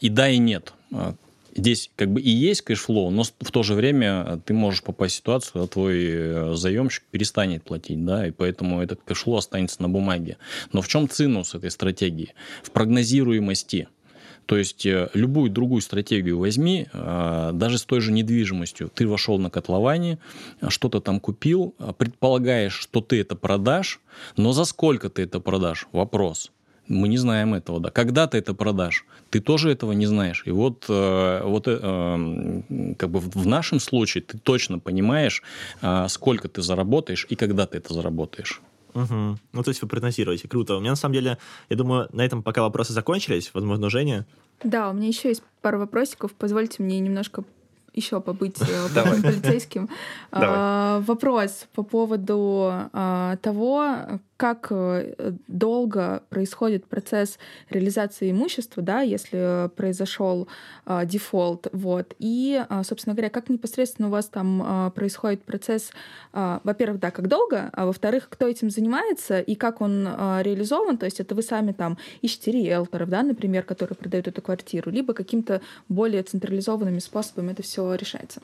И 0.00 0.08
да, 0.08 0.28
и 0.28 0.38
нет. 0.38 0.72
Здесь 1.56 1.90
как 1.94 2.10
бы 2.10 2.20
и 2.20 2.30
есть 2.30 2.62
cash 2.62 2.83
flow, 2.83 3.10
но 3.10 3.22
в 3.22 3.50
то 3.52 3.62
же 3.62 3.74
время 3.74 4.40
ты 4.44 4.54
можешь 4.54 4.82
попасть 4.82 5.14
в 5.14 5.18
ситуацию, 5.18 5.52
когда 5.52 5.66
твой 5.68 6.04
э, 6.04 6.54
заемщик 6.56 7.04
перестанет 7.12 7.62
платить, 7.62 8.04
да, 8.04 8.26
и 8.26 8.32
поэтому 8.32 8.82
этот 8.82 9.02
cash 9.04 9.20
flow 9.20 9.36
останется 9.36 9.80
на 9.80 9.88
бумаге. 9.88 10.36
Но 10.72 10.82
в 10.82 10.88
чем 10.88 11.08
цимус 11.08 11.54
этой 11.54 11.70
стратегии? 11.70 12.34
В 12.64 12.72
прогнозируемости. 12.72 13.86
То 14.46 14.56
есть 14.56 14.86
э, 14.86 15.08
любую 15.14 15.50
другую 15.50 15.80
стратегию 15.80 16.38
возьми, 16.38 16.86
э, 16.92 17.50
даже 17.54 17.78
с 17.78 17.84
той 17.84 18.00
же 18.00 18.12
недвижимостью. 18.12 18.90
Ты 18.94 19.06
вошел 19.06 19.38
на 19.38 19.50
котловане, 19.50 20.18
что-то 20.68 21.00
там 21.00 21.20
купил, 21.20 21.74
предполагаешь, 21.98 22.74
что 22.74 23.00
ты 23.00 23.20
это 23.20 23.36
продашь, 23.36 24.00
но 24.36 24.52
за 24.52 24.64
сколько 24.64 25.08
ты 25.08 25.22
это 25.22 25.40
продашь? 25.40 25.86
Вопрос. 25.92 26.50
Мы 26.88 27.08
не 27.08 27.16
знаем 27.16 27.54
этого, 27.54 27.80
да. 27.80 27.90
Когда 27.90 28.26
ты 28.26 28.38
это 28.38 28.52
продашь? 28.54 29.06
Ты 29.30 29.40
тоже 29.40 29.70
этого 29.70 29.92
не 29.92 30.06
знаешь. 30.06 30.42
И 30.44 30.50
вот, 30.50 30.84
э, 30.88 31.40
вот 31.44 31.64
э, 31.66 32.94
как 32.98 33.10
бы 33.10 33.20
в 33.20 33.46
нашем 33.46 33.80
случае 33.80 34.22
ты 34.22 34.38
точно 34.38 34.78
понимаешь, 34.78 35.42
э, 35.80 36.06
сколько 36.08 36.48
ты 36.48 36.60
заработаешь 36.62 37.26
и 37.30 37.36
когда 37.36 37.66
ты 37.66 37.78
это 37.78 37.94
заработаешь. 37.94 38.60
Угу. 38.94 39.38
Ну, 39.52 39.62
то 39.62 39.68
есть 39.68 39.82
вы 39.82 39.88
прогнозируете. 39.88 40.48
Круто. 40.48 40.76
У 40.76 40.80
меня, 40.80 40.90
на 40.90 40.96
самом 40.96 41.14
деле, 41.14 41.38
я 41.68 41.76
думаю, 41.76 42.08
на 42.12 42.24
этом 42.24 42.42
пока 42.42 42.62
вопросы 42.62 42.92
закончились. 42.92 43.50
Возможно, 43.52 43.90
Женя? 43.90 44.26
Да, 44.62 44.90
у 44.90 44.92
меня 44.92 45.08
еще 45.08 45.28
есть 45.28 45.42
пару 45.60 45.78
вопросиков. 45.78 46.32
Позвольте 46.32 46.82
мне 46.82 47.00
немножко 47.00 47.44
еще 47.92 48.20
побыть 48.20 48.60
э, 48.60 48.88
полицейским. 49.22 49.88
А, 50.32 51.00
вопрос 51.06 51.66
по 51.74 51.82
поводу 51.82 52.70
а, 52.92 53.36
того, 53.36 54.20
как 54.36 54.68
э, 54.70 55.32
долго 55.46 56.22
происходит 56.28 56.86
процесс 56.86 57.38
реализации 57.70 58.30
имущества, 58.30 58.82
да, 58.82 59.00
если 59.00 59.70
произошел 59.76 60.48
э, 60.86 61.06
дефолт, 61.06 61.68
вот, 61.72 62.14
и, 62.18 62.64
э, 62.68 62.82
собственно 62.84 63.14
говоря, 63.14 63.30
как 63.30 63.48
непосредственно 63.48 64.08
у 64.08 64.10
вас 64.10 64.26
там 64.26 64.62
э, 64.62 64.90
происходит 64.90 65.42
процесс, 65.44 65.92
э, 66.32 66.58
во-первых, 66.64 67.00
да, 67.00 67.10
как 67.10 67.28
долго, 67.28 67.70
а 67.72 67.86
во-вторых, 67.86 68.28
кто 68.28 68.48
этим 68.48 68.70
занимается 68.70 69.40
и 69.40 69.54
как 69.54 69.80
он 69.80 70.06
э, 70.06 70.42
реализован, 70.42 70.98
то 70.98 71.06
есть 71.06 71.20
это 71.20 71.34
вы 71.34 71.42
сами 71.42 71.72
там 71.72 71.96
ищете 72.22 72.50
риэлторов, 72.50 73.08
да, 73.08 73.22
например, 73.22 73.62
которые 73.62 73.96
продают 73.96 74.26
эту 74.26 74.42
квартиру, 74.42 74.90
либо 74.90 75.14
каким-то 75.14 75.60
более 75.88 76.22
централизованными 76.22 76.98
способами 76.98 77.52
это 77.52 77.62
все 77.62 77.94
решается. 77.94 78.40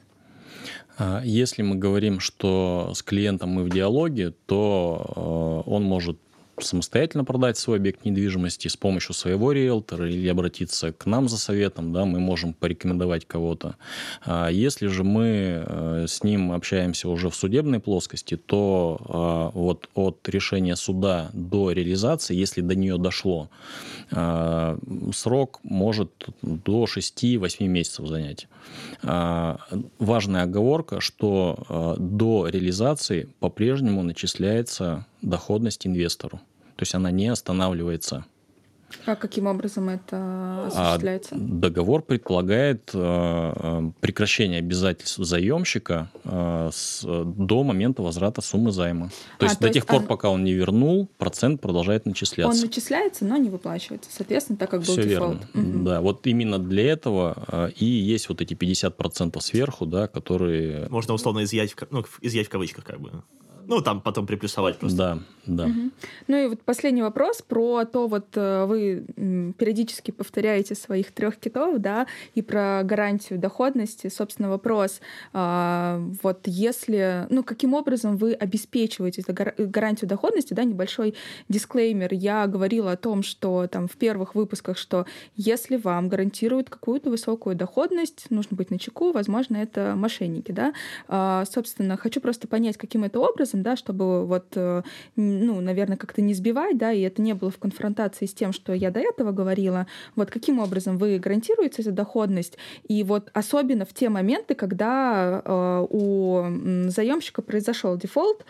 А, 0.99 1.23
если 1.25 1.63
мы 1.63 1.77
говорим, 1.77 2.21
что 2.21 2.93
с 2.95 3.03
клиентом 3.03 3.51
мы 3.51 3.65
в 3.65 3.71
диалоге, 3.71 4.35
то 4.47 5.65
э, 5.67 5.71
он 5.71 5.85
может 5.85 6.19
самостоятельно 6.65 7.25
продать 7.25 7.59
свой 7.59 7.79
объект 7.79 8.05
недвижимости 8.05 8.69
с 8.69 8.77
помощью 8.77 9.15
своего 9.15 9.53
риэлтора 9.53 10.09
или 10.09 10.29
обратиться 10.29 10.93
к 10.93 11.07
нам 11.07 11.29
за 11.29 11.39
советом, 11.39 11.93
да, 11.93 12.05
мы 12.05 12.21
можем 12.21 12.53
порекомендовать 12.55 13.27
кого-то. 13.27 13.77
А 14.25 14.49
если 14.49 14.87
же 14.87 15.05
мы 15.05 15.65
э, 15.67 16.07
с 16.09 16.23
ним 16.23 16.53
общаемся 16.53 17.09
уже 17.09 17.31
в 17.31 17.35
судебной 17.35 17.81
плоскости, 17.81 18.37
то 18.37 19.01
а, 19.09 19.51
вот 19.55 19.89
от 19.95 20.29
решения 20.29 20.77
суда 20.77 21.31
до 21.33 21.73
реализации, 21.73 22.35
если 22.35 22.61
до 22.61 22.75
нее 22.75 22.99
дошло, 22.99 23.49
а, 24.11 24.79
срок 25.15 25.61
может 25.63 26.11
до 26.43 26.85
6-8 26.85 27.67
месяцев 27.67 28.07
занять. 28.07 28.49
Важная 29.03 30.43
оговорка, 30.43 31.01
что 31.01 31.97
до 31.99 32.49
реализации 32.49 33.29
по-прежнему 33.41 34.03
начисляется 34.03 35.07
доходность 35.23 35.87
инвестору. 35.87 36.41
То 36.81 36.85
есть 36.85 36.95
она 36.95 37.11
не 37.11 37.29
останавливается. 37.29 38.25
А 39.05 39.15
каким 39.15 39.47
образом 39.47 39.91
это 39.91 40.17
а 40.17 40.67
осуществляется? 40.69 41.35
А 41.35 41.39
договор 41.39 42.01
предполагает 42.01 42.91
э, 42.95 43.91
прекращение 44.01 44.61
обязательств 44.61 45.19
заемщика 45.19 46.11
э, 46.25 46.71
с, 46.73 47.03
до 47.05 47.65
момента 47.65 48.01
возврата 48.01 48.41
суммы 48.41 48.73
займа. 48.73 49.11
То 49.39 49.45
а, 49.45 49.45
есть 49.45 49.57
то 49.57 49.61
до 49.61 49.67
есть 49.67 49.75
тех 49.75 49.87
пор, 49.87 50.05
пока 50.05 50.31
он 50.31 50.43
не 50.43 50.55
вернул, 50.55 51.07
процент 51.19 51.61
продолжает 51.61 52.07
начисляться. 52.07 52.59
Он 52.59 52.67
начисляется, 52.67 53.27
но 53.27 53.37
не 53.37 53.51
выплачивается, 53.51 54.09
соответственно, 54.11 54.57
так 54.57 54.71
как 54.71 54.81
был 54.81 54.95
Все 54.95 55.03
дефолт. 55.03 55.43
верно. 55.55 55.71
Угу. 55.77 55.85
Да, 55.85 56.01
вот 56.01 56.27
именно 56.27 56.59
для 56.59 56.93
этого 56.93 57.45
э, 57.47 57.73
и 57.77 57.85
есть 57.85 58.31
вот 58.31 58.41
эти 58.41 58.55
50% 58.55 59.39
сверху, 59.43 59.85
да, 59.85 60.09
которые... 60.09 60.89
Можно 60.89 61.13
условно 61.13 61.45
изъять, 61.45 61.77
ну, 61.91 62.07
изъять 62.23 62.47
в 62.47 62.51
кавычках 62.51 62.85
как 62.85 63.03
бы. 63.03 63.23
Ну, 63.71 63.81
там 63.81 64.01
потом 64.01 64.27
приплюсовать 64.27 64.79
просто. 64.79 64.99
Да, 64.99 65.19
да. 65.47 65.65
Угу. 65.67 65.91
Ну 66.27 66.37
и 66.37 66.47
вот 66.49 66.63
последний 66.63 67.03
вопрос 67.03 67.41
про 67.41 67.85
то, 67.85 68.09
вот 68.09 68.27
э, 68.35 68.65
вы 68.67 69.05
периодически 69.59 70.11
повторяете 70.11 70.75
своих 70.75 71.13
трех 71.13 71.37
китов, 71.37 71.79
да, 71.79 72.09
и 72.35 72.43
про 72.43 72.83
гарантию 72.83 73.39
доходности. 73.39 74.09
Собственно, 74.09 74.49
вопрос, 74.49 75.01
а, 75.33 76.03
вот 76.21 76.41
если, 76.47 77.29
ну, 77.31 77.45
каким 77.45 77.75
образом 77.75 78.17
вы 78.17 78.33
обеспечиваете 78.33 79.23
гарантию 79.57 80.09
доходности, 80.09 80.53
да, 80.53 80.65
небольшой 80.65 81.15
дисклеймер. 81.49 82.13
Я 82.13 82.49
говорила 82.49 82.91
о 82.91 82.97
том, 82.97 83.23
что 83.23 83.69
там 83.69 83.87
в 83.87 83.97
первых 83.97 84.35
выпусках, 84.35 84.79
что 84.79 85.07
если 85.37 85.77
вам 85.77 86.09
гарантируют 86.09 86.71
какую-то 86.71 87.09
высокую 87.09 87.55
доходность, 87.55 88.27
нужно 88.31 88.57
быть 88.57 88.73
начеку, 88.73 89.13
возможно, 89.13 89.57
это 89.57 89.95
мошенники, 89.97 90.51
да. 90.51 90.75
А, 91.07 91.45
собственно, 91.45 91.97
хочу 91.97 92.21
просто 92.21 92.49
понять, 92.49 92.77
каким 92.77 93.05
это 93.05 93.21
образом 93.21 93.60
да, 93.63 93.77
чтобы 93.77 94.27
вот, 94.27 94.47
э, 94.57 94.83
ну, 95.17 95.61
наверное, 95.61 95.97
как-то 95.97 96.23
не 96.23 96.35
сбивать, 96.35 96.79
да, 96.79 96.93
и 96.93 97.01
это 97.01 97.23
не 97.23 97.35
было 97.35 97.51
в 97.51 97.59
конфронтации 97.59 98.27
с 98.27 98.35
тем, 98.35 98.53
что 98.53 98.73
я 98.73 98.91
до 98.91 99.01
этого 99.01 99.33
говорила. 99.33 99.87
Вот 100.17 100.31
каким 100.31 100.59
образом 100.59 100.99
вы 100.99 101.19
гарантируете 101.19 101.83
эту 101.83 101.93
доходность? 101.93 102.59
И 102.89 103.03
вот 103.05 103.31
особенно 103.33 103.85
в 103.85 103.93
те 103.93 104.09
моменты, 104.09 104.55
когда 104.55 105.43
э, 105.45 105.87
у 105.91 106.45
заемщика 106.89 107.43
произошел 107.43 107.97
дефолт, 107.97 108.45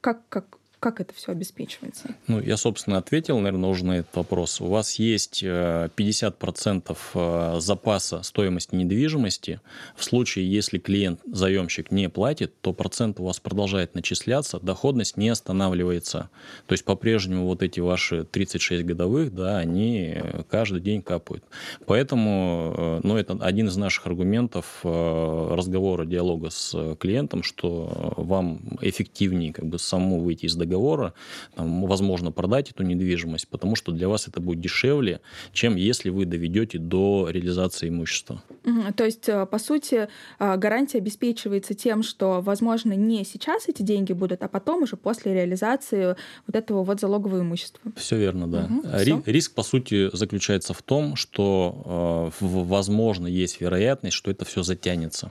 как, 0.00 0.20
как, 0.28 0.58
как 0.84 1.00
это 1.00 1.14
все 1.14 1.32
обеспечивается? 1.32 2.14
Ну, 2.26 2.42
я, 2.42 2.58
собственно, 2.58 2.98
ответил, 2.98 3.38
наверное, 3.38 3.70
уже 3.70 3.86
на 3.86 3.92
этот 3.92 4.14
вопрос. 4.16 4.60
У 4.60 4.66
вас 4.66 4.96
есть 4.96 5.42
50% 5.42 6.90
э, 6.90 6.94
э, 7.14 7.60
запаса 7.60 8.22
стоимости 8.22 8.74
недвижимости. 8.74 9.62
В 9.96 10.04
случае, 10.04 10.46
если 10.52 10.76
клиент, 10.76 11.20
заемщик 11.24 11.90
не 11.90 12.10
платит, 12.10 12.52
то 12.60 12.74
процент 12.74 13.18
у 13.18 13.24
вас 13.24 13.40
продолжает 13.40 13.94
начисляться, 13.94 14.60
доходность 14.60 15.16
не 15.16 15.30
останавливается. 15.30 16.28
То 16.66 16.74
есть 16.74 16.84
по-прежнему 16.84 17.46
вот 17.46 17.62
эти 17.62 17.80
ваши 17.80 18.24
36 18.24 18.84
годовых, 18.84 19.34
да, 19.34 19.56
они 19.56 20.18
каждый 20.50 20.82
день 20.82 21.00
капают. 21.00 21.44
Поэтому, 21.86 22.74
э, 22.76 23.00
ну, 23.04 23.16
это 23.16 23.38
один 23.40 23.68
из 23.68 23.78
наших 23.78 24.06
аргументов 24.06 24.80
разговора, 24.82 26.04
диалога 26.04 26.50
с 26.50 26.94
клиентом, 26.96 27.42
что 27.42 28.12
вам 28.18 28.60
эффективнее 28.82 29.54
как 29.54 29.64
бы 29.64 29.78
самому 29.78 30.20
выйти 30.20 30.44
из 30.44 30.54
договора 30.56 30.73
договора, 30.74 31.12
там, 31.54 31.86
возможно, 31.86 32.32
продать 32.32 32.70
эту 32.70 32.82
недвижимость, 32.82 33.48
потому 33.48 33.76
что 33.76 33.92
для 33.92 34.08
вас 34.08 34.28
это 34.28 34.40
будет 34.40 34.60
дешевле, 34.60 35.20
чем 35.52 35.76
если 35.76 36.10
вы 36.10 36.24
доведете 36.24 36.78
до 36.78 37.28
реализации 37.30 37.88
имущества. 37.88 38.42
Угу, 38.64 38.92
то 38.96 39.04
есть, 39.04 39.28
э, 39.28 39.46
по 39.46 39.58
сути, 39.58 40.08
э, 40.38 40.56
гарантия 40.56 40.98
обеспечивается 40.98 41.74
тем, 41.74 42.02
что, 42.02 42.40
возможно, 42.40 42.92
не 42.94 43.24
сейчас 43.24 43.68
эти 43.68 43.82
деньги 43.82 44.12
будут, 44.12 44.42
а 44.42 44.48
потом 44.48 44.82
уже 44.82 44.96
после 44.96 45.34
реализации 45.34 46.16
вот 46.46 46.56
этого 46.56 46.82
вот 46.84 47.00
залогового 47.00 47.40
имущества. 47.40 47.92
Все 47.96 48.16
верно, 48.16 48.46
да. 48.48 48.64
Угу, 48.64 48.88
Ри- 48.92 49.02
все. 49.02 49.22
Риск, 49.26 49.54
по 49.54 49.62
сути, 49.62 50.10
заключается 50.16 50.74
в 50.74 50.82
том, 50.82 51.16
что, 51.16 52.32
э, 52.40 52.44
возможно, 52.44 53.26
есть 53.26 53.60
вероятность, 53.60 54.16
что 54.16 54.30
это 54.30 54.44
все 54.44 54.62
затянется. 54.62 55.30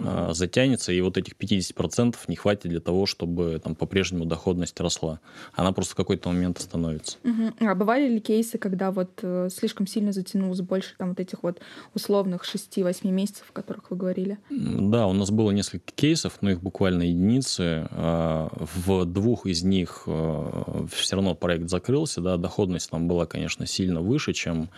Mm-hmm. 0.00 0.34
затянется, 0.34 0.92
и 0.92 1.00
вот 1.00 1.16
этих 1.16 1.34
50% 1.34 2.16
не 2.28 2.36
хватит 2.36 2.70
для 2.70 2.80
того, 2.80 3.06
чтобы 3.06 3.60
там 3.62 3.74
по-прежнему 3.74 4.24
доходность 4.24 4.78
росла. 4.80 5.20
Она 5.54 5.72
просто 5.72 5.92
в 5.92 5.96
какой-то 5.96 6.28
момент 6.28 6.58
остановится. 6.58 7.18
Mm-hmm. 7.22 7.66
А 7.66 7.74
бывали 7.74 8.08
ли 8.08 8.20
кейсы, 8.20 8.58
когда 8.58 8.90
вот 8.90 9.10
э, 9.22 9.48
слишком 9.52 9.86
сильно 9.86 10.12
затянулось 10.12 10.60
больше 10.60 10.94
там 10.98 11.10
вот 11.10 11.20
этих 11.20 11.42
вот 11.42 11.60
условных 11.94 12.44
6-8 12.44 13.10
месяцев, 13.10 13.46
о 13.50 13.52
которых 13.52 13.90
вы 13.90 13.96
говорили? 13.96 14.38
Да, 14.50 15.06
у 15.06 15.12
нас 15.12 15.30
было 15.30 15.50
несколько 15.50 15.92
кейсов, 15.94 16.38
но 16.40 16.50
их 16.50 16.62
буквально 16.62 17.02
единицы. 17.02 17.88
А, 17.90 18.48
в 18.76 19.04
двух 19.04 19.46
из 19.46 19.62
них 19.62 20.04
э, 20.06 20.86
все 20.92 21.16
равно 21.16 21.34
проект 21.34 21.68
закрылся, 21.68 22.20
да, 22.20 22.36
доходность 22.36 22.90
там 22.90 23.08
была, 23.08 23.26
конечно, 23.26 23.66
сильно 23.66 24.00
выше, 24.00 24.32
чем 24.32 24.70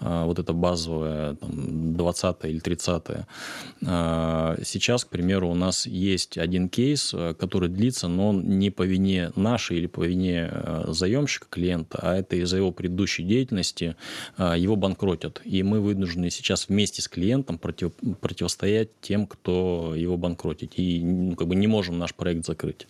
а, 0.00 0.24
вот 0.24 0.38
эта 0.38 0.52
базовая 0.52 1.34
там, 1.34 1.96
20 1.96 2.36
или 2.44 2.58
30 2.58 3.02
-е. 3.04 4.64
Сейчас, 4.68 5.04
к 5.04 5.08
примеру, 5.08 5.48
у 5.48 5.54
нас 5.54 5.86
есть 5.86 6.38
один 6.38 6.68
кейс, 6.68 7.12
э, 7.14 7.34
который 7.34 7.68
длится, 7.68 8.08
но 8.08 8.28
он 8.28 8.58
не 8.58 8.70
по 8.70 8.82
вине 8.82 9.32
нашей 9.34 9.78
или 9.78 9.86
по 9.86 10.04
вине 10.04 10.50
э, 10.50 10.84
заемщика 10.88 11.46
клиента, 11.50 11.98
а 12.02 12.16
это 12.16 12.36
из-за 12.36 12.58
его 12.58 12.70
предыдущей 12.70 13.22
деятельности 13.22 13.96
его 14.38 14.76
банкротят. 14.76 15.40
И 15.44 15.62
мы 15.62 15.80
вынуждены 15.80 16.30
сейчас 16.30 16.68
вместе 16.68 17.02
с 17.02 17.08
клиентом 17.08 17.58
против, 17.58 17.92
противостоять 18.20 18.90
тем, 19.00 19.26
кто 19.26 19.94
его 19.96 20.16
банкротит. 20.16 20.72
И 20.76 21.00
ну, 21.02 21.34
как 21.34 21.48
бы 21.48 21.56
не 21.56 21.66
можем 21.66 21.98
наш 21.98 22.14
проект 22.14 22.46
закрыть. 22.46 22.86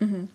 Угу. 0.00 0.28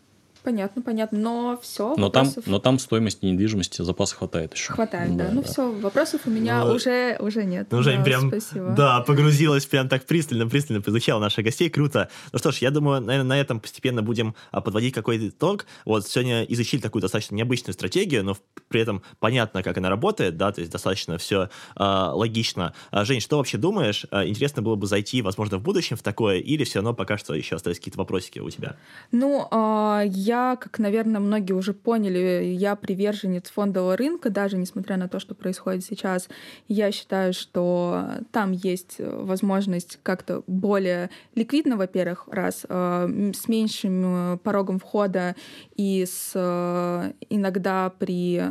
Понятно, 0.47 0.81
понятно. 0.81 1.19
Но 1.19 1.59
все. 1.61 1.93
Но, 1.97 2.05
вопросов... 2.05 2.45
там, 2.45 2.53
но 2.53 2.59
там 2.59 2.79
стоимости 2.79 3.25
недвижимости 3.25 3.81
запаса 3.81 4.15
хватает 4.15 4.53
еще. 4.53 4.71
Хватает, 4.71 5.17
да. 5.17 5.25
да. 5.25 5.31
Ну 5.33 5.41
да. 5.41 5.47
все, 5.49 5.69
вопросов 5.69 6.21
у 6.23 6.29
меня 6.29 6.63
ну, 6.63 6.75
уже, 6.75 7.17
уже 7.19 7.43
нет. 7.43 7.67
Ну, 7.69 7.83
Жень, 7.83 7.97
да, 7.97 8.03
прям, 8.05 8.29
спасибо. 8.29 8.69
да, 8.69 9.01
погрузилась 9.01 9.65
прям 9.65 9.89
так 9.89 10.05
пристально-пристально, 10.05 10.81
изучала 10.87 11.19
наших 11.19 11.43
гостей. 11.43 11.69
Круто. 11.69 12.07
Ну 12.31 12.39
что 12.39 12.53
ж, 12.53 12.59
я 12.59 12.71
думаю, 12.71 13.01
наверное, 13.01 13.27
на 13.27 13.41
этом 13.41 13.59
постепенно 13.59 14.01
будем 14.01 14.35
а, 14.51 14.61
подводить 14.61 14.93
какой-то 14.93 15.27
итог. 15.27 15.65
Вот 15.83 16.07
сегодня 16.07 16.43
изучили 16.43 16.79
такую 16.79 17.01
достаточно 17.01 17.35
необычную 17.35 17.73
стратегию, 17.73 18.23
но 18.23 18.37
при 18.69 18.79
этом 18.79 19.03
понятно, 19.19 19.63
как 19.63 19.77
она 19.77 19.89
работает, 19.89 20.37
да, 20.37 20.53
то 20.53 20.61
есть 20.61 20.71
достаточно 20.71 21.17
все 21.17 21.49
а, 21.75 22.13
логично. 22.13 22.73
А, 22.91 23.03
Жень, 23.03 23.19
что 23.19 23.35
вообще 23.35 23.57
думаешь? 23.57 24.05
Интересно 24.13 24.61
было 24.61 24.75
бы 24.75 24.87
зайти, 24.87 25.21
возможно, 25.21 25.57
в 25.57 25.61
будущем 25.61 25.97
в 25.97 26.03
такое, 26.03 26.37
или 26.37 26.63
все 26.63 26.79
равно 26.79 26.93
пока 26.93 27.17
что 27.17 27.33
еще 27.33 27.57
остались 27.57 27.79
какие-то 27.79 27.99
вопросики 27.99 28.39
у 28.39 28.49
тебя? 28.49 28.77
Ну, 29.11 29.45
а, 29.51 30.03
я 30.05 30.36
я, 30.37 30.55
как, 30.55 30.79
наверное, 30.79 31.19
многие 31.19 31.53
уже 31.53 31.73
поняли, 31.73 32.43
я 32.45 32.75
приверженец 32.75 33.49
фондового 33.49 33.97
рынка, 33.97 34.29
даже 34.29 34.57
несмотря 34.57 34.97
на 34.97 35.07
то, 35.07 35.19
что 35.19 35.35
происходит 35.35 35.83
сейчас. 35.83 36.29
Я 36.67 36.91
считаю, 36.91 37.33
что 37.33 38.05
там 38.31 38.51
есть 38.51 38.95
возможность 38.99 39.99
как-то 40.03 40.43
более 40.47 41.09
ликвидно, 41.35 41.77
во-первых, 41.77 42.27
раз, 42.31 42.65
э, 42.67 43.31
с 43.33 43.47
меньшим 43.47 44.03
э, 44.05 44.37
порогом 44.37 44.79
входа 44.79 45.35
и 45.75 46.05
с 46.05 46.31
э, 46.35 47.11
иногда 47.29 47.91
при, 47.97 48.41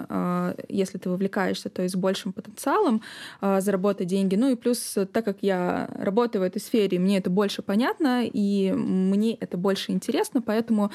если 0.68 0.98
ты 0.98 1.10
вовлекаешься, 1.10 1.68
то 1.68 1.82
есть 1.82 1.94
с 1.94 1.98
большим 1.98 2.32
потенциалом 2.32 3.02
заработать 3.40 4.06
деньги. 4.06 4.36
Ну 4.36 4.50
и 4.50 4.54
плюс, 4.54 4.96
так 5.12 5.24
как 5.24 5.38
я 5.40 5.88
работаю 5.98 6.42
в 6.42 6.44
этой 6.44 6.60
сфере, 6.60 6.98
мне 6.98 7.18
это 7.18 7.30
больше 7.30 7.62
понятно, 7.62 8.24
и 8.24 8.72
мне 8.72 9.34
это 9.34 9.56
больше 9.56 9.92
интересно, 9.92 10.42
поэтому 10.42 10.90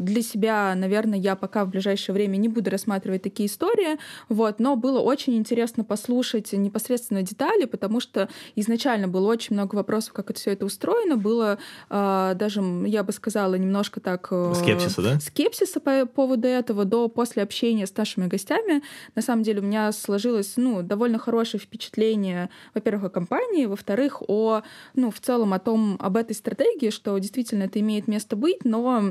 для 0.00 0.22
себя, 0.22 0.74
наверное, 0.74 1.18
я 1.18 1.36
пока 1.36 1.64
в 1.64 1.70
ближайшее 1.70 2.14
время 2.14 2.36
не 2.36 2.48
буду 2.48 2.70
рассматривать 2.70 3.22
такие 3.22 3.48
истории, 3.48 3.98
вот, 4.28 4.60
но 4.60 4.76
было 4.76 5.00
очень 5.00 5.34
интересно 5.36 5.84
послушать 5.84 6.52
непосредственно 6.52 7.22
детали, 7.22 7.64
потому 7.64 8.00
что 8.00 8.28
изначально 8.56 9.08
было 9.08 9.28
очень 9.28 9.54
много 9.54 9.74
вопросов, 9.74 10.12
как 10.12 10.30
это 10.30 10.38
все 10.38 10.52
это 10.52 10.64
устроено, 10.66 11.16
было 11.16 11.58
э, 11.90 12.32
даже, 12.34 12.62
я 12.86 13.02
бы 13.02 13.12
сказала, 13.12 13.54
немножко 13.54 14.00
так... 14.00 14.28
Э, 14.30 14.52
скепсиса, 14.54 15.02
да? 15.02 15.20
Скепсиса 15.20 15.80
по 15.80 16.06
поводу 16.06 16.48
этого 16.48 16.84
до 16.84 17.08
после 17.08 17.42
общения 17.42 17.86
с 17.86 17.96
нашими 17.96 18.26
гостями. 18.26 18.82
На 19.14 19.22
самом 19.22 19.42
деле 19.42 19.60
у 19.60 19.64
меня 19.64 19.92
сложилось, 19.92 20.54
ну, 20.56 20.82
довольно 20.82 21.18
хорошее 21.18 21.60
впечатление, 21.60 22.50
во-первых, 22.74 23.04
о 23.04 23.10
компании, 23.10 23.66
во-вторых, 23.66 24.22
о, 24.28 24.62
ну, 24.94 25.10
в 25.10 25.20
целом 25.20 25.52
о 25.52 25.58
том, 25.58 25.96
об 25.98 26.16
этой 26.16 26.34
стратегии, 26.34 26.90
что 26.90 27.16
действительно 27.18 27.64
это 27.64 27.80
имеет 27.80 28.08
место 28.08 28.36
быть, 28.36 28.64
но 28.64 29.02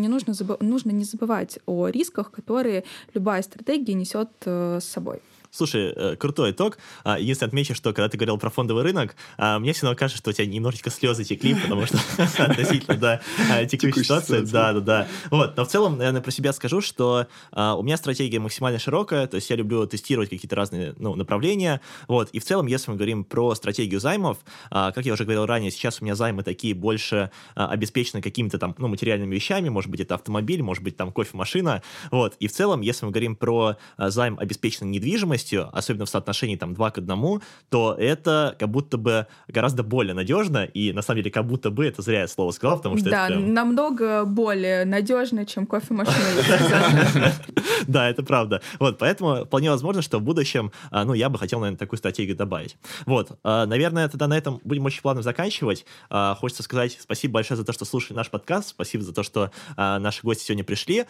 не 0.00 0.08
нужно, 0.08 0.32
забы- 0.32 0.62
нужно 0.62 0.90
не 0.90 1.04
забывать 1.04 1.58
о 1.66 1.88
рисках, 1.88 2.30
которые 2.30 2.84
любая 3.14 3.42
стратегия 3.42 3.94
несет 3.94 4.30
э, 4.44 4.78
с 4.80 4.84
собой. 4.84 5.20
Слушай, 5.50 5.92
э, 5.96 6.16
крутой 6.16 6.50
итог. 6.50 6.78
А, 7.04 7.18
Единственное, 7.18 7.48
отмечу, 7.48 7.74
что 7.74 7.92
когда 7.92 8.08
ты 8.08 8.18
говорил 8.18 8.36
про 8.38 8.50
фондовый 8.50 8.82
рынок, 8.82 9.16
а, 9.38 9.58
мне 9.58 9.72
все 9.72 9.86
равно 9.86 9.96
кажется, 9.96 10.18
что 10.18 10.30
у 10.30 10.32
тебя 10.32 10.46
немножечко 10.46 10.90
слезы 10.90 11.24
текли, 11.24 11.54
потому 11.54 11.86
что 11.86 11.98
относительно, 12.38 12.96
да, 12.96 13.20
а, 13.50 13.64
текущей 13.66 14.02
ситуации. 14.02 14.40
Да, 14.40 14.74
да, 14.74 14.80
да. 14.80 15.08
Вот, 15.30 15.56
но 15.56 15.64
в 15.64 15.68
целом, 15.68 15.96
наверное, 15.96 16.20
про 16.20 16.30
себя 16.30 16.52
скажу, 16.52 16.80
что 16.80 17.26
у 17.52 17.82
меня 17.82 17.96
стратегия 17.96 18.38
максимально 18.38 18.78
широкая, 18.78 19.26
то 19.26 19.36
есть 19.36 19.48
я 19.50 19.56
люблю 19.56 19.86
тестировать 19.86 20.30
какие-то 20.30 20.54
разные 20.54 20.94
ну, 20.98 21.14
направления, 21.14 21.80
вот, 22.06 22.30
и 22.30 22.38
в 22.38 22.44
целом, 22.44 22.66
если 22.66 22.90
мы 22.90 22.96
говорим 22.96 23.24
про 23.24 23.54
стратегию 23.54 24.00
займов, 24.00 24.38
как 24.70 25.04
я 25.04 25.12
уже 25.12 25.24
говорил 25.24 25.46
ранее, 25.46 25.70
сейчас 25.70 26.00
у 26.00 26.04
меня 26.04 26.14
займы 26.14 26.42
такие 26.42 26.74
больше 26.74 27.30
обеспечены 27.54 28.22
какими-то 28.22 28.58
там, 28.58 28.74
ну, 28.78 28.88
материальными 28.88 29.34
вещами, 29.34 29.68
может 29.68 29.90
быть, 29.90 30.00
это 30.00 30.14
автомобиль, 30.14 30.62
может 30.62 30.82
быть, 30.82 30.96
там 30.96 31.12
кофемашина, 31.12 31.82
вот, 32.10 32.36
и 32.38 32.46
в 32.48 32.52
целом, 32.52 32.80
если 32.80 33.06
мы 33.06 33.12
говорим 33.12 33.36
про 33.36 33.76
займ, 33.96 34.38
обеспеченный 34.38 34.90
недвижимостью, 34.90 35.37
недвижимостью, 35.38 35.68
особенно 35.72 36.06
в 36.06 36.08
соотношении 36.08 36.56
там 36.56 36.74
2 36.74 36.90
к 36.90 36.98
1, 36.98 37.40
то 37.70 37.94
это 37.98 38.56
как 38.58 38.68
будто 38.68 38.98
бы 38.98 39.26
гораздо 39.48 39.82
более 39.82 40.14
надежно, 40.14 40.64
и 40.64 40.92
на 40.92 41.02
самом 41.02 41.22
деле 41.22 41.30
как 41.30 41.46
будто 41.46 41.70
бы 41.70 41.86
это 41.86 42.02
зря 42.02 42.20
я 42.20 42.28
слово 42.28 42.52
сказал, 42.52 42.78
потому 42.78 42.98
что 42.98 43.10
да, 43.10 43.26
прям... 43.26 43.54
намного 43.54 44.24
более 44.24 44.84
надежно, 44.84 45.46
чем 45.46 45.66
кофемашина. 45.66 47.32
Да, 47.86 48.10
это 48.10 48.22
правда. 48.22 48.60
Вот, 48.78 48.98
поэтому 48.98 49.44
вполне 49.46 49.70
возможно, 49.70 50.02
что 50.02 50.18
в 50.18 50.22
будущем, 50.22 50.72
а, 50.90 51.04
ну, 51.04 51.14
я 51.14 51.30
бы 51.30 51.38
хотел, 51.38 51.60
наверное, 51.60 51.78
такую 51.78 51.98
стратегию 51.98 52.36
добавить. 52.36 52.76
Вот, 53.06 53.38
а, 53.44 53.64
наверное, 53.64 54.08
тогда 54.08 54.26
на 54.26 54.36
этом 54.36 54.60
будем 54.64 54.84
очень 54.84 55.00
плавно 55.00 55.22
заканчивать. 55.22 55.86
А, 56.10 56.34
хочется 56.34 56.62
сказать 56.62 56.98
спасибо 57.00 57.34
большое 57.34 57.56
за 57.56 57.64
то, 57.64 57.72
что 57.72 57.86
слушали 57.86 58.16
наш 58.16 58.30
подкаст, 58.30 58.68
спасибо 58.68 59.04
за 59.04 59.14
то, 59.14 59.22
что 59.22 59.50
наши 59.76 60.20
гости 60.22 60.44
сегодня 60.44 60.64
пришли. 60.64 61.06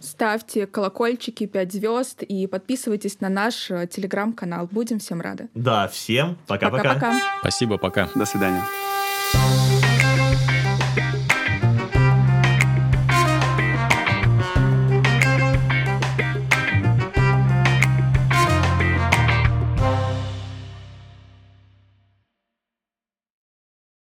Ставьте 0.00 0.66
колокольчики, 0.66 1.46
5 1.46 1.72
звезд 1.72 2.22
и 2.22 2.46
подписывайтесь 2.46 3.20
на 3.20 3.27
на 3.28 3.44
наш 3.44 3.70
э, 3.70 3.86
телеграм-канал. 3.86 4.68
Будем 4.70 4.98
всем 4.98 5.20
рады. 5.20 5.48
Да, 5.54 5.88
всем 5.88 6.36
пока-пока. 6.46 7.14
Спасибо, 7.40 7.78
пока. 7.78 8.08
До 8.14 8.24
свидания. 8.24 8.62